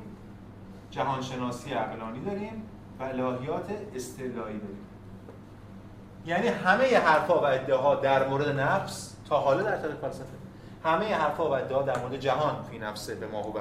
[0.91, 2.63] جهانشناسی عقلانی داریم
[2.99, 3.65] و الهیات
[3.95, 4.85] اصطلاحی داریم.
[6.25, 10.25] یعنی همه حرفا و ادعاها در مورد نفس تا حالا در تاریخ فلسفه.
[10.83, 13.59] همه حرفا و ادعاها در مورد جهان فی نفسه به ما هو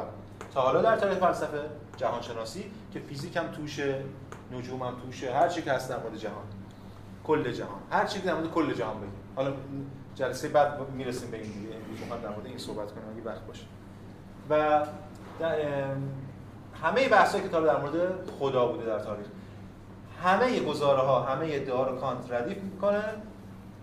[0.55, 1.61] تا حالا در تاریخ فلسفه
[1.97, 4.05] جهان شناسی که فیزیک هم توشه
[4.53, 6.45] نجوم هم توشه هر چی که هست در مورد جهان.
[7.25, 7.81] کل جهان.
[7.91, 9.13] هر چی در مورد کل جهان بگیم.
[9.37, 9.53] حالا
[10.15, 11.75] جلسه بعد می‌رسیم به این دیگه.
[11.75, 13.65] امروز می‌خوام در مورد این صحبت کنیم اگه وقت باشه.
[14.51, 14.87] و
[16.83, 17.95] همه بحثایی که تا در مورد
[18.39, 19.27] خدا بوده در تاریخ.
[20.25, 23.05] همه گزاره ها همه ادعا رو کانت ردیف می‌کنه.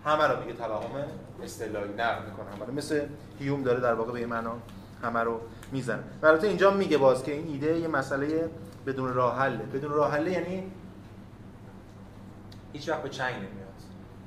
[0.04, 1.04] همه رو میگه توهم
[1.42, 3.06] اصطلاحی نقد می‌کنه ولی مثل
[3.38, 4.52] هیوم داره در واقع به این معنا
[5.02, 5.40] همه رو
[5.72, 6.02] می‌زنه.
[6.22, 8.50] البته اینجا میگه باز که این ایده یه مسئله
[8.86, 9.56] بدون راه حله.
[9.56, 10.70] بدون راه حله یعنی
[12.72, 13.66] هیچ وقت به چنگ نمیاد.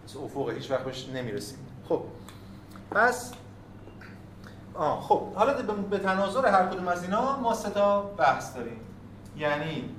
[0.06, 1.58] مثل افق هیچ وقت بهش نمی‌رسیم.
[1.90, 2.04] خب.
[2.92, 3.34] پس
[4.74, 5.34] آه خب.
[5.36, 8.80] حالا به- به تناظر هر کدوم از اینا ما سه تا بحث داریم.
[9.38, 9.96] یعنی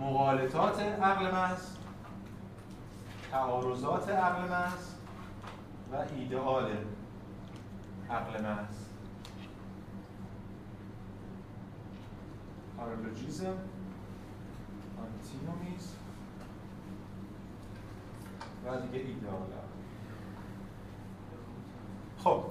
[0.00, 1.60] مغالطات عقل محض.
[3.34, 4.94] تعارضات عقل محض
[5.92, 6.70] و ایدئال
[8.10, 8.76] عقل محض
[12.76, 13.56] پارالوجیزم
[14.98, 15.96] آنتینومیز
[18.66, 19.46] و دیگه ایدئال.
[22.18, 22.44] خب.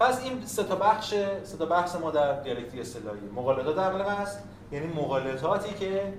[0.00, 3.20] پس این سه تا بخش سه تا بحث ما در دیالکتیک اصطلاحی.
[3.34, 4.42] مغالطات عقل است
[4.72, 6.14] یعنی مغالطاتی که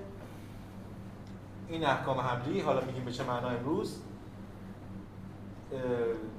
[1.68, 3.98] این احکام حملی حالا میگیم به چه معنا امروز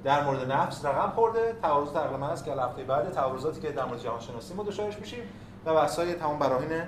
[0.04, 4.00] در مورد نفس رقم خورده تعارض عقل محض که هفته بعد تعارضاتی که در مورد
[4.00, 5.22] جهان شناسی ما دچارش میشیم
[5.64, 6.82] و بحث‌های تمام براهین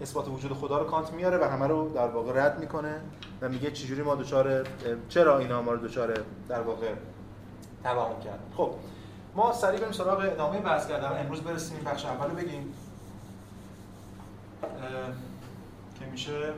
[0.00, 3.00] اثبات وجود خدا رو کانت میاره و همه رو در واقع رد می‌کنه
[3.40, 4.66] و میگه چجوری ما دچار
[5.08, 6.18] چرا اینا ما رو دچار
[6.48, 6.92] در واقع
[7.84, 8.40] توهم کرد.
[8.56, 8.74] خب
[9.34, 11.20] ما سریع بریم سراغ ادامه بحث کردن.
[11.20, 12.74] امروز برسیم بخش اول رو بگیم.
[15.98, 16.52] که میشه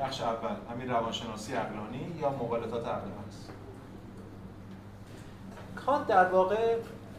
[0.00, 3.50] بخش اول همین روانشناسی عقلانی یا مغالطات عقل هست
[5.76, 6.76] کانت در واقع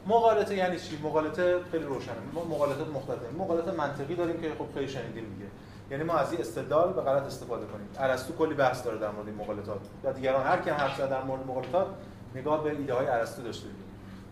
[0.08, 2.16] مغالطه یعنی چی؟ مغالطه خیلی روشنه.
[2.34, 5.46] ما مغالطات مختلف داریم مغالطه منطقی داریم که خب خیلی شنیدیم دیگه.
[5.92, 7.88] یعنی ما از این استدلال به غلط استفاده کنیم.
[8.00, 9.80] ارسطو کلی بحث داره در مورد این مغالطات.
[10.04, 11.88] و دیگران هر کی حرف در مورد مغالطات
[12.36, 13.80] نگاه به ایده های ارسطو داشته دیگه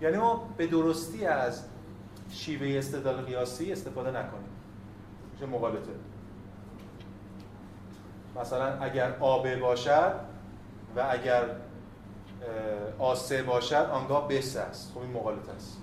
[0.01, 1.63] یعنی ما به درستی از
[2.29, 4.49] شیوه استدلال قیاسی استفاده نکنیم.
[5.33, 5.91] میشه مغالطه.
[8.35, 10.13] مثلا اگر آب باشد
[10.95, 11.43] و اگر
[12.99, 14.91] آسه باشد آنگاه بس است.
[14.93, 15.77] خب این مغالطه است.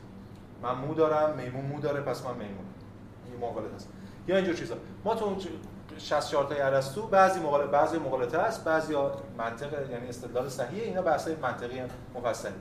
[0.62, 2.64] من مو دارم میمون مو داره پس من میمون.
[3.26, 3.88] این مغالطه است.
[4.28, 4.74] یا اینجور چیزا.
[5.04, 5.36] ما تو اون
[5.98, 8.94] 64 تا ارسطو بعضی مغالطه بعضی مغالطه است بعضی
[9.38, 11.82] منطق یعنی استدلال صحیحه اینا بحثای منطقی
[12.14, 12.52] مفصلی.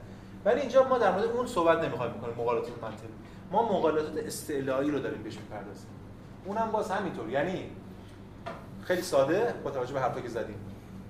[0.45, 3.07] ولی اینجا ما در مورد اون صحبت نمی‌خوایم بکنیم مغالطات منطقی.
[3.51, 5.89] ما مغالطات استعلایی رو داریم بهش می‌پردازیم.
[6.45, 7.29] اونم باز همینطور.
[7.29, 7.71] یعنی
[8.81, 10.55] خیلی ساده با توجه به حرفی که زدیم.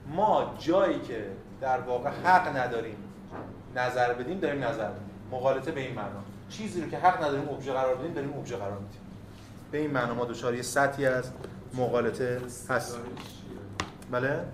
[0.07, 1.25] ما جایی که
[1.61, 2.97] در واقع حق نداریم
[3.75, 5.09] نظر بدیم داریم نظر میدیم.
[5.31, 6.19] مغالطه به این معنا.
[6.49, 9.01] چیزی رو که حق نداریم ابژه قرار بدیم داریم ابژه قرار میدیم.
[9.71, 11.31] به این معنا ما دچار یه سطحی از
[11.73, 12.97] مغالطه هست.
[14.11, 14.45] بله؟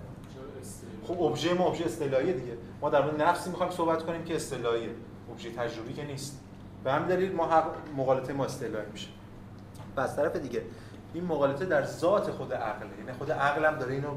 [1.06, 2.52] خب ابژه ما ابژه اصطلاحیه دیگه.
[2.80, 4.90] ما در مورد نفسی می‌خوایم صحبت کنیم که اصطلاحیه.
[5.32, 6.40] ابژه تجربی که نیست.
[6.84, 9.08] به همین دلیل ما حق مغالطه ما اصطلاحی میشه.
[9.96, 10.62] و از طرف دیگه.
[11.16, 14.08] این مغالطه در ذات خود عقله یعنی خود عقلم داره اینو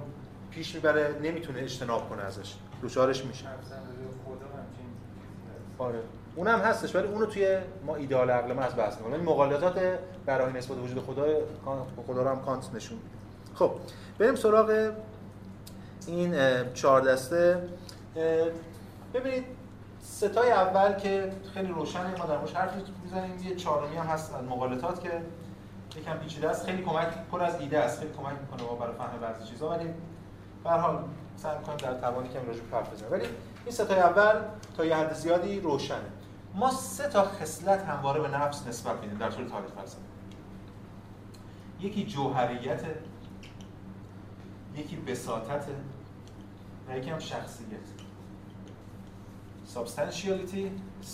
[0.52, 2.56] پیش می‌بره نمی‌تونه اجتناب کنه ازش.
[2.84, 3.45] دچارش میشه.
[5.78, 6.00] آره.
[6.36, 9.16] اونم هستش ولی اونو توی ما ایدئال عقل ما از بحث می‌کنیم.
[9.16, 11.26] این مغالطات برای نسبت وجود خدا
[12.08, 13.10] خدا رو هم کانت نشون میده.
[13.56, 13.72] خب
[14.20, 14.91] بریم سراغ
[16.08, 16.36] این
[16.74, 17.70] چهار دسته.
[19.14, 19.45] ببینید
[20.02, 22.74] ستای اول که خیلی روشنه ما در حرف
[23.04, 23.47] می‌زنیم.
[23.50, 25.22] یه چهارمی هم هست از مغالطات که
[25.95, 26.65] یکم پیچیده است.
[26.65, 27.99] خیلی کمک پر از ایده است.
[27.99, 29.70] خیلی کمک می‌کنه ما برای فهم بعضی چیزا.
[29.70, 29.93] ولی
[30.63, 31.03] به هر حال
[31.36, 33.25] سعی می‌کنم در توانی که راجع به حرف بزنم ولی
[33.66, 34.41] این ستای اول
[34.78, 35.97] تا یه حد زیادی روشنه.
[36.55, 40.01] ما سه تا خصلت همواره به نفس نسبت میدیم در طول تاریخ فلسفه.
[41.79, 42.83] یکی جوهریت
[44.75, 45.66] یکی بساطت
[46.89, 47.79] و یکی هم شخصیت.
[49.75, 50.66] Substantiality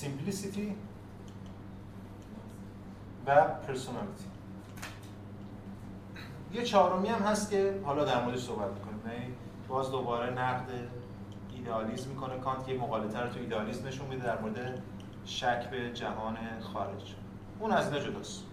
[0.02, 0.69] simplicity
[3.27, 4.35] و personality.
[6.56, 9.02] یه چهارمی هم هست که حالا در موردش صحبت می‌کنیم.
[9.07, 9.34] یعنی
[9.68, 10.69] باز دوباره نقد
[11.56, 14.82] ایدئالیسم می‌کنه کانت یه مقالطه رو تو ایدئالیسم نشون میده در مورد
[15.26, 16.38] شک به جهان
[16.73, 17.15] خارج.
[17.60, 18.44] اون از اینا جداست.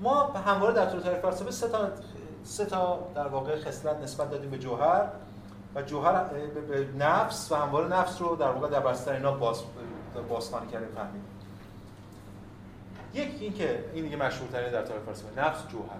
[0.00, 1.88] ما همواره در طول تاریخ فلسفه سه تا
[2.44, 5.08] سه تا در واقع خصلت نسبت دادیم به جوهر
[5.74, 9.62] و جوهر به نفس و همواره نفس رو در واقع در بستر اینا باز
[10.28, 11.33] بازخوانی کردیم فهمیدیم.
[13.14, 15.96] یک این که این دیگه مشهورترین در تاریخ فلسفه نفس جوهر.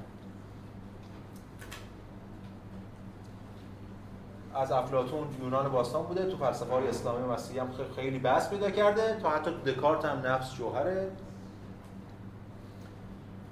[4.55, 8.71] از افلاطون یونان باستان بوده تو فلسفه های اسلامی و مسیحی هم خیلی بحث پیدا
[8.71, 11.11] کرده تا حتی دکارت هم نفس جوهره.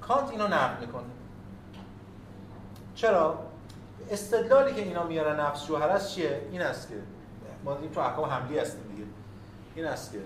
[0.00, 1.04] کانت اینو نقد می‌کنه.
[2.94, 3.38] چرا؟
[4.10, 6.94] استدلالی که اینا میارن نفس جوهر است چیه؟ این است که
[7.64, 9.08] ما تو احکام حملی هستیم دیگه.
[9.74, 10.18] این است که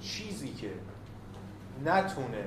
[0.00, 0.70] چیزی که
[1.84, 2.44] نتونه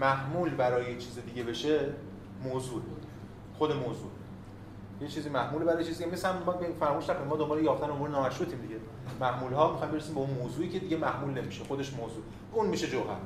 [0.00, 1.94] محمول برای یه چیز دیگه بشه
[2.42, 2.82] موضوع.
[3.58, 4.10] خود موضوع.
[5.00, 8.60] یه چیزی محمول برای چیزی دیگه مثلا ما فراموش نکنیم ما دنبال یافتن امور نامشروطیم
[8.60, 8.76] دیگه.
[9.20, 12.22] محمول ها می‌خوایم برسیم به اون موضوعی که دیگه محمول نمیشه خودش موضوع.
[12.52, 13.16] اون میشه جوهر.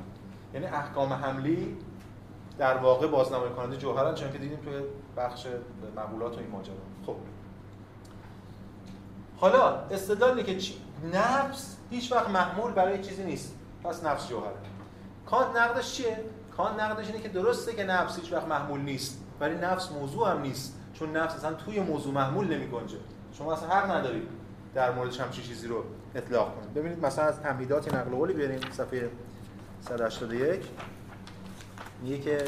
[0.53, 1.77] یعنی احکام حملی
[2.57, 4.73] در واقع بازنمایی کننده جوهرن چون که دیدیم توی
[5.17, 5.47] بخش
[5.97, 6.75] مقولات و این ماجرا.
[7.05, 7.15] خب.
[9.37, 10.73] حالا استدلال اینه که چی؟
[11.13, 13.55] نفس هیچ وقت محمول برای چیزی نیست.
[13.83, 14.55] پس نفس جوهره.
[15.25, 16.17] کانت نقدش چیه؟
[16.57, 20.41] کانت نقدش اینه که درسته که نفس هیچ وقت محمول نیست ولی نفس موضوع هم
[20.41, 22.97] نیست چون نفس اصلا توی موضوع محمول نمی گنجه
[23.33, 24.27] شما اصلا حق ندارید
[24.75, 25.83] در مورد همچین چیزی رو
[26.15, 26.73] اطلاق کنید.
[26.73, 29.09] ببینید مثلا از تمهیدات نقل قولی بیاریم صفحه
[29.81, 30.65] 181
[32.01, 32.45] میگه که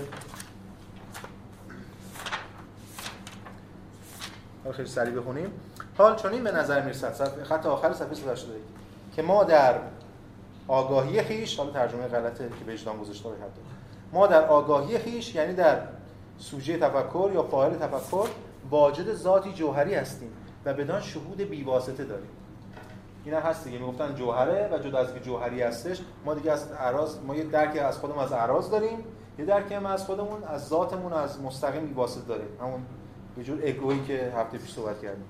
[4.72, 5.52] خیلی سریع بخونیم.
[5.98, 7.44] حال چنین به نظر می‌رسد.
[7.44, 8.62] خط آخر صفحه 181
[9.16, 9.80] که ما در
[10.68, 13.40] آگاهی خیش حالا ترجمه غلطه که وجدان گذاشته باید
[14.14, 15.82] ما در آگاهی خیش یعنی در
[16.38, 18.28] سوژه تفکر یا فاعل تفکر
[18.70, 20.30] واجد ذاتی جوهری هستیم
[20.66, 22.30] و بدان شهود بیواسطه داریم.
[23.26, 23.78] اینا هست دیگه.
[23.78, 27.98] می‌گفتن جوهره و جدا از جوهری هستش ما دیگه از اعراض ما یه درکی از
[27.98, 29.04] خودمون از اعراض داریم
[29.40, 32.48] یه درکی هم از خودمون از ذاتمون از مستقیم بیواسطه داریم.
[32.62, 32.86] همون
[33.38, 35.26] یه جور اگویی که هفته پیش صحبت کردیم.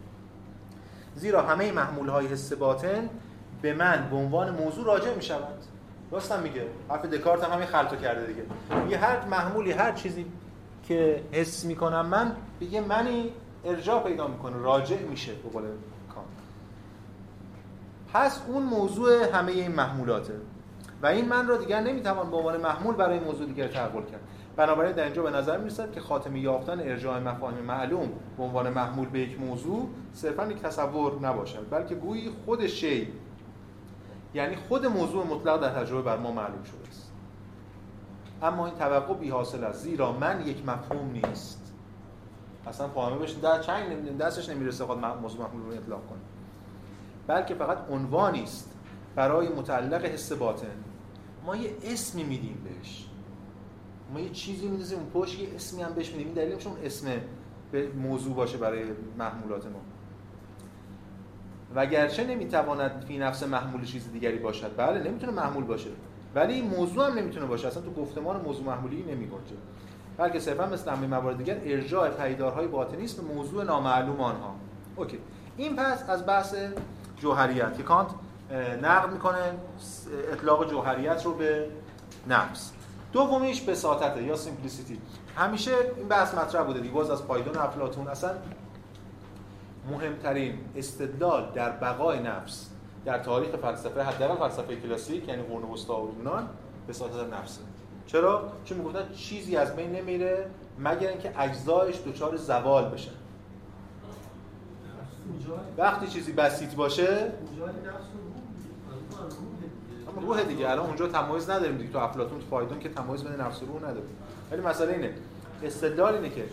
[1.15, 3.10] زیرا همه محمول های حس باطن
[3.64, 5.57] به من به عنوان موضوع راجع می شود
[6.11, 6.65] راستم میگه.
[6.90, 8.44] حرف دکارت هم همین خلطو کرده دیگه.
[8.90, 10.26] یه هر محمولی هر چیزی
[10.88, 13.30] که حس می‌کنم من به یه منی
[13.65, 14.57] ارجاع پیدا می‌کنه.
[14.57, 15.64] راجع میشه به قول
[16.15, 16.23] کان
[18.14, 20.34] پس اون موضوع همه این محمولاته.
[21.02, 24.22] و این من را دیگر نمی‌توان به عنوان محمول برای موضوع دیگر تحول کرد.
[24.56, 29.10] بنابراین در اینجا به نظر می‌رسد که خاتمی یافتن ارجاع مفاهیم معلوم به عنوان محمول
[29.10, 33.07] به یک موضوع صرفا یک تصور نباشد بلکه گویی خود شی
[34.34, 37.11] یعنی خود موضوع مطلق در تجربه بر ما معلوم شده است.
[38.41, 41.73] اما این توقع بی حاصل است زیرا من یک مفهوم نیست.
[42.68, 46.19] اصلا فاهمه بشه در چنگ دستش نمی‌رسه خود موضوع محمول رو اطلاق کنه.
[47.27, 48.73] بلکه فقط عنوانی است
[49.15, 50.68] برای متعلق حس باطن.
[51.45, 53.07] ما یه اسمی میدیم بهش.
[54.14, 56.27] ما یه چیزی میدازیم اون پشت یه اسمی هم بهش میدیم.
[56.27, 57.07] این دلیل چون اسم
[57.72, 58.84] به موضوع باشه برای
[59.18, 59.80] محمولات ما.
[61.75, 64.71] وگرچه نمی‌تواند فی نفس محمول چیز دیگری باشد.
[64.77, 65.89] بله نمی‌تونه محمول باشه.
[66.35, 67.67] ولی موضوع هم نمی‌تونه باشه.
[67.67, 69.55] اصلا تو گفتمان موضوع محمولی نمیگنجه.
[70.17, 74.55] بلکه صرفا مثل همه موارد دیگر ارجاع پیدارهای باطنی است به موضوع نامعلوم آنها.
[74.95, 75.19] اوکی.
[75.57, 76.55] این پس از بحث
[77.17, 77.77] جوهریت.
[77.77, 78.07] که کانت
[78.81, 79.53] نقد می‌کنه.
[80.33, 81.67] اطلاق جوهریت رو به
[82.27, 82.71] نفس.
[83.13, 84.99] دومیش بساطته یا سیمپلیسیتی.
[85.35, 87.11] همیشه این بحث مطرح بوده دیگه.
[87.11, 88.07] از پایدون افلاطون.
[88.07, 88.31] اصلا
[89.91, 92.69] مهمترین استدلال در بقای نفس
[93.05, 96.49] در تاریخ فلسفه حداقل فلسفه کلاسیک یعنی قرون وسطا و یونان
[96.89, 97.61] بساطت نفسه
[98.07, 100.49] چرا؟ چون می‌گفتن چیزی از بین نمیره
[100.80, 103.11] مگر اینکه اجزایش دچار زوال بشن
[105.77, 107.31] وقتی چیزی بسیط باشه
[110.07, 113.41] اما روح دیگه الان اونجا تمایز نداریم دیگه تو افلاطون تو فایدون که تمایز بین
[113.41, 114.15] نفس و روح نداریم
[114.51, 115.14] ولی مسئله اینه
[115.64, 116.45] استدلال اینه که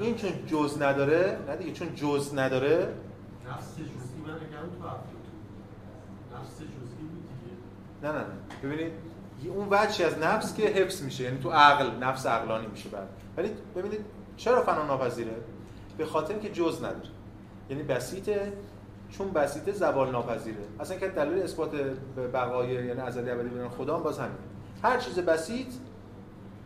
[0.00, 2.94] این چون جز نداره نه دیگه چون جز نداره.
[3.50, 4.86] نفس جزئی من نگم تو
[6.36, 7.56] نفس جزئی بود دیگه.
[8.02, 8.34] نه نه نه.
[8.62, 8.92] ببینید
[9.54, 13.08] اون وجهی از نفس که حفظ میشه یعنی تو عقل نفس عقلانی میشه بعد.
[13.36, 14.00] ولی ببینید
[14.36, 15.34] چرا فنا ناپذیره؟
[15.98, 17.08] به خاطر اینکه جز نداره.
[17.70, 18.52] یعنی بسیطه
[19.10, 20.58] چون بسیطه زوال ناپذیره.
[20.80, 21.70] اصلا که دلیل اثبات
[22.32, 24.38] بقای یعنی ازلی ابدی بودن خدا هم باز همین
[24.82, 25.66] هر چیز بسیط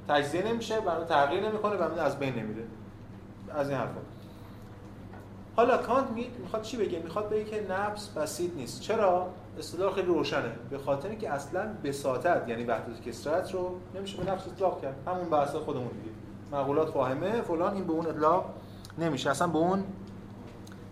[0.08, 2.64] تجزیه نمیشه برای تغییر نمی‌کنه و از بین نمیره.
[3.56, 4.00] از این حرفا.
[5.56, 6.08] حالا کانت
[6.38, 8.80] می‌خواد چی بگه؟ می‌خواد بگه که نفس بسیط نیست.
[8.80, 10.52] چرا؟ استدلال خیلی روشنه.
[10.70, 14.94] به خاطر اینکه اصلا بساطت یعنی وحدت کسرت رو نمیشه به نفس اطلاق کرد.
[15.06, 16.10] همون بحث خودمون دیگه.
[16.52, 18.54] مقولات فاهمه فلان این به اون اطلاق
[18.98, 19.30] نمیشه.
[19.30, 19.84] اصلا به اون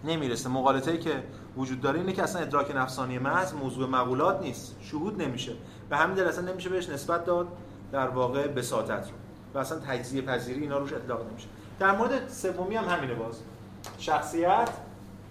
[0.05, 0.49] نمی‌رسه.
[0.49, 1.23] مقالطه‌ای که
[1.57, 4.77] وجود داره اینه که اصلا ادراک نفسانی محض موضوع مقولات نیست.
[4.81, 5.53] شهود نمیشه.
[5.91, 7.49] به همین دلیل اصلا نمیشه بهش نسبت داد
[7.93, 9.15] در واقع بساطت رو.
[9.55, 11.49] و اصلا تجزیه پذیری اینا روش اطلاق نمیشه.
[11.81, 13.41] در مورد سومی هم همینه باز.
[13.99, 14.71] شخصیت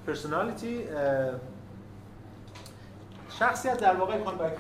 [0.07, 0.84] پرسونالیتی
[3.39, 4.53] شخصیت در واقع کن بک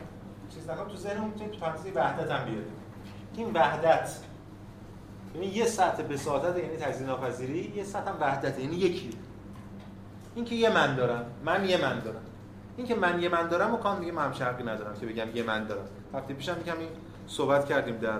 [0.53, 2.73] چیز نکنم تو ذهنمون تو پرانتز وحدت هم بیاریم.
[3.35, 4.09] این وحدت
[5.35, 9.09] یعنی یه سطح بساطت یعنی تجزیه ناپذیری یه سطح هم وحدت یعنی یکی.
[10.35, 12.21] این که یه من دارم من یه من دارم.
[12.77, 15.35] این که من یه من دارم و کان میگه من هم شرقی ندارم که بگم
[15.35, 15.85] یه من دارم.
[16.13, 16.87] هفته پیشم کمی
[17.27, 18.19] صحبت کردیم در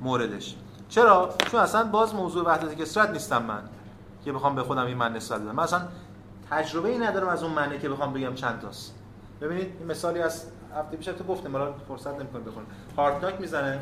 [0.00, 0.56] موردش.
[0.90, 3.62] چرا؟ چون اصلا باز موضوع وحدت کسرت نیستم من
[4.24, 5.50] که بخوام به خودم این من نسبت بدم.
[5.50, 5.82] من اصلا
[6.50, 8.94] تجربه ای ندارم از اون منه که بخوام بگم چند تاست.
[9.40, 10.44] ببینید این مثالی از
[10.76, 12.66] هفته پیش تو گفتم حالا فرصت نمی‌کنه بخونم.
[12.96, 13.78] هارتناک می‌زنه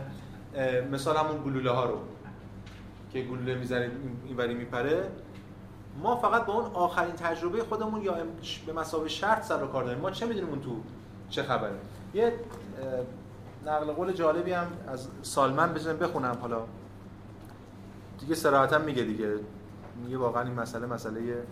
[0.92, 1.98] مثال همون گلوله ها رو
[3.12, 3.90] که گلوله می‌زنه
[4.26, 5.10] اینوری میپره.
[6.02, 8.14] ما فقط با اون آخرین تجربه خودمون یا
[8.66, 10.00] به مسابقه شرط سر کار داریم.
[10.00, 10.80] ما چه می‌دونیم اون تو
[11.30, 11.74] چه خبره؟
[12.14, 12.32] یه
[13.66, 16.60] نقل قول جالبی هم از سالمن بزنیم بخونم حالا.
[18.20, 19.34] دیگه صراحتا میگه دیگه.
[20.04, 21.42] میگه واقعا این مسئله مسئله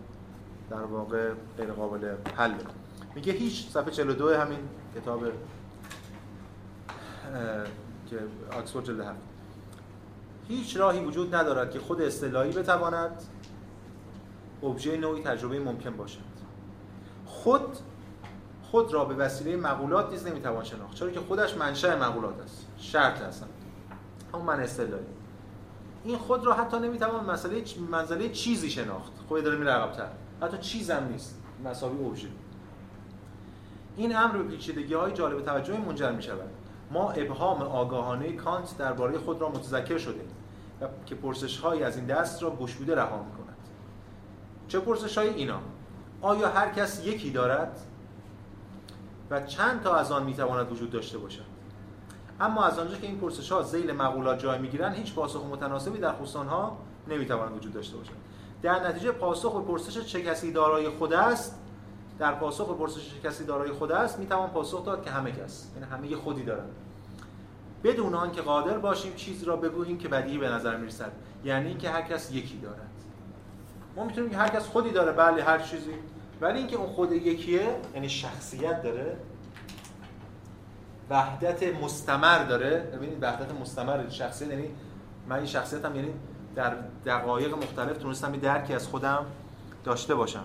[0.71, 2.55] در واقع غیر قابل حل.
[3.15, 4.59] میگه هیچ صفحه 42 همین
[4.95, 5.25] کتاب
[8.11, 8.19] که
[8.59, 9.21] آکسفورد جلد هفت.
[10.49, 13.23] هیچ راهی وجود ندارد که خود اصطلاحی بتواند
[14.63, 16.21] ابژه نوعی تجربه ممکن باشد.
[17.27, 17.77] خود
[18.63, 23.23] خود را به وسیله مقولات نیز نمی‌توان شناخت چرا که خودش منشأ مقولات است شرط
[23.23, 23.47] هستن
[24.35, 25.05] همون من اصطلاحی.
[26.07, 29.13] این خود را حتی نمی‌توان مسئله منزله چیزی شناخت.
[29.29, 30.09] خود داره میره عقب‌تر.
[30.43, 31.43] حتی چیزم نیست.
[31.65, 32.29] مساوی ابژه
[33.97, 36.51] این امر به پیچیدگی های جالب توجهی منجر می شود
[36.91, 40.29] ما ابهام آگاهانه کانت درباره خود را متذکر شدیم
[40.81, 43.57] و که پرسش از این دست را گشوده رها می کند
[44.69, 45.61] چه پرسش اینا.
[46.23, 47.81] آیا هر کس یکی دارد؟
[49.31, 51.56] و چند تا از آن می تواند وجود داشته باشد؟
[52.41, 55.99] اما از آنجا که این پرسش ها زیل مقولات جای می گیرند هیچ پاسخ متناسبی
[55.99, 56.77] در خصوص آنها
[57.57, 58.13] وجود داشته باشد.
[58.63, 61.59] در نتیجه پاسخ به پرسش چه کسی دارای خود است
[62.19, 65.33] در پاسخ به پرسش چه کسی دارای خود است می توان پاسخ داد که همه
[65.33, 66.71] کس یعنی همه خودی دارند
[67.85, 71.13] بدون آن که قادر باشیم چیز را بگوییم که بدیهی به نظر می‌رسد
[71.45, 72.91] یعنی اینکه هر کس یکی دارد.
[73.97, 75.95] ما می‌تونیم که هر کس خودی داره بله هر چیزی
[76.41, 79.17] ولی اینکه اون خود یکیه یعنی شخصیت داره
[81.11, 82.79] وحدت مستمر داره.
[82.79, 84.71] ببینید وحدت مستمر شخصیت یعنی
[85.29, 86.15] من این شخصیتم یعنی
[86.55, 86.75] در
[87.07, 89.27] دقایق مختلف تونستم یه درکی از خودم
[89.85, 90.45] داشته باشم.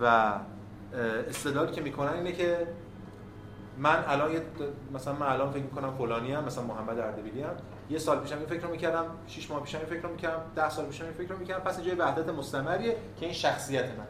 [0.00, 0.32] و
[1.28, 2.66] استدلالی که می‌کنن اینه که
[3.78, 4.30] من الان
[4.94, 7.54] مثلا من الان فکر می‌کنم فلانی هم مثلا محمد اردبیلی هم
[7.90, 10.70] یه سال پیشم این فکر رو می‌کردم 6 ماه پیشم این فکر رو می‌کردم 10
[10.70, 11.64] سال پیشم این فکر رو می‌کردم.
[11.64, 14.06] پس جای وحدت مستمریه که این شخصیت من.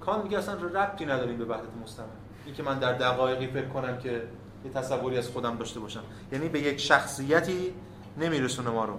[0.00, 2.06] کان میگه اصلا ربطی نداریم به وحدت مستمر.
[2.46, 4.22] این که من در دقایقی فکر کنم که
[4.64, 6.02] یه تصوری از خودم داشته باشم.
[6.32, 7.74] یعنی به یک شخصیتی
[8.18, 8.94] نمیرسونه ما رو.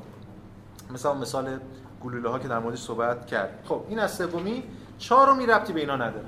[0.94, 1.60] مثلا مثال
[2.04, 3.64] گلوله ها که در موردش صحبت کرد.
[3.66, 4.64] خب این از سومی
[4.98, 6.26] چهارمی ربطی به اینا نداره.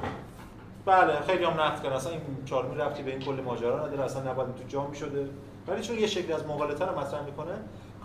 [0.86, 4.04] بله خیلی هم نقد کردن اصلا این چهارمی ربطی به این کل ماجرا نداره.
[4.04, 5.30] اصلا نباید تو جام می‌شده.
[5.68, 7.52] ولی چون یه شکلی از مغالطه رو مطرح می‌کنه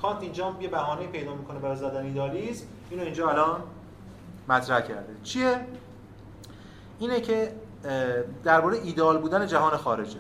[0.03, 2.67] کانت اینجا یه بهانه پیدا می‌کنه برای زدن ایدالیسم.
[2.91, 3.63] اینو اینجا الان
[4.49, 5.15] مطرح کرده.
[5.23, 5.67] چیه؟
[6.99, 7.53] اینه که
[8.45, 10.19] درباره ایدال بودن جهان خارجه.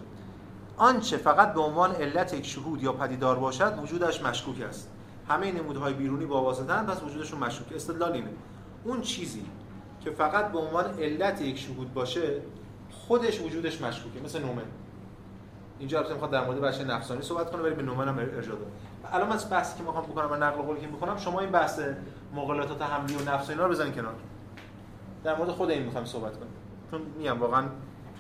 [0.79, 4.91] آنچه فقط به عنوان علت یک شهود یا پدیدار باشد وجودش مشکوک است.
[5.29, 7.73] همه نمودهای بیرونی با واسطن پس وجودشون مشکوک.
[7.73, 8.31] استدلال اینه.
[8.85, 9.45] اون چیزی
[10.01, 12.43] که فقط به عنوان علت یک شهود باشه
[12.91, 14.63] خودش وجودش مشکوکه مثل نومن
[15.79, 18.71] اینجا البته می‌خواد در مورد بچه نفسانی صحبت کنه ولی به نومن هم ارجاع داره
[19.13, 21.81] الان من بحثی که می‌خوام بکنم من نقل قولی که می‌کنم شما این بحث
[22.35, 24.15] مغالطات حملی و نفسانی رو بزنید کنار.
[25.25, 26.49] در مورد خود این می‌خوام صحبت کنم.
[26.91, 27.65] چون میگم واقعا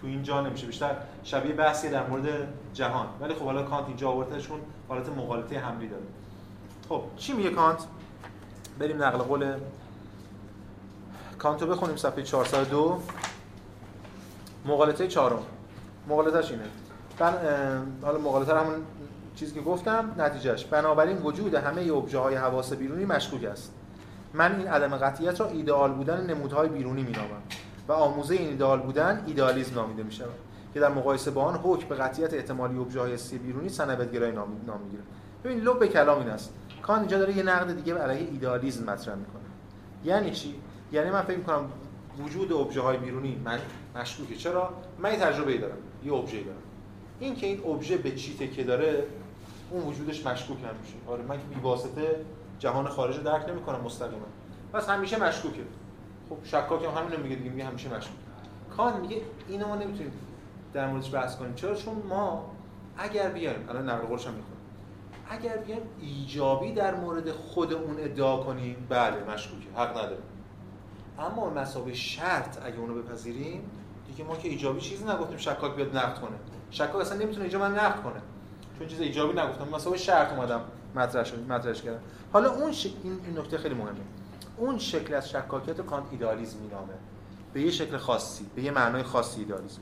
[0.00, 0.66] تو اینجا نمیشه.
[0.66, 3.06] بیشتر شبیه بحثی در مورد جهان.
[3.20, 6.02] ولی خب حالا کانت اینجا آوردهشون حالت مغالطه حملی داره.
[6.88, 7.78] خب چی میگه کانت؟
[8.78, 9.54] بریم نقل قول
[11.38, 13.00] کانتو بخونیم صفحه 402
[14.66, 15.42] مغالطه چهارم.
[16.08, 16.64] مغالطهش اینه.
[17.20, 17.32] من
[18.02, 18.74] حالا مغالطه همون
[19.34, 23.72] چیزی که گفتم نتیجهش بنابراین وجود همه ابژه های حواس بیرونی مشکوک است.
[24.34, 27.42] من این عدم قطعیت را ایدئال بودن نمودهای بیرونی مینامم.
[27.88, 30.28] و آموزه این ایدئال بودن ایدئالیسم نامیده می شود
[30.74, 34.48] که در مقایسه با آن حکم به قطعیت احتمالی ابژه های حسی بیرونی سنبدگرایی نام
[34.84, 35.02] می‌گیره
[35.44, 36.54] ببین لب کلام این است.
[36.82, 39.42] کان اینجا داره یه نقد دیگه علیه ایدئالیسم مطرح می‌کنه.
[40.04, 40.54] یعنی چی؟
[40.92, 41.64] یعنی من فکر می‌کنم
[42.24, 43.58] وجود ابژه های بیرونی من
[43.96, 44.36] مشکوکه.
[44.36, 46.58] چرا؟ من تجربه ای دارم یه ابژه دارم.
[47.20, 49.04] این که این ابژه به چی تکیه داره
[49.70, 52.16] اون وجودش مشکوک هم میشه آره من که بی واسطه
[52.58, 54.26] جهان خارج رو درک نمی‌کنم مستقیما.
[54.72, 55.62] پس همیشه مشکوکه.
[56.28, 58.16] خب شکاک هم همین میگه دیگه میگه همیشه مشکوک.
[58.76, 60.12] کان میگه اینو ما نمی‌تونیم
[60.72, 61.54] در موردش بحث کنیم.
[61.54, 62.50] چرا؟ چون ما
[62.98, 64.58] اگر بیایم الان نقل قولش هم می‌خونم
[65.30, 70.22] اگر بیایم ایجابی در مورد خود اون ادعا کنیم بله مشکوکه حق نداره.
[71.18, 73.70] اما مسابقه شرط اگه اونو بپذیریم
[74.06, 76.36] دیگه ما که ایجابی چیزی نگفتیم شکاک بیاد نقد کنه.
[76.70, 78.22] شکاک اصلا نمی‌تونه اینجا من نقد کنه.
[78.78, 79.68] چون چیز ایجابی نگفتم.
[79.74, 80.60] مسابقه شرط اومدم
[80.94, 82.00] مطرح شد مطرحش کردم.
[82.32, 82.86] حالا اون ش...
[83.04, 83.98] این نکته خیلی مهمه.
[84.58, 86.94] اون شکل از شکاکیت کانت ایدالیسم مینامه.
[87.52, 89.80] به یه شکل خاصی به یه معنای خاصی ایدالیسم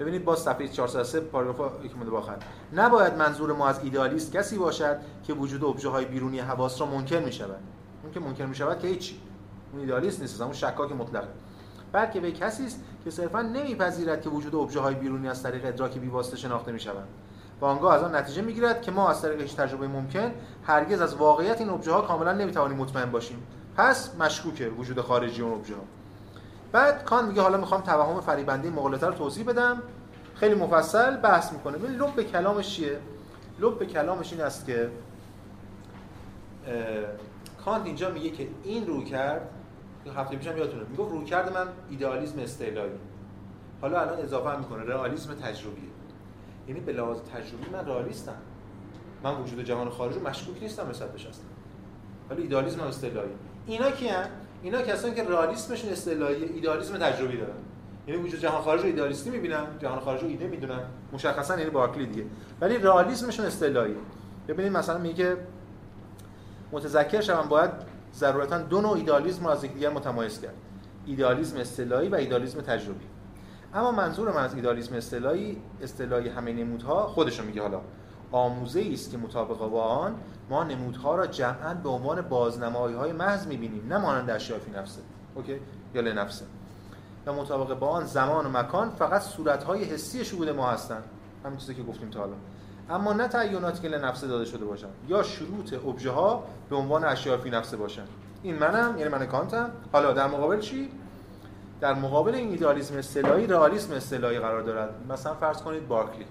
[0.00, 2.36] ببینید با صفحه 403 پاراگراف یک مونده آخر
[2.72, 7.20] نباید منظور ما از ایدالیست کسی باشد که وجود ابژه های بیرونی حواس را منکر
[7.20, 7.60] می شود
[8.02, 9.20] اون که منکر می شود که هیچی.
[9.72, 11.28] اون ایدالیست نیست اون شکاک مطلقه
[11.92, 15.98] بلکه به کسی است که صرفا نمیپذیرد که وجود ابژه های بیرونی از طریق ادراک
[15.98, 17.08] بیواسطه شناخته می‌شوند
[17.60, 20.32] و آنگاه از آن نتیجه می‌گیرد که ما از طریق هیچ تجربه ممکن
[20.66, 23.46] هرگز از واقعیت این ابژه ها کاملا نمی‌توانیم مطمئن باشیم.
[23.76, 25.80] پس مشکوکه وجود خارجی اون ابژه ها
[26.72, 29.82] بعد کان میگه حالا می‌خوام توهم فریبنده مغالطه رو توضیح بدم.
[30.34, 31.78] خیلی مفصل بحث می‌کنه.
[31.78, 32.98] ببین لب کلامش چیه؟
[33.60, 34.90] لب کلامش این است که
[37.64, 39.50] کانت اینجا میگه که این رو کرد
[40.16, 42.98] هفته پیشم یادتونه می‌گفت رو کرد من ایدئالیسم استعلایی.
[43.80, 45.88] حالا الان اضافه می‌کنه رئالیسم تجربیه.
[46.68, 48.34] یعنی به لحاظ تجربی من رئالیستم.
[49.22, 51.44] من وجود جهان خارج رو مشکوک نیستم نسبت هستم
[52.30, 53.30] ولی ایدئالیسم هم استعلایی
[53.66, 54.24] اینا کیان
[54.62, 57.52] اینا کسانی که رئالیسمشون استعلایی ایدئالیسم تجربی دارن.
[58.06, 60.80] یعنی وجود جهان خارج رو ایدئالیستی می‌بینن جهان خارج رو ایده می‌دونن.
[61.12, 62.24] مشخصا یعنی بارکلی دیگه.
[62.60, 63.94] ولی رئالیسمشون استعلایی
[64.48, 65.36] ببینید مثلا میگه
[66.72, 67.70] متذکر شوم باید
[68.14, 70.54] ضرورتا دو نوع ایدئالیسم رو از یکدیگر متمایز کرد.
[71.06, 73.04] ایدئالیسم اصطلاحی و ایدئالیسم تجربی.
[73.74, 77.80] اما منظور من از ایدئالیسم اصطلاحی اصطلاحی همه نمودها خودشون میگه حالا.
[78.32, 80.14] آموزه ای است که مطابق با آن
[80.50, 85.00] ما نمودها را جمعا به عنوان بازنمایی های محض می‌بینیم نه مانند اشیاء فی نفسه.
[85.34, 85.60] اوکی؟
[85.94, 86.44] یا لنفسه.
[87.26, 91.04] و مطابق با آن زمان و مکان فقط صورت‌های حسی شهود ما هستند.
[91.44, 92.34] همین چیزی که گفتیم تا حالا.
[92.90, 97.36] اما نه تعیناتی که لنفسه داده شده باشن یا شروط ابژه ها به عنوان اشیاء
[97.36, 98.04] فی نفسه باشن
[98.42, 99.70] این منم یعنی من کانتم.
[99.92, 100.90] حالا در مقابل چی؟
[101.80, 104.94] در مقابل این ایدئالیسم اصطلاحی رئالیسم اصطلاحی قرار دارد.
[105.10, 106.26] مثلا فرض کنید بارکلی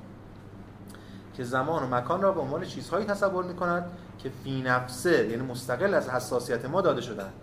[1.33, 5.93] که زمان و مکان را به عنوان چیزهایی تصور می‌کند که فی نفسه یعنی مستقل
[5.93, 7.33] از حساسیت ما داده شدند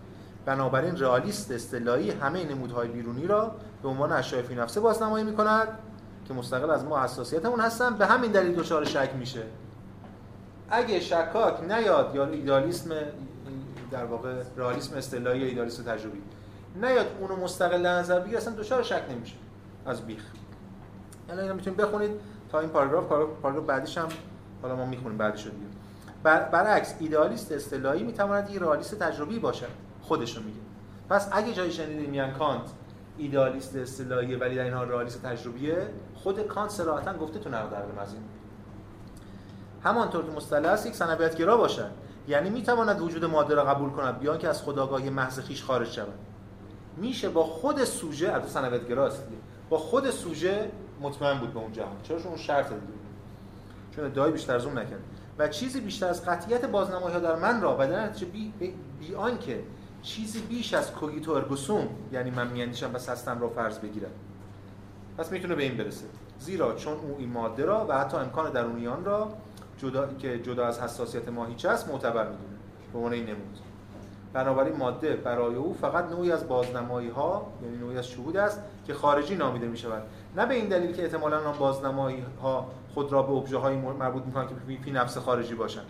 [0.47, 5.69] بنابراین رئالیست اصطلاحی همه نمودهای بیرونی را به عنوان اشیاء فی نفسه بازنمایی می‌کند
[6.29, 7.95] که مستقل از ما حساسیتمون هستن.
[7.95, 9.43] به همین دلیل دچار شک میشه.
[10.71, 12.91] اگه شکاک نیاد یا ایدالیسم
[13.91, 16.23] در واقع رئالیسم اصطلاحی یا ایدالیسم تجربی.
[16.75, 19.35] نیاد اونو مستقل نظر بگیر اصلا دچار شک نمیشه
[19.87, 20.23] از بیخ.
[21.29, 22.11] یعنی اینا می‌تونید بخونید
[22.53, 23.05] تا این پاراگراف
[23.43, 24.09] پاراگراف بعدیش هم
[24.63, 25.57] حالا ما می‌خونیم بعدش دیگه.
[26.23, 29.69] بر برعکس ایدالیست اصطلاحی می‌تواند یک رئالیست تجربی باشد
[30.03, 30.61] خودش رو میگه.
[31.09, 32.71] پس اگه جایی شنیدید میان کانت
[33.19, 38.13] ایدالیست اصطلاحیه ولی در این حال رئالیست تجربیه خود کانت صراحتا گفته تو نقد از
[38.13, 38.23] این
[39.85, 41.91] همانطور که مصطلح است یک سنویتگرا باشد.
[42.29, 46.19] یعنی می‌تواند وجود ماده را قبول کند بیان که از خداگاهی محض خیش خارج شود.
[46.97, 49.41] میشه با خود سوژه البته سنویتگرا است دیگه
[49.71, 51.97] با خود سوژه مطمئن بود به اون جهان.
[52.03, 52.83] چرا چون شرط دیگه.
[53.97, 55.01] چون ادعای بیشتر از اون نکرد
[55.39, 58.53] و چیزی بیشتر از قطعیت بازنمایی ها در من را و در نتیجه بی,
[59.01, 59.63] بی, آنکه
[60.03, 64.11] چیزی بیش از کوگیتو ارگوسوم یعنی من میاندیشم و هستم را فرض بگیرم.
[65.19, 66.05] پس می‌تونه به این برسه.
[66.39, 69.33] زیرا چون او این ماده را و حتی امکان درونیان را
[69.79, 72.59] جدا که جدا از حساسیت ما هیچ است معتبر می‌دونه.
[72.93, 73.59] به عنوان این نمود.
[74.35, 78.95] بنابراین ماده برای او فقط نوعی از بازنمایی ها یعنی نوعی از شهود است که
[78.95, 80.03] خارجی نامیده می شود
[80.37, 84.23] نه به این دلیل که احتمالاً آن بازنمایی ها خود را به ابژه های مربوط
[84.25, 84.55] می‌کنن که
[84.85, 85.87] فی نفس خارجی باشند.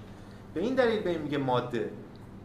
[0.54, 1.90] به این دلیل به این میگه ماده.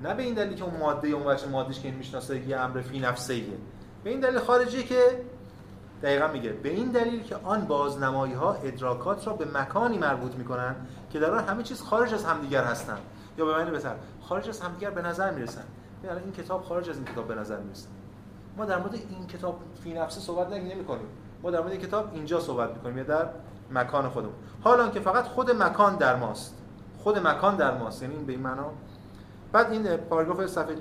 [0.04, 2.82] نه به این دلیل که اون ماده اون بچه مادهش که این می‌شناسه یه امر
[2.82, 3.42] فی نفسه
[4.04, 5.02] به این دلیل خارجی که
[6.04, 10.76] دقیقا میگه به این دلیل که آن بازنمایی ها ادراکات را به مکانی مربوط می‌کنن
[11.10, 13.02] که در آن همه چیز خارج از همدیگر هستند.
[13.38, 15.64] یا به معنی بهتر خارج از همدیگر به نظر می‌رسن
[16.04, 17.88] یعنی این کتاب خارج از این کتاب به نظر می‌رسه.
[18.58, 21.08] ما در مورد این کتاب فی نفسه صحبت نمی کنیم.
[21.44, 23.26] ما در مورد این کتاب اینجا صحبت می‌کنیم یا در
[23.72, 24.34] مکان خودمون.
[24.62, 26.56] حالا که فقط خود مکان در ماست.
[26.98, 28.66] خود مکان در ماست یعنی به این معنا.
[29.52, 30.76] بعد این پاراگراف صفحه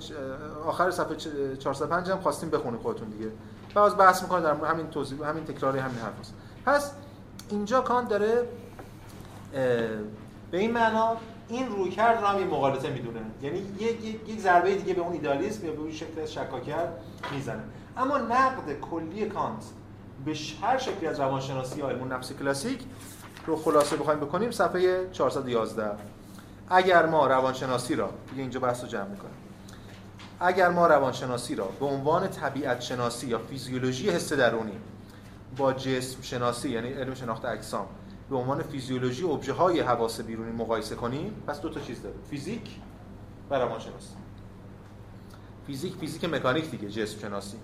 [0.67, 1.17] آخر صفحه
[1.57, 3.31] 405 هم خواستیم بخونید خودتون دیگه.
[3.75, 6.35] باز بحث می‌کنه در همین توضیح همین تکراری همین حرف هست.
[6.67, 6.93] پس
[7.51, 8.49] اینجا کان داره
[10.51, 11.17] به این معنا
[11.49, 13.21] این روی کرد رو هم یه مقالطه می‌دونه.
[13.43, 16.89] یعنی یک یک ضربه دیگه به اون ایدالیسم یا به اون شکل از شکاکیت
[17.33, 17.63] می‌زنه.
[17.97, 19.65] اما نقد کلی کانت
[20.25, 22.81] به هر شکلی از روانشناسی یا علم نفس کلاسیک
[23.47, 25.91] رو خلاصه بخوایم بکنیم صفحه 411
[26.71, 29.35] اگر ما روانشناسی را دیگه اینجا بحث رو جمع می‌کنیم
[30.41, 34.79] اگر ما روانشناسی را به عنوان طبیعت شناسی یا فیزیولوژی حس درونی
[35.57, 37.87] با جسم شناسی یعنی علم شناخت اجسام
[38.31, 42.15] به عنوان فیزیولوژی ابژه های حواس بیرونی مقایسه کنیم پس دو تا چیز داره.
[42.31, 42.81] فیزیک
[43.51, 44.15] و روانشناسی.
[45.67, 47.57] فیزیک فیزیک مکانیک دیگه جسم شناسی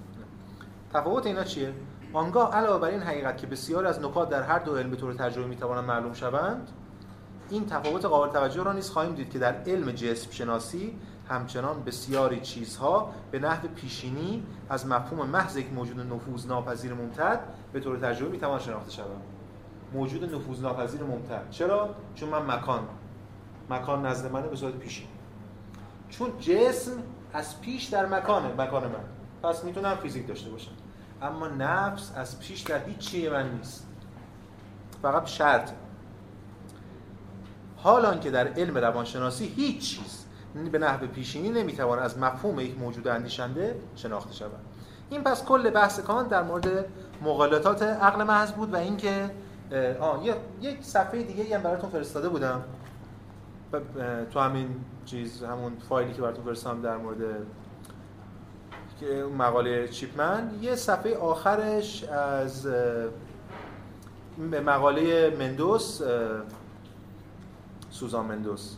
[0.93, 1.73] تفاوت اینا چیه؟
[2.13, 5.15] آنگاه علاوه بر این حقیقت که بسیار از نکات در هر دو علم به طور
[5.15, 6.71] تجربی می‌توانند معلوم شوند
[7.51, 12.41] این تفاوت قابل توجه را نیز خواهیم دید که در علم جسم شناسی همچنان بسیاری
[12.41, 17.41] چیزها به نحو پیشینی از مفهوم محض یک موجود نفوذ ناپذیر ممتد
[17.73, 19.34] به طور تجربی می‌توان شناخته شود
[19.95, 22.89] موجود نفوذ ناپذیر ممتد چرا؟ چون من مکان.
[23.71, 25.07] مکان نزد منه به صورت پیشین.
[26.09, 26.93] چون جسم
[27.33, 29.05] از پیش در مکانه مکان من.
[29.43, 30.71] پس می‌تونم فیزیک داشته باشم.
[31.23, 33.87] اما نفس از پیش در هیچ من نیست.
[35.03, 35.71] فقط شرط.
[37.77, 40.25] حال که در علم روانشناسی هیچ چیز
[40.73, 44.61] به نحو پیشینی نمی‌توان از مفهوم یک موجود اندیشنده شناخته شود.
[45.11, 46.85] این پس کل بحث کان در مورد
[47.23, 49.31] مقالطات عقل محض بود و اینکه
[50.01, 50.27] آه
[50.61, 52.65] یک صفحه دیگه هم براتون فرستاده بودم.
[54.31, 54.69] تو همین
[55.05, 57.19] چیز همون فایلی که براتون فرستادم در مورد
[59.01, 60.51] که مقاله چیپمن.
[60.63, 62.69] یه صفحه آخرش از
[64.67, 66.03] مقاله مندوس
[67.91, 68.77] سوزان مندوس.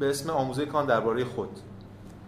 [0.00, 1.58] به اسم آموزه کان درباره خود.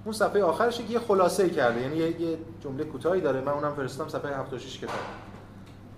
[0.05, 1.81] اون صفحه آخرش یه خلاصه کرده.
[1.81, 3.41] یعنی یه جمله کوتاهی داره.
[3.41, 4.91] من اونم فرستادم صفحه 76 کتاب.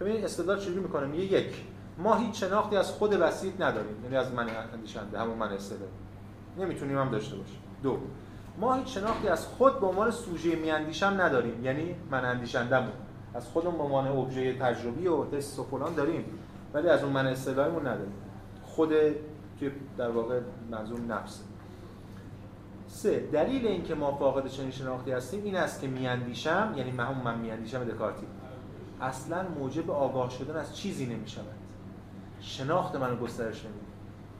[0.04, 1.64] ببینید استدلال چجوری می‌کنه؟ یه یک
[1.98, 5.88] ما هیچ شناختی از خود وسیط نداریم یعنی از من اندیشنده همون من استدلال.
[6.58, 7.58] نمی‌تونیم هم داشته باشیم.
[7.82, 7.98] دو
[8.58, 12.92] ما هیچ شناختی از خود به عنوان سوژه میاندیشم نداریم یعنی من اندیشندمون
[13.34, 16.24] از خودمون به عنوان ابژه تجربی و حس و فلان داریم
[16.74, 18.14] ولی از اون من اصطلاحیمون نداریم.
[18.62, 18.92] خود
[19.58, 20.40] توی در واقع
[20.70, 21.44] منظور نفسه
[22.88, 27.38] سه دلیل اینکه ما فاقد چنین شناختی هستیم این است که میاندیشم یعنی من من
[27.38, 28.26] میاندیشم دکارتی.
[29.00, 31.54] اصلا موجب آگاه شدن از چیزی نمی‌شود.
[32.40, 33.84] شناخت منو گسترش نمیده.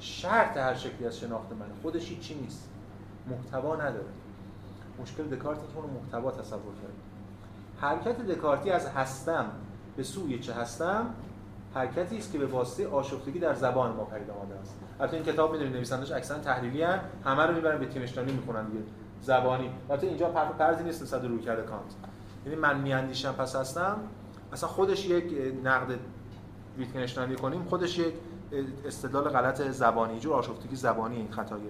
[0.00, 2.68] شرط هر شکلی از شناخت من خودش چی نیست.
[3.30, 4.06] محتوا نداره.
[5.02, 6.92] مشکل دکارتی که اون محتوا تصور کرد.
[7.80, 9.46] حرکت دکارتی از هستم
[9.96, 11.06] به سوی چه هستم
[11.74, 14.74] حرکتی است که به واسطه آشفتگی در زبان ما پدید آمده است.
[15.00, 18.84] البته این کتاب می‌دونید نویسندش اکثرا تحلیلی هم همه رو می‌برن به تیمشتانی می‌خونن دیگه.
[19.20, 19.70] زبانی.
[19.90, 21.94] البته اینجا پرزی نیست نسبت روی کرده کانت.
[22.46, 23.96] یعنی من میاندیشم پس هستم
[24.54, 25.24] اصلا خودش یک
[25.64, 25.98] نقد
[26.78, 28.14] ویتگنشتاینی کنیم خودش یک
[28.86, 31.60] استدلال غلط زبانی جو آشفتگی زبانی این خطای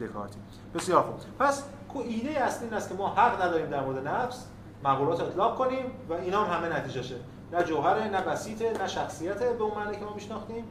[0.00, 0.38] دکارتی.
[0.74, 1.14] بسیار خوب.
[1.38, 1.64] پس
[1.94, 4.46] ایده اصلی این است که ما حق نداریم در مورد نفس
[4.84, 7.16] مقولات اطلاق کنیم و اینا هم همه نتیجهشه
[7.52, 10.64] نه جوهره نه بسیطه نه شخصیته به اون معنی که ما میشناختیم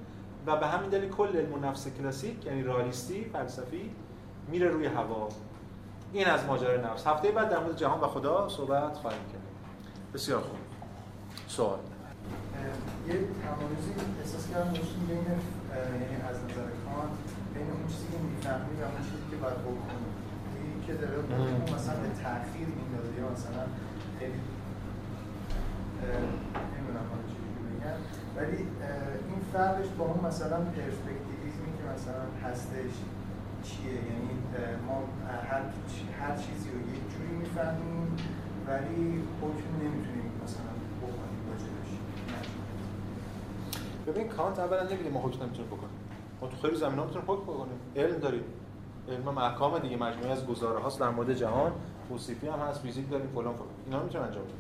[0.45, 3.91] و به همین دلیل کل علم نفس کلاسیک یعنی رالیستی فلسفی
[4.47, 5.29] میره روی هوا.
[6.13, 7.07] این از ماجرای نفس.
[7.07, 9.41] هفته بعد در مورد جهان و خدا صحبت خواهیم کرد.
[10.13, 10.59] بسیار خوب.
[11.49, 11.80] سوال.
[13.07, 13.13] یه
[13.45, 15.27] تمایزی احساس کردم داشتیم بین
[16.01, 17.15] یعنی از نظر کانت
[17.53, 20.09] بین اون چیزی که می‌فهمی و اون چیزی که باید بکنی.
[20.59, 21.17] یکی که داره
[21.76, 23.63] مثلا به تاخیر میندازه یا مثلا
[24.19, 24.41] خیلی
[26.73, 27.99] نمی‌دونم حالا چجوری بگم
[28.38, 28.59] ولی
[29.30, 32.93] این فرقش با اون مثلا پرسپکتیویزمی که مثلا هستش
[33.67, 34.34] چیه؟ یعنی
[34.88, 34.97] ما
[35.51, 35.63] هر
[36.19, 38.07] هر چیزی رو یک جوری می‌فهمیم
[38.67, 39.03] ولی
[39.41, 41.91] حکم نمی‌تونیم مثلا بکنیم راجبش
[44.11, 45.99] ببین کانت اولا نمیگه ما حکم نمی‌تونیم بکنیم.
[46.41, 47.80] ما تو خیلی زمینه می‌تونیم حکم بکنیم.
[47.95, 48.44] علم داریم.
[49.10, 51.72] علم احکام دیگه مجموعه از گزاره هاست در مورد جهان.
[52.10, 53.68] توصیفی هم هست فیزیک داریم فلان فلان.
[53.86, 54.56] اینا می‌تونیم انجام بدیم.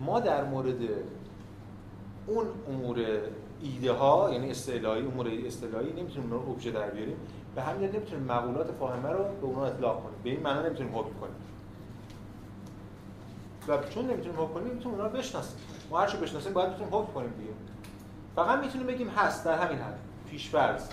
[0.00, 0.80] ما در مورد
[2.26, 2.98] اون امور
[3.62, 7.16] ایده ها یعنی اصطلاحی امور اصطلاحی نمی‌تونیم اون ابژه در بیاریم.
[7.54, 10.16] به همین دلیل نمی‌تونیم مقولات فاهمه رو به اونها اطلاق کنیم.
[10.24, 11.34] به این معنا نمی‌تونیم حکم کنیم.
[13.68, 15.58] و چون نمی‌تونیم حکم کنیم نمی‌تونیم اونها رو بشناسیم.
[15.90, 17.52] ما هر بشناسیم باید بتونیم حکم کنیم دیگه.
[18.36, 19.98] فقط می‌تونیم بگیم هست در همین حد.
[20.30, 20.88] پیش‌فرض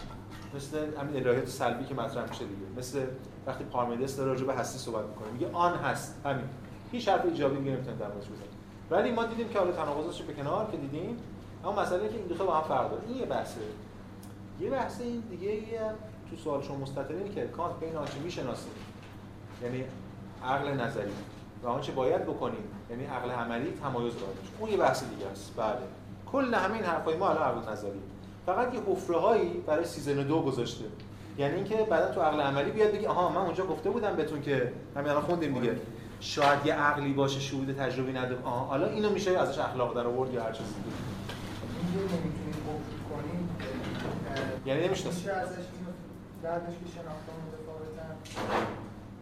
[0.56, 2.66] مثل همین الهیات سلبی که مطرح میشه دیگه.
[2.78, 3.06] مثل
[3.48, 5.32] وقتی پارمیدس داره راجع به هستی صحبت می‌کنه.
[5.32, 6.46] میگه آن هست همین.
[6.92, 8.48] هیچ حرف ایجابی دیگه نمی‌تونه در موردش بزنه.
[8.90, 11.18] ولی ما دیدیم که حالا تناقضش به کنار که دیدیم.
[11.66, 13.04] اما مسئله که این دو با هم فرق داره.
[13.08, 13.62] این یه بحثه.
[14.60, 15.82] یه بحث این دیگه یه
[16.30, 18.72] تو سوال شما مستطرین که کانت بین آنچه می‌شناسیم
[19.64, 19.84] یعنی
[20.46, 21.12] عقل نظری
[21.64, 25.54] و آنچه باید بکنیم یعنی عقل عملی تمایز داره اون یه بحث دیگه است.
[25.58, 25.78] بله
[26.32, 28.00] کل همین حرفای ما الان عقل نظری
[28.46, 30.86] فقط یه حفره هایی برای سیزن دو گذاشته.
[31.38, 34.74] یعنی اینکه بعدا تو عقل عملی بیاد بگی آها من اونجا گفته بودم بهتون که
[34.96, 35.76] همین الان خوندیم دیگه.
[36.20, 40.34] شاید یه عقلی باشه شهود تجربی نده آها حالا اینو میشه ازش اخلاق در آورد
[40.34, 40.74] یا هر چیزی.
[44.66, 45.10] یعنی متفاوتن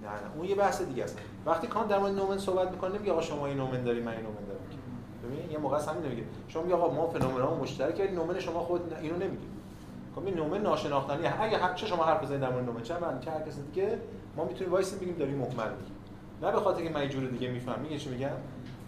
[0.04, 1.18] نه نه اون یه بحث دیگه است.
[1.46, 4.22] وقتی کانت در مورد نومن صحبت می‌کنه نمیگه آقا شما این نومن داری من این
[4.22, 4.60] نومن دارم.
[5.28, 8.60] ببین یه موقع همین نمیگه شما میگه آقا ما فنومن ما مشترک ولی نومن شما
[8.60, 9.48] خود اینو نمیگی.
[10.16, 13.20] خب این نومن ناشناختنی اگه هر چه شما حرف بزنید در مورد نومن چه من
[13.20, 14.00] چه هر کسی دیگه
[14.36, 15.92] ما می‌تونیم وایسیم بگیم داری مهمل میگی.
[16.42, 18.30] نه به خاطر که من یه جور دیگه می‌فهمم میگه چی میگم؟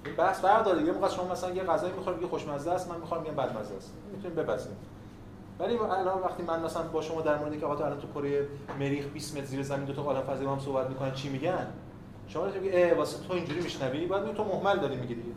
[0.06, 0.92] این بحث داره دیگه.
[0.92, 3.94] موقع شما مثلا یه غذایی می‌خورید میگه خوشمزه است من می‌خوام میگم بدمزه است.
[4.16, 4.78] می‌تونیم بپذیریم.
[5.60, 8.48] ولی الان وقتی من مثلا با شما در مورد که آقا تو الان تو کره
[8.80, 11.68] مریخ 20 متر زیر زمین دو تا قالب فضایی با هم صحبت می‌کنن چی میگن؟
[12.28, 15.32] شما میگی ای واسه تو اینجوری میشنوی؟ بعد تو مهمل داری میگی دیگه.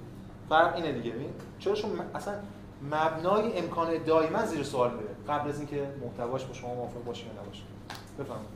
[0.52, 1.10] فرق اینه دیگه.
[1.10, 2.34] ببین چرا شما اصلا
[2.82, 7.32] مبنای امکان دائما زیر سوال میره قبل از اینکه محتواش با شما موافق باشه یا
[7.42, 7.62] نباشه.
[8.18, 8.52] بفهمید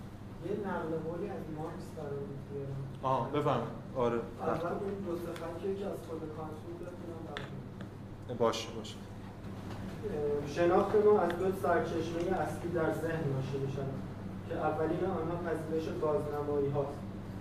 [0.46, 1.86] یه نقل قولی از مارکس
[2.52, 3.60] بیارم آها بفهم
[3.96, 4.20] آره.
[4.40, 6.58] اول اون دو خطی که از خود کانت
[8.28, 8.94] بود باشه باشه.
[10.46, 13.88] شناخت ما از دو سرچشمه اصلی در ذهن ناشی میشن
[14.48, 16.98] که اولین آنها پذیرش بازنمایی هاست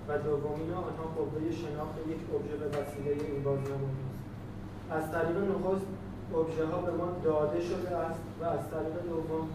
[0.07, 4.14] و دومین آنها قوه شناخت یک ابژه به وسیله این بازنمایی
[4.91, 5.85] از طریق نخست
[6.35, 9.47] ابژه ها به ما داده شده است و از طریق دوم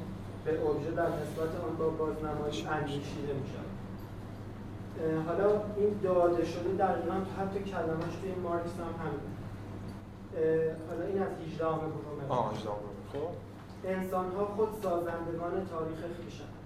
[0.44, 3.70] به ابژه در نسبت آن با بازنمایی اندیشیده می شود
[5.26, 9.20] حالا این داده شده در ایران حتی کلمش توی مارکس هم همین
[10.88, 12.70] حالا این از 18 گروه آه 18
[13.12, 13.18] خب.
[13.84, 16.60] انسان ها خود سازندگان تاریخ خیشند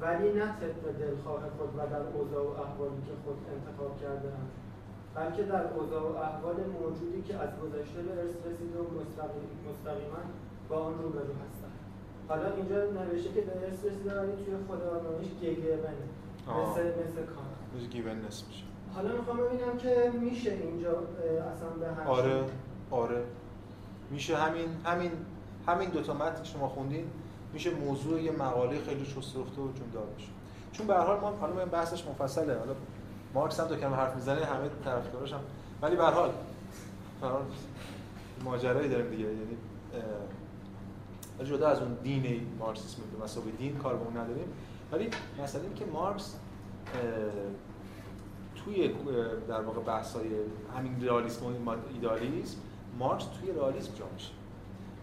[0.00, 4.50] ولی نه طبق دلخواه خود و در اوضاع و احوالی که خود انتخاب کرده اند.
[5.14, 8.86] بلکه در اوضاع و احوال موجودی که از گذشته به ارث رسیده و
[9.68, 10.22] مستقیما
[10.68, 11.78] با آن روبرو هستند.
[12.28, 16.06] حالا اینجا نوشته که به ارث رسیده ولی توی خود آرامش گگبنه
[16.48, 18.64] مثل مثل گیون نصف میشه.
[18.94, 20.90] حالا می‌خوام ببینم که میشه اینجا
[21.52, 22.44] اصلا به هر آره
[22.90, 23.22] آره.
[24.10, 25.10] میشه همین همین
[25.66, 27.04] همین دو تا متن شما خوندین
[27.52, 30.28] میشه موضوع یه مقاله خیلی چست رفته و جوندار بشه.
[30.72, 32.58] چون به هر حال ما حالا بحثش مفصله.
[32.58, 32.72] حالا
[33.34, 35.40] مارکس هم دو کلمه حرف می‌زنه همه طرفداراش هم.
[35.82, 36.30] ولی به هر حال
[38.44, 39.24] ماجرایی داریم دیگه.
[39.24, 39.56] یعنی
[41.44, 44.48] جدا از اون دین مارکسیسم به مسابقه دین کار به اون نداریم.
[44.92, 45.10] ولی
[45.42, 46.34] مثلا این که مارکس
[48.64, 48.94] توی
[49.48, 50.28] در واقع بحث‌های
[50.76, 52.58] همین رئالیسم و ایدالیسم
[52.98, 54.30] مارکس توی رئالیسم جا میشه.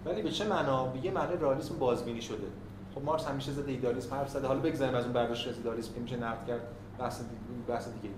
[0.05, 2.47] ولی به چه معنا؟ به یه معنی رئالیسم بازبینی شده.
[2.95, 4.47] خب مارکس همیشه زده ایدالیسم حرف زده.
[4.47, 6.61] حالا بگذاریم از اون برداشت ایدالیسم که میشه نقد کرد.
[6.99, 7.21] بحث
[7.67, 8.13] بحث دیگه.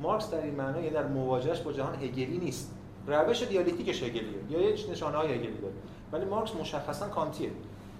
[0.00, 2.74] مارکس در این معنا یه در مواجهش با جهان هگلی نیست.
[3.06, 4.38] روش دیالکتیکش هگلیه.
[4.50, 5.74] یا یه نشانه‌های هگلی داره.
[6.12, 7.50] ولی مارکس مشخصا کانتیه.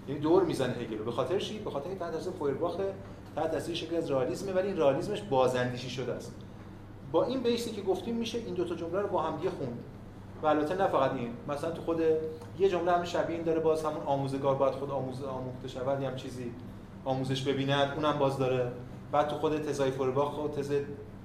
[0.09, 2.77] یعنی دور می‌زنه هگل به خاطر چی؟ به خاطر اینکه تحت تاثیر فویرباخ
[3.37, 6.35] تحت تاثیر شکلی از رئالیسم ولی این رئالیسمش بازاندیشی شده است.
[7.13, 9.79] با این بیسی که گفتیم میشه این دو تا جمله رو با هم دیگه خوند.
[10.43, 11.31] و البته نه فقط این.
[11.49, 12.01] مثلا تو خود
[12.59, 16.17] یه جمله هم شبیه این داره باز همون آموزگار باید خود آموز آموخته شود هم
[16.17, 16.53] چیزی
[17.05, 18.73] آموزش ببیند اونم باز داره.
[19.12, 20.72] بعد تو خود تزای فورباخ خود تز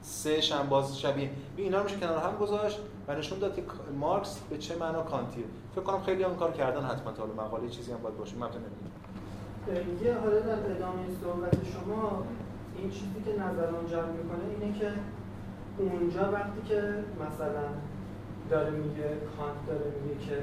[0.02, 1.30] سه باز شبیه.
[1.56, 3.64] به اینا رو میشه کنار هم گذاشت و نشون داد که
[4.00, 5.46] مارکس به چه معنا کانتیه.
[5.76, 8.36] فکر کنم خیلی هم کار کردن حتما تا مقاله چیزی هم باید باشه.
[8.36, 12.24] متن نمی‌دونم یه حالا در ادامه صحبت شما
[12.78, 14.92] این چیزی که نظران جلب می‌کنه اینه که
[15.78, 16.80] اونجا وقتی که
[17.26, 17.64] مثلا
[18.50, 19.08] داره میگه
[19.38, 20.38] کانت داره میگه که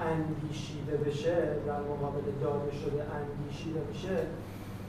[0.00, 4.26] اندیشیده بشه در مقابل داده شده اندیشیده بشه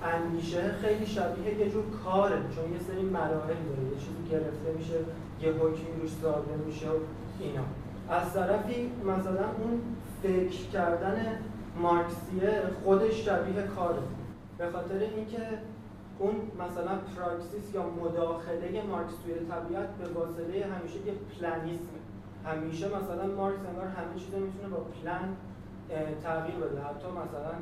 [0.04, 5.00] اندیشه خیلی شبیه یه جور کاره چون یه سری مراحل داره یه چیزی گرفته میشه
[5.42, 6.94] یه حکمی روش صادر میشه و
[7.40, 7.62] اینا.
[8.10, 9.82] از طرفی مثلا اون
[10.24, 11.40] فکر کردن
[11.82, 14.04] مارکسیه خودش شبیه کاره.
[14.58, 15.44] به خاطر اینکه
[16.20, 22.02] اون مثلا پراکسیس یا مداخله مارکس توی طبیعت به واسطه همیشه یه پلانیسمه.
[22.46, 25.36] همیشه مثلا مارکس انگار همه چیز می‌تونه با پلان
[26.24, 26.82] تغییر بده.
[26.82, 27.54] حتی مثلا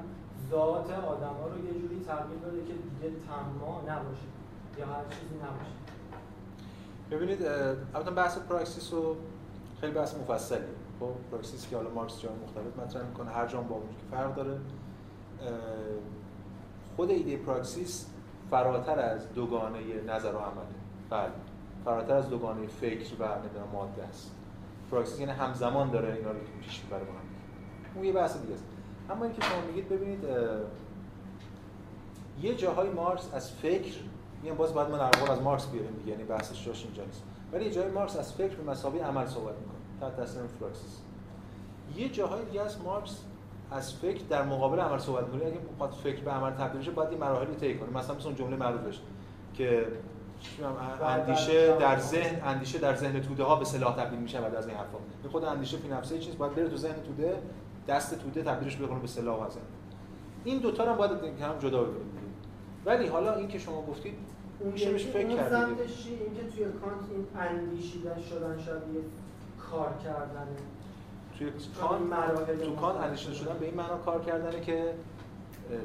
[0.52, 4.28] ذات آدم ها رو یه جوری تغییر بده که دیگه تما نباشه.
[4.78, 5.72] یا هر چیزی نباشه.
[7.12, 7.46] ببینید
[7.96, 9.16] البته بحث پراکسیس رو
[9.82, 10.60] خیلی بحث مفصلی.
[11.00, 14.36] خب پراکسیس که حالا مارکس جای مختلف مطرح می‌کنه هر جام با اون که فرق
[14.36, 14.60] داره.
[16.96, 18.08] خود ایده پراکسیس
[18.50, 20.66] فراتر از دوگانه نظر و عمله.
[21.10, 21.32] بله
[21.86, 23.26] فراتر از دوگانه فکر و
[23.74, 24.32] ماده است.
[24.92, 27.20] پراکسیس یعنی همزمان داره اینا رو پیش می‌بره با هم.
[27.96, 28.64] اون یه بحث دیگه است.
[29.12, 30.24] اما اینکه شما میگید ببینید
[32.42, 33.96] یه جاهای مارکس از فکر
[34.44, 37.24] میگم باز بعد من در از مارکس بیاریم دیگه یعنی بحثش جاش اینجا نیست.
[37.54, 41.00] ولی یه جای مارکس از فکر به مسابقه عمل صحبت می‌کنه تحت تاثیر فراکسیس.
[41.96, 43.18] یه جاهای دیگه از مارکس
[43.72, 45.46] از فکر در مقابل عمل صحبت می‌کنه.
[45.46, 47.90] اگه بخواد فکر به عمل تبدیل بشه باید این مراحلی طی کنه.
[47.90, 49.00] مثلا مثلا جمله معروفش
[49.54, 49.88] که
[51.02, 54.78] اندیشه در ذهن اندیشه در ذهن توده ها به سلاح تبدیل میشه بعد از این
[54.78, 54.98] حرفا.
[55.24, 57.42] این خود اندیشه فی نفسه چیز باید بره تو ذهن توده
[57.88, 59.50] دست توده تبدیلش بکنه به سلاح و
[60.44, 62.34] این دو تا رو باید هم جدا ببینیم.
[62.86, 64.14] ولی حالا این که شما گفتید
[64.60, 65.54] اون میشه بهش فکر کردید.
[65.54, 69.02] اون سمتش این که توی کانت این اندیشیدن شدن شبیه
[69.72, 70.56] کار کردنه.
[71.38, 71.52] توی
[71.82, 74.94] کانت تو کانت اندیشیده شدن به این معنا کار کردنه که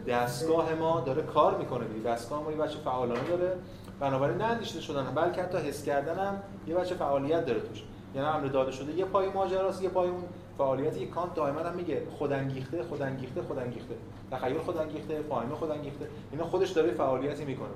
[0.06, 2.10] دستگاه ما داره کار می‌کنه دیگه.
[2.10, 3.56] دستگاه ما یه بچه فعالانه داره.
[4.00, 7.82] بنابراین نه اندیشیده شدن بلکه حتی حس کردن هم یه بچه فعالیت داره توش.
[8.14, 8.92] یعنی امر داده شده.
[8.92, 10.22] یه پای ماجراست یه پای اون
[10.58, 13.94] فعالیت یک کانت دائما هم میگه خودانگیخته خودانگیخته خودانگیخته.
[14.30, 16.08] تخیل خودانگیخته فاهمه خودانگیخته.
[16.32, 17.68] اینا خودش داره فعالیتی می‌کنه.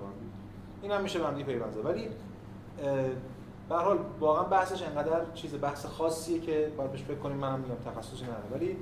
[0.83, 2.09] این هم میشه بندی پیوند ولی
[3.69, 7.37] به حال واقعا بحثش انقدر چیز بحث خاصیه که باید بهش فکر کنیم.
[7.37, 8.53] منم میگم تخصصی ندارم.
[8.53, 8.77] ولی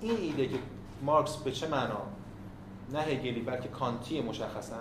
[0.00, 0.58] این ایده که
[1.02, 2.00] مارکس به چه معنا
[2.92, 4.76] نه هگلی بلکه کانتی مشخصا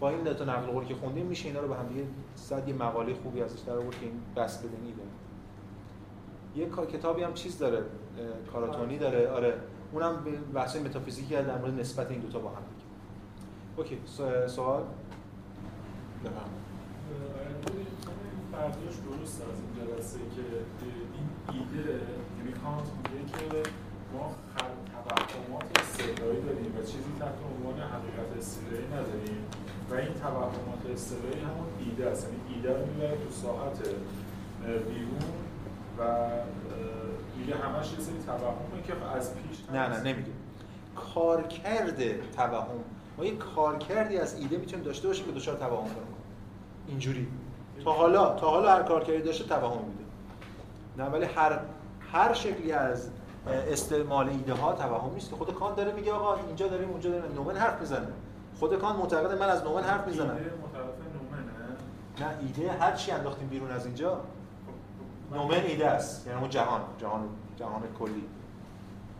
[0.00, 2.04] با این تا نقل قولی که خوندیم میشه اینا رو به هم دیگه
[2.34, 4.92] صد یه مقاله خوبی ازش در آورد که این بس بدنی
[6.56, 7.82] یه کتابی هم چیز داره
[8.52, 9.54] کاراتونی داره آره.
[9.92, 10.24] اونم
[10.54, 12.86] بحث متافیزیکی در مورد نسبت این دوتا با هم دیگه.
[13.76, 14.82] اوکی سو- سوال؟
[16.24, 16.62] بفرمایید.
[18.52, 20.42] برداشت درست از این جلسه که
[21.16, 21.90] این ایده
[22.38, 23.70] یعنی کانت میگه که
[24.14, 24.34] ما
[25.08, 29.40] توهمات استعلایی داریم و چیزی تحت عنوان حقیقت استعلایی نداریم
[29.90, 32.26] و این توهمات استعلایی همون ایده است.
[32.28, 33.78] یعنی ایده رو می‌بره تو ساعت
[34.88, 35.18] بیرون
[36.02, 36.28] و
[37.38, 40.00] میگه همش یه سری توهمه که از پیش نه نه.
[40.00, 40.30] نمیگه
[41.14, 42.66] کارکرد توهم.
[43.18, 46.14] ما یه کارکردی از ایده می‌تونیم داشته باشیم که دچار توهم کنیم.
[46.88, 47.28] اینجوری.
[47.84, 50.04] تا حالا تا حالا هر کارکردی داشته توهم میده.
[50.98, 51.60] نه ولی هر
[52.12, 53.10] هر شکلی از
[53.48, 57.34] استعمال ایده ها توهم نیست که خود کانت داره میگه آقا اینجا داریم اونجا داریم.
[57.34, 58.08] نومن حرف می‌زنه.
[58.58, 60.30] خود کانت معتقده من از نومن حرف می‌زنم.
[60.30, 60.84] ایده متعلق
[61.14, 62.30] نومنه.
[62.30, 64.20] نه ایده هر چی انداختیم بیرون از اینجا
[65.32, 66.26] نومن ایده است.
[66.26, 68.24] یعنی اون جهان جهان جهان کلی.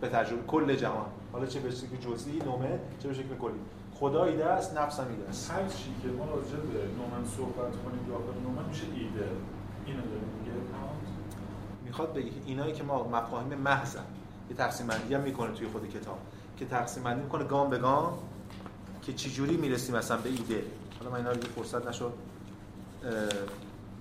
[0.00, 1.06] به تجربه کل جهان.
[1.32, 3.60] حالا چه به شکل جزئی نومن چه به شکل کلی.
[3.94, 5.50] خدا ایده است نفس هم ایده است.
[5.50, 9.28] هر چی که ما راجع به نومن صحبت کنیم داخل نومن میشه ایده.
[9.86, 10.52] اینو داره میگه.
[11.84, 13.96] می‌خواد بگه اینایی که ما مفاهیم محض
[14.50, 16.18] یه تقسیم بندی هم می‌کنه توی خود کتاب.
[16.56, 18.18] که تقسیم بندی می‌کنه گام به گام
[19.02, 20.64] که چی جوری می‌رسیم مثلا به ایده.
[20.98, 22.12] حالا من اینا رو فرصت نشد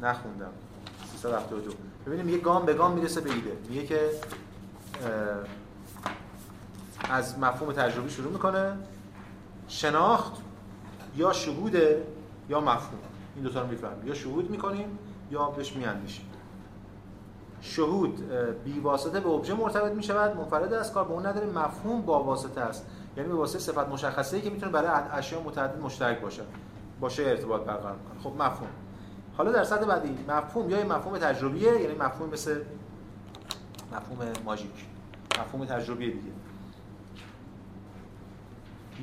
[0.01, 0.51] نخوندم.
[1.17, 1.71] 372
[2.06, 3.57] ببینیم یه گام به گام می‌رسه به ایده.
[3.69, 4.10] میگه که
[7.10, 8.78] از مفهوم تجربی شروع می‌کنه.
[9.68, 10.34] شناخت
[11.15, 12.07] یا شهوده
[12.49, 12.99] یا مفهوم.
[13.36, 14.07] این دوتا رو می‌فهمیم.
[14.07, 14.99] یا شهود می‌کنیم
[15.32, 16.26] یا بهش میاندیشیم.
[17.61, 18.32] شهود
[18.64, 22.23] بی واسطه به ابژه مرتبط می شود منفرد از کار به اون نداره مفهوم با
[22.23, 22.86] واسطه است.
[23.18, 26.41] یعنی به واسطه صفت مشخصه ای که می‌تونه برای اشیاء متعدد مشترک باشه.
[26.99, 28.32] باشه ارتباط برقرار می‌کنه.
[28.32, 28.69] خب مفهوم.
[29.38, 32.62] حالا در سطح بعدی مفهوم یا مفهوم تجربیه یعنی مفهوم مثل
[33.91, 34.86] مفهوم ماژیک.
[35.40, 36.32] مفهوم تجربی دیگه.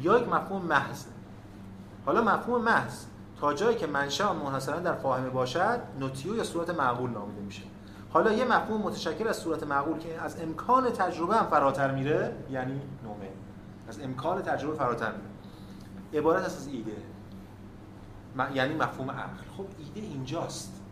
[0.03, 1.05] یا یک مفهوم محض.
[2.07, 3.05] حالا مفهوم محض
[3.41, 7.63] تا جایی که منشأ منحصرا در فاهمه باشد نوتیو یا صورت معقول نامیده میشه.
[8.11, 12.81] حالا یه مفهوم متشکل از صورت معقول که از امکان تجربه هم فراتر میره یعنی
[13.05, 13.29] نومه.
[13.89, 16.21] از امکان تجربه فراتر میره.
[16.21, 16.97] عبارت است از ایده.
[18.55, 19.37] یعنی مفهوم عقل.
[19.57, 20.83] خب ایده اینجاست.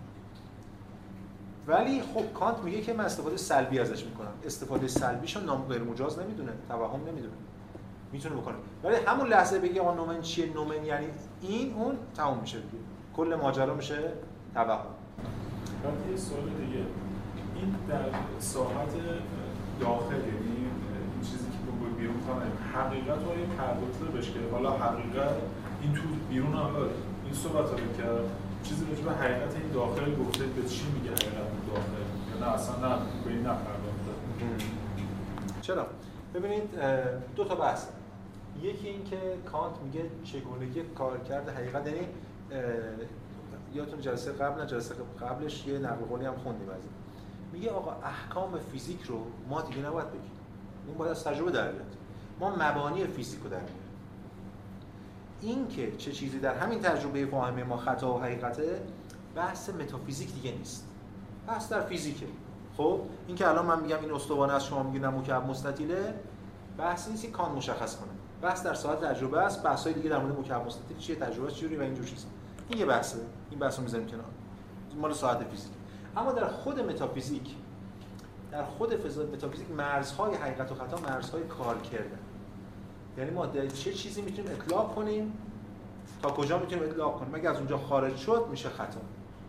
[1.66, 4.32] ولی خب کانت میگه که من استفاده سلبی ازش می‌کنم.
[4.44, 7.34] استفاده سلبیشو نام غیر مجاز نمی‌دونه توهم نمی‌دونه.
[8.12, 8.54] می‌تونه بکنه.
[8.84, 11.06] ولی همون لحظه بگی آقا نومن چیه؟ نومن یعنی
[11.40, 12.58] این اون تموم میشه.
[12.58, 12.82] دیگه
[13.16, 14.12] کل ماجرا میشه
[14.54, 14.78] توهم.
[15.84, 16.84] بعد یه سوال دیگه.
[17.56, 18.04] این در
[18.38, 18.92] ساحت
[19.80, 22.16] داخل یعنی این چیزی که به بیرون
[22.74, 25.34] حقیقت رو یه پرداخته بشه حالا حقیقت
[25.82, 26.70] این تو بیرون هم.
[27.26, 28.04] این صحبت رو که
[28.62, 32.76] چیزی راجع به حقیقت این داخل گفته به چی میگه حقیقت داخل؟ یا نه اصلا
[32.76, 34.12] نه به این نپرداخته.
[35.62, 35.86] چرا؟
[36.34, 36.70] ببینید
[37.36, 37.86] دو تا بحث.
[38.62, 39.18] یکی این که
[39.52, 42.06] کانت میگه چگونگی کارکرد حقیقت یعنی
[43.74, 46.76] یادتون جلسه قبل نه جلسه قبلش یه نقل قولی هم خوندیم از
[47.52, 50.30] میگه آقا احکام فیزیک رو ما دیگه نباید بگیم.
[50.86, 51.96] این باید از تجربه در بیاد.
[52.40, 53.76] ما مبانی فیزیک رو در میاریم
[55.40, 58.82] این که چه چیزی در همین تجربه فاهمه ما خطا و حقیقته
[59.34, 60.86] بحث متافیزیک دیگه نیست.
[61.46, 62.26] بحث در فیزیکه.
[62.76, 66.14] خب؟ این که الان من میگم این استوانه از شما میگه نه مکعب مستطیله
[66.78, 68.08] بحث نیست که کان مشخص کنه.
[68.42, 71.76] بحث در ساعت تجربه است بحث های دیگه در مورد مکعب مستطیل چیه تجربه چجوری
[71.76, 72.26] و اینجور چیزا.
[72.68, 73.18] این یه بحثه.
[73.50, 74.24] این بحث رو می‌ذاریم کنار.
[75.00, 75.72] مال ساعت فیزیک.
[76.16, 77.54] اما در خود متافیزیک
[78.52, 82.18] در خود فضا متافیزیک مرزهای حقیقت و خطا مرزهای کار کردن
[83.18, 85.32] یعنی ما در چه چیزی می‌تونیم اطلاق کنیم؟
[86.22, 89.00] تا کجا می‌تونیم اطلاق کنیم؟ اگه از اونجا خارج شد میشه خطا؟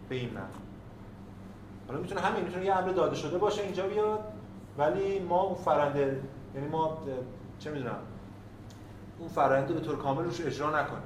[0.09, 0.47] به این معنی.
[1.87, 4.19] حالا می‌تونه همین می‌تونه یه امر داده شده باشه اینجا بیاد
[4.77, 6.21] ولی ما اون فرنده
[6.55, 6.97] یعنی ما
[7.59, 7.97] چه می‌دونم
[9.19, 11.03] اون فرنده به طور کامل روش اجرا نکنیم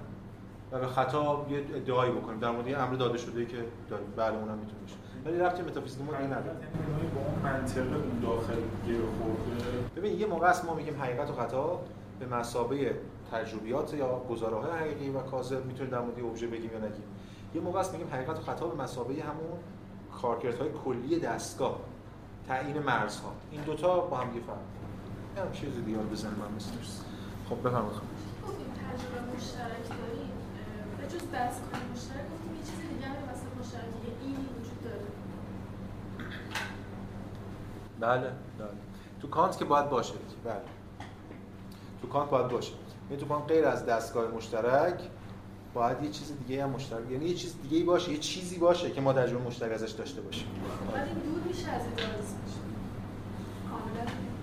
[0.71, 2.39] و به خطا یه ادعایی بکنیم.
[2.39, 3.57] در مورد یه امر داده شده که
[3.89, 4.07] داریم.
[4.15, 4.95] بله اونم می‌تونه باشه.
[5.25, 6.45] ولی رفتی متافیزیک ما نداره.
[6.45, 8.55] یعنی با اون منطقه اون داخل
[8.85, 11.79] گیر خورده؟ ببین یه موقع است ما میگیم حقیقت و خطا.
[12.22, 12.95] به مسابه
[13.31, 17.03] تجربیات یا گزاره‌های حقیقی و کاذب می‌تونیم در مورد یه ابژه بگیم یا نگیم.
[17.56, 19.60] یه موقع است میگیم حقیقت و خطا به مسابه همون
[20.22, 21.80] کارکردهای کلی دستگاه
[22.48, 23.31] تعیین مرزها.
[23.52, 24.57] این دوتا با هم دیگه فرق
[25.45, 26.72] هم چیز دیگه بزنیم من مثل
[27.49, 28.02] خب بفرمایید.
[28.43, 30.31] گفتیم تجربه مشترک داریم.
[30.98, 31.26] به جز
[31.72, 35.07] کنیم مشترک گفتیم یه چیز دیگه هم واسه مشترک یه اینی وجود داره.
[37.99, 38.77] بله بله.
[39.22, 40.14] تو کانت که باید باشه.
[40.45, 40.61] بله.
[42.02, 42.73] تو کانت باید باشه.
[43.10, 45.02] یعنی تو کانت غیر از دستگاه مشترک
[45.73, 48.91] باید یه چیز دیگه هم مشترک یعنی یه چیز دیگه ای باشه یه چیزی باشه
[48.91, 50.48] که ما تجربه مشترک ازش داشته باشیم.
[51.23, 51.82] دور میشه از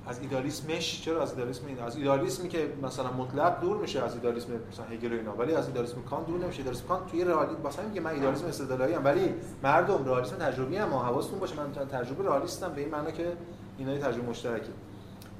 [0.08, 4.48] از ایدالیسمش؟ چرا از ایدالیسم این؟ از ایدالیسمی که مثلا مطلق دور میشه از ایدالیسم
[4.72, 5.36] مثلا هگل و اینا.
[5.36, 6.58] ولی از ایدالیسم کانت دور نمیشه.
[6.58, 10.88] ایدالیسم کانت توی رئالی مثلا میگه من ایدالیسم استدلالی ام ولی مردم رئالیسم تجربی هم
[10.88, 11.54] حواستون باشه.
[11.56, 13.32] من تجربه رئالیستم به این معنی که
[13.78, 14.68] اینا یه تجربه مشترکه.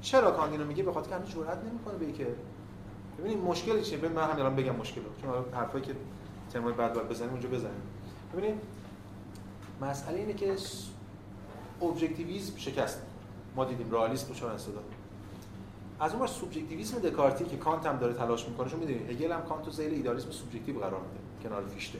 [0.01, 2.27] چرا کانت اینو میگه بخاطر که هنوز جرئت نمی‌کنه به که
[3.19, 3.97] ببینید مشکل چیه.
[3.97, 5.09] من همین الان بگم مشکل رو.
[5.21, 5.95] چون حرفایی که
[6.53, 7.81] ترمای بعد باید بزنیم اونجا بزنیم.
[8.33, 8.61] ببینید
[9.81, 10.55] مسئله اینه که
[11.81, 13.01] ابجکتیویسم شکست.
[13.55, 14.83] ما دیدیم رئالیسم چهار استدلال
[15.99, 19.41] از اون بر سوبژکتیویسم دکارتی که کانت هم داره تلاش می‌کنه چون می‌دونید هگل هم
[19.41, 21.49] کانت رو زیر ایدالیسم سوبژکتیو قرار میده.
[21.49, 21.99] کنار فیشته.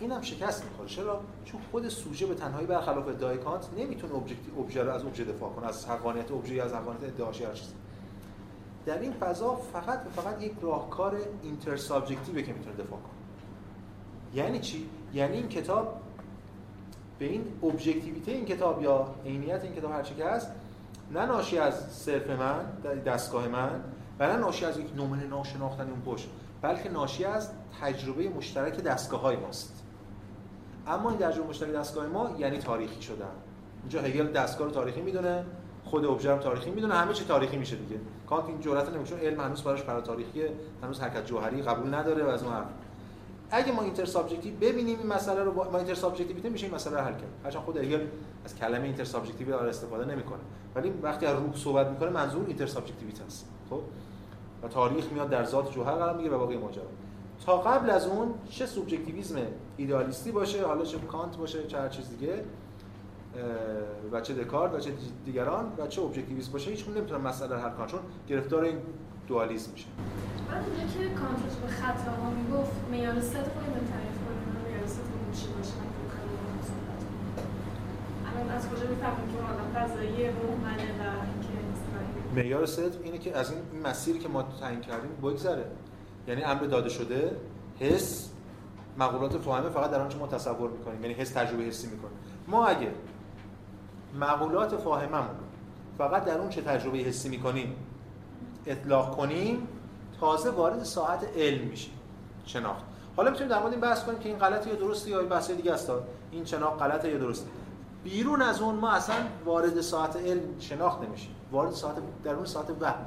[0.00, 0.88] این هم شکست می‌خوره.
[0.88, 3.38] چرا؟ چون خود سوژه به تنهایی برخلاف ادعای
[3.78, 7.52] نمی‌تونه objective ابژه رو از ابژه دفاع کنه از حقانیت ابژه از حقانیت ادعاش هر
[7.52, 7.72] چیزی.
[8.86, 13.14] در این فضا فقط و فقط یک راهکار intersubjective ه که می‌تونه دفاع کنه.
[14.34, 16.00] یعنی چی؟ یعنی این کتاب
[17.18, 20.50] به این ابجکتیویته این کتاب یا عینیت این کتاب هر چی که هست
[21.12, 22.64] نه ناشی از صرف من
[23.06, 23.84] دستگاه من
[24.18, 26.28] و نه ناشی از یک نومن ناشناختنی اون پشت
[26.62, 27.50] بلکه ناشی از
[27.80, 29.83] تجربه مشترک دستگاه های ماست.
[30.86, 33.26] اما این تجربه مشترک دستگاه ما یعنی تاریخی شدن.
[33.82, 35.44] اینجا هگل دستگاه رو تاریخی می‌دونه
[35.84, 38.00] خود ابژه رو تاریخی می‌دونه همه چی تاریخی میشه دیگه.
[38.28, 40.52] کانت این جرأت نمی‌کنه علم هنوز براش برای تاریخیه
[40.82, 42.66] هنوز حرکت جوهری قبول نداره و از اون حرف.
[43.50, 47.04] اگه ما intersubjective ببینیم این مسئله رو با ما اینتر سابجکتیویته میشه این مسئله رو
[47.04, 48.06] حل کرد هرچند خود هگل
[48.44, 50.40] از کلمه intersubjective داره استفاده نمی‌کنه.
[50.74, 53.48] ولی وقتی از روح صحبت می‌کنه منظور اینتر سابجکتیویته است.
[53.70, 53.80] خب؟
[54.62, 56.84] و تاریخ میاد در ذات جوهر قرار می‌گیره و باقی ماجرا.
[57.46, 59.36] تا قبل از اون چه سوبژکتیویسم
[59.76, 62.44] ایدئالیستی باشه حالا چه کانت باشه چه هر چیز دیگه
[64.12, 64.90] و چه دکارت و چه
[65.24, 68.78] دیگران و چه ابجکتیویست باشه هیچ نمی‌تونه مسئله حل کنه چون گرفتار این
[69.28, 69.86] دوالیسم میشه.
[70.50, 75.46] بعد اونجا که کانت به خطاها می‌گفت معیار رو اینو تعریف کنیم معیار صدق چی
[75.46, 75.72] باشه
[78.26, 81.02] الان از کجا می‌فهمیم که آدم فضایی مهمله و
[81.32, 81.54] اینکه
[82.34, 85.66] معیار صدق اینه که از این مسیری که ما تعیین کردیم بگذره.
[86.28, 87.36] یعنی امر داده شده
[87.80, 88.30] حس
[88.98, 92.16] مقولات فاهمه فقط در آنچه ما تصور می‌کنیم یعنی حس تجربه حسی می‌کنیم.
[92.48, 92.90] ما اگه
[94.20, 95.36] مقولات فاهممون
[95.98, 97.76] فقط در اون چه تجربه حسی می‌کنیم
[98.66, 99.68] اطلاق کنیم
[100.20, 101.94] تازه وارد ساعت علم میشیم.
[102.46, 102.84] شناخت.
[103.16, 105.72] حالا می‌تونیم در مورد این بحث کنیم که این غلطه یا درسته یا بحث دیگه
[105.72, 105.90] است.
[106.30, 107.46] این شناخت غلطه یا درسته.
[108.04, 111.34] بیرون از اون ما اصلا وارد ساعت علم شناخت نمیشیم.
[111.52, 111.94] وارد ساعت
[112.24, 113.06] درون ساعت وهم.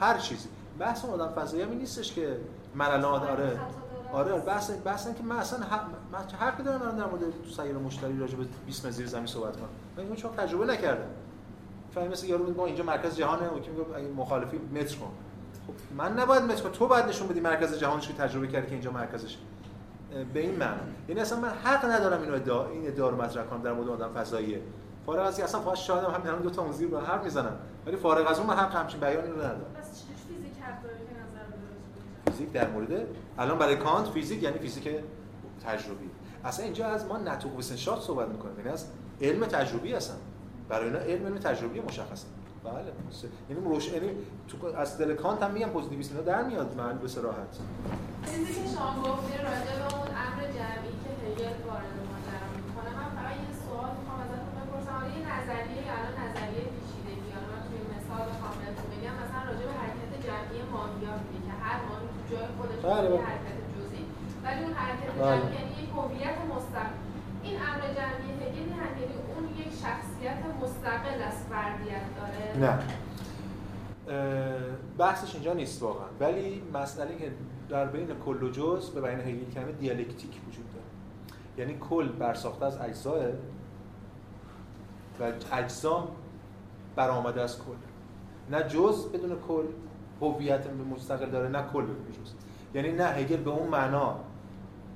[0.00, 0.48] هر چیزی.
[0.78, 2.36] بحث اون آدم فضایی هم نیستش که
[2.74, 3.60] من الان آره
[4.12, 7.72] آره بحث بحث که من اصلا حق من حق دارم من در مورد تو سیر
[7.72, 11.08] مشتری راجع به 20 زیر زمین صحبت کنم؟ من اینو چون تجربه نکردم.
[11.94, 15.10] فهم مثل یارو میگه اینجا مرکز جهانه و که میگه اگه مخالفی متر کن.
[15.66, 18.72] خب من نباید متر کنم تو باید نشون بدی مرکز جهانش که تجربه کردی که
[18.72, 19.36] اینجا مرکزش.
[20.34, 20.80] به این معنی.
[21.08, 24.12] یعنی اصلا من حق ندارم اینو ادعا این ادعا رو مطرح کنم در مورد آدم
[24.12, 24.60] فضاییه.
[25.06, 27.56] فارغ از اصلا فاش شاهدم الان دو تا زیر با حرف می‌زنم.
[27.86, 30.94] ولی فارغ از اون من حق همچین بیانی رو ندارم پس چجوری فیزیک حق داره
[30.94, 31.66] که نظر بده
[32.30, 33.06] فیزیک در مورد
[33.38, 34.88] الان برای کانت فیزیک یعنی فیزیک
[35.64, 36.10] تجربی.
[36.44, 38.58] اصلا اینجا از ما Naturwissenschaft صحبت می‌کنیم.
[38.58, 38.86] یعنی از
[39.20, 40.16] علم تجربی هستن.
[40.68, 42.26] برای اینا علم علم تجربی مشخصه.
[42.64, 42.92] بله.
[43.50, 44.10] یعنی روش یعنی
[44.48, 47.52] تو از دل کانت هم میگم پوزیتیویسم اینا در میاد مهمله به صراحت.
[48.30, 53.08] چیزی که شما گفتید راجع به اون امر جمعی که هگل وارد ماجرا می‌کنه من
[53.16, 57.80] فقط یه سوال می‌خوام ازتون بپرسم حالا یه نظریه الان نظریه پیچیدگی حالا من توی
[57.94, 62.36] مثال کاملتون بگم مثلا راجع به حرکت جمعی ماهیا میگه که هر ماهی تو
[62.86, 64.04] بله جزئی.
[64.44, 65.40] ولی اون حرکت بله.
[65.40, 66.90] جمعی یعنی یک هویت مستقل.
[67.42, 72.70] این امر جمعی هگل یعنی اون یک شخصیت مستقل از فردیت داره.
[72.70, 72.78] نه.
[74.98, 76.06] بحثش اینجا نیست واقعا.
[76.20, 77.32] ولی مسئله که
[77.68, 80.84] در بین کل و جز به بیان هگل کلمه دیالکتیک وجود داره.
[81.58, 83.18] یعنی کل برساخته از اجزاه
[85.20, 86.08] و اجزا
[86.96, 87.76] برآمده از کل.
[88.50, 89.64] نه جز بدون کل
[90.20, 92.34] هویت مستقل داره نه کل بدون جز.
[92.74, 94.16] یعنی نه هگل به اون معنا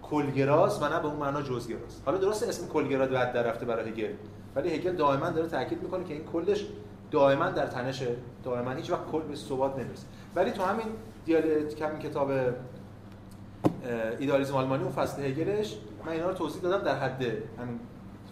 [0.02, 3.90] کلگراست و نه به اون معنا جزگراست حالا درست اسم کلگرا بعد در رفته برای
[3.90, 4.12] هگل
[4.56, 6.66] ولی هگل دائما داره تاکید می‌کنه که این کلش
[7.10, 10.06] دائما در تنشه دائما هیچ وقت کل به ثبات نمی‌رسه.
[10.36, 10.86] ولی تو همین
[11.24, 12.30] دیالکتیک همین کتاب
[14.18, 15.76] ایدالیسم آلمانی اون فصل هگلش
[16.06, 17.22] من اینا رو توضیح دادم در حد
[17.58, 17.80] همین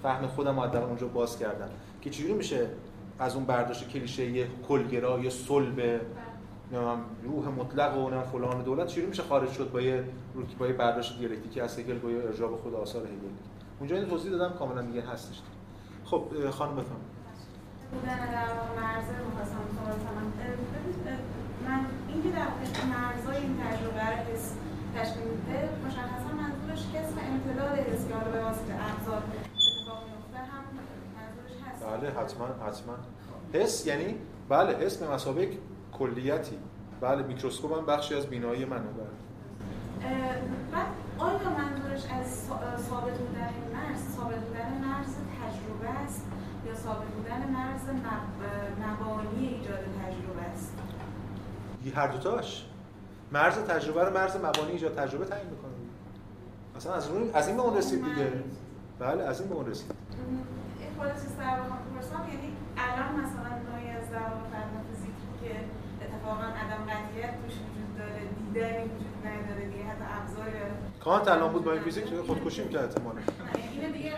[0.03, 1.69] فهم خودم رو اونجا باز کردم
[2.01, 2.67] که چجوری میشه
[3.19, 6.01] از اون برداشت کلیشه یه کلگرا یا صلب
[6.73, 10.05] روح مطلق و اونم فلان دولت چجوری میشه خارج شد با یه
[10.59, 13.13] با برداشت دیالکتیکی از هگل با یه ارجاع به خود آثار هگل.
[13.79, 15.43] اونجا این توضیح دادم کاملا دیگه هستش.
[16.05, 17.01] خب خانم بفهم
[21.69, 22.47] من اینکه در
[22.95, 24.53] مرزای این تجربه حس
[24.97, 30.65] تشکیل میده مشخصا منظورش کسب امتداد حس که حالا به واسطه ابزار اتفاق میفته هم
[31.17, 31.85] منظورش هست.
[31.85, 32.95] بله حتما حتما.
[33.53, 34.15] حس یعنی؟
[34.49, 35.49] بله حس به مسابق
[35.99, 36.59] کلیتی.
[37.01, 38.81] بله میکروسکوپ هم بخشی از بینایی منه.
[38.81, 39.09] بله.
[40.73, 40.87] بعد
[41.19, 42.27] آیا منظورش از
[42.89, 46.27] ثابت بودن مرز ثابت بودن مرز تجربه است
[46.67, 50.73] یا ثابت بودن مرز مب- مبانی ایجاد تجربه است؟
[51.85, 52.67] یه هر دوتاش.
[53.33, 55.73] مرز تجربه رو مرز مبانی ایجاد تجربه تعیین می‌کنه.
[56.77, 58.33] اصلا از اون از این به اون رسید دیگه.
[58.99, 59.93] بله از این به اون رسید.
[61.23, 62.23] چیز در واقع بپرسم.
[62.29, 65.55] یعنی الان مثلا نوعی از در واقع فن فیزیکی که
[66.29, 68.21] اتفاقا عدم قطعیت توش وجود داره
[68.53, 70.47] دیدنی وجود نداره دیگه حتی ابزار
[71.01, 73.21] کانت الان بود با این فیزیک خودکشی می‌کرد احتمالاً؟
[73.73, 74.13] اینو دیگه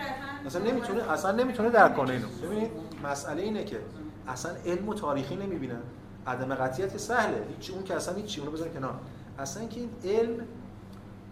[0.46, 2.26] اصلا نمی‌تونه اصلا نمی‌تونه درک کنه اینو.
[2.42, 2.70] ببینید
[3.04, 3.80] مسئله اینه که
[4.28, 5.82] اصلا علم و تاریخی نمی‌بینن.
[6.26, 7.44] عدم قطعیت سهله.
[7.56, 8.94] هیچ اون که اصلا هیچ اونو بزن کنار.
[9.38, 10.46] اصلا اینکه این علم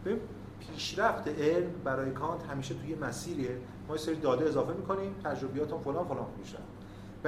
[0.05, 0.21] ببین
[0.61, 3.57] پیشرفت علم برای کانت همیشه توی مسیریه.
[3.89, 6.59] ما یه سری داده اضافه می‌کنیم تجربیات هم فلان فلان میشه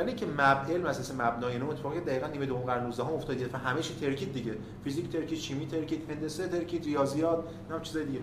[0.01, 3.55] ولی که مب علم اساس مبنای نو اتفاقی دقیقاً نیمه دوم قرن 19 هم افتاد
[3.55, 4.55] و همه چی ترکید دیگه.
[4.85, 8.21] فیزیک ترکید شیمی ترکید هندسه ترکید ریاضیات نم چیزای دیگه.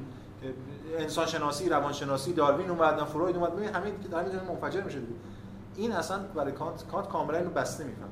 [0.97, 3.55] انسان شناسی روان شناسی داروین اومد فروید اومد.
[3.55, 5.13] ببین همین داره می‌تونه منفجر میشه دیگه.
[5.75, 8.09] این اصلا برای کانت کانت کاملا اینو بسته میفهم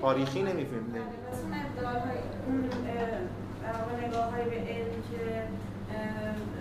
[0.00, 2.70] تاریخی نمیفهم پس اون ابدال‌های اون اه،
[3.62, 5.22] در واقع نگاه‌هایی به علم که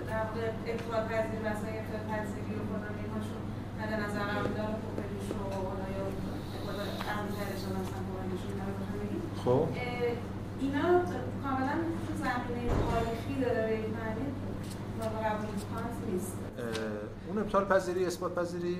[0.10, 3.42] در واقع ابطال پذیر مسائل ابطال پذیری و فلان اینهاشون
[3.80, 6.06] مد نظر قرار داره پوپلیش و حالا یا
[6.64, 6.78] خود
[7.12, 9.24] عقل‌ترش هم مثلا کمکشون اینا رو بخوام بگیم.
[9.46, 9.68] خب.
[10.60, 10.82] اینا
[11.44, 11.74] کاملا
[12.08, 14.26] تو زمینه تاریخی داره یک معنی.
[16.12, 16.38] نیست.
[17.28, 18.78] اون ابطال پذیری اثبات پذیری.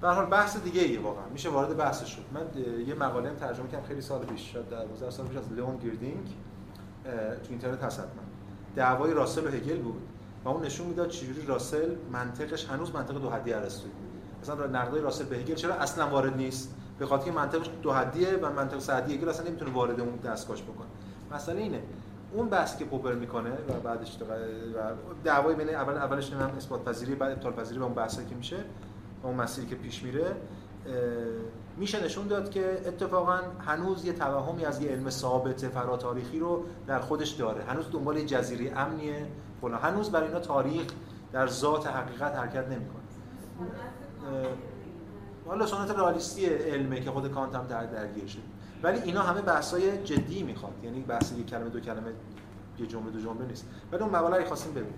[0.00, 1.24] به هر حال بحث دیگه ایه واقعا.
[1.32, 5.10] میشه وارد بحث شد من یه مقاله هم ترجمه کردم خیلی سال پیش شاید 12
[5.10, 6.26] سال پیش از لئون گیردینگ.
[7.04, 8.22] تو اینترنت هست حتما.
[8.76, 10.02] دعوای راسل و هگل بود.
[10.44, 13.92] و اون نشون می‌داد چجوری راسل منطقش هنوز منطق دو حدی ارسطویی
[14.42, 18.52] مثلا نقدای راسل به هگل چرا اصلا وارد نیست؟ به خاطر منطقش دو حدیه و
[18.52, 20.86] منطق سه حدی هگل اصلا نمی‌تونه وارد اون دستگاهش بکنه.
[21.32, 21.82] مسئله اینه
[22.32, 24.24] اون بحثی که پوپر می‌کنه و بعدش و
[25.24, 28.56] دعوای بین اول اولش نمی‌دونم اثبات پذیری بعد ابطال پذیری و اون بحثی که میشه
[29.22, 30.36] و اون مسیری که پیش میره
[31.76, 37.00] میشه نشون داد که اتفاقا هنوز یه توهمی از یه علم ثابت فراتاریخی رو در
[37.00, 37.64] خودش داره.
[37.64, 39.26] هنوز دنبال جزیره امنیه
[39.60, 39.80] فلان.
[39.80, 40.86] هنوز برای اینا تاریخ
[41.32, 43.02] در ذات حقیقت حرکت نمی‌کنه.
[45.46, 48.38] حالا سنت رئالیستی علمه که خود کانت هم در درگیر شد
[48.82, 50.72] ولی اینا همه بحثای جدی می‌خواد.
[50.82, 52.12] یعنی بحث یک کلمه دو کلمه
[52.78, 53.66] یه جمله دو جمله نیست.
[53.92, 54.94] ولی اون مقاله رو خواستیم ببینیم.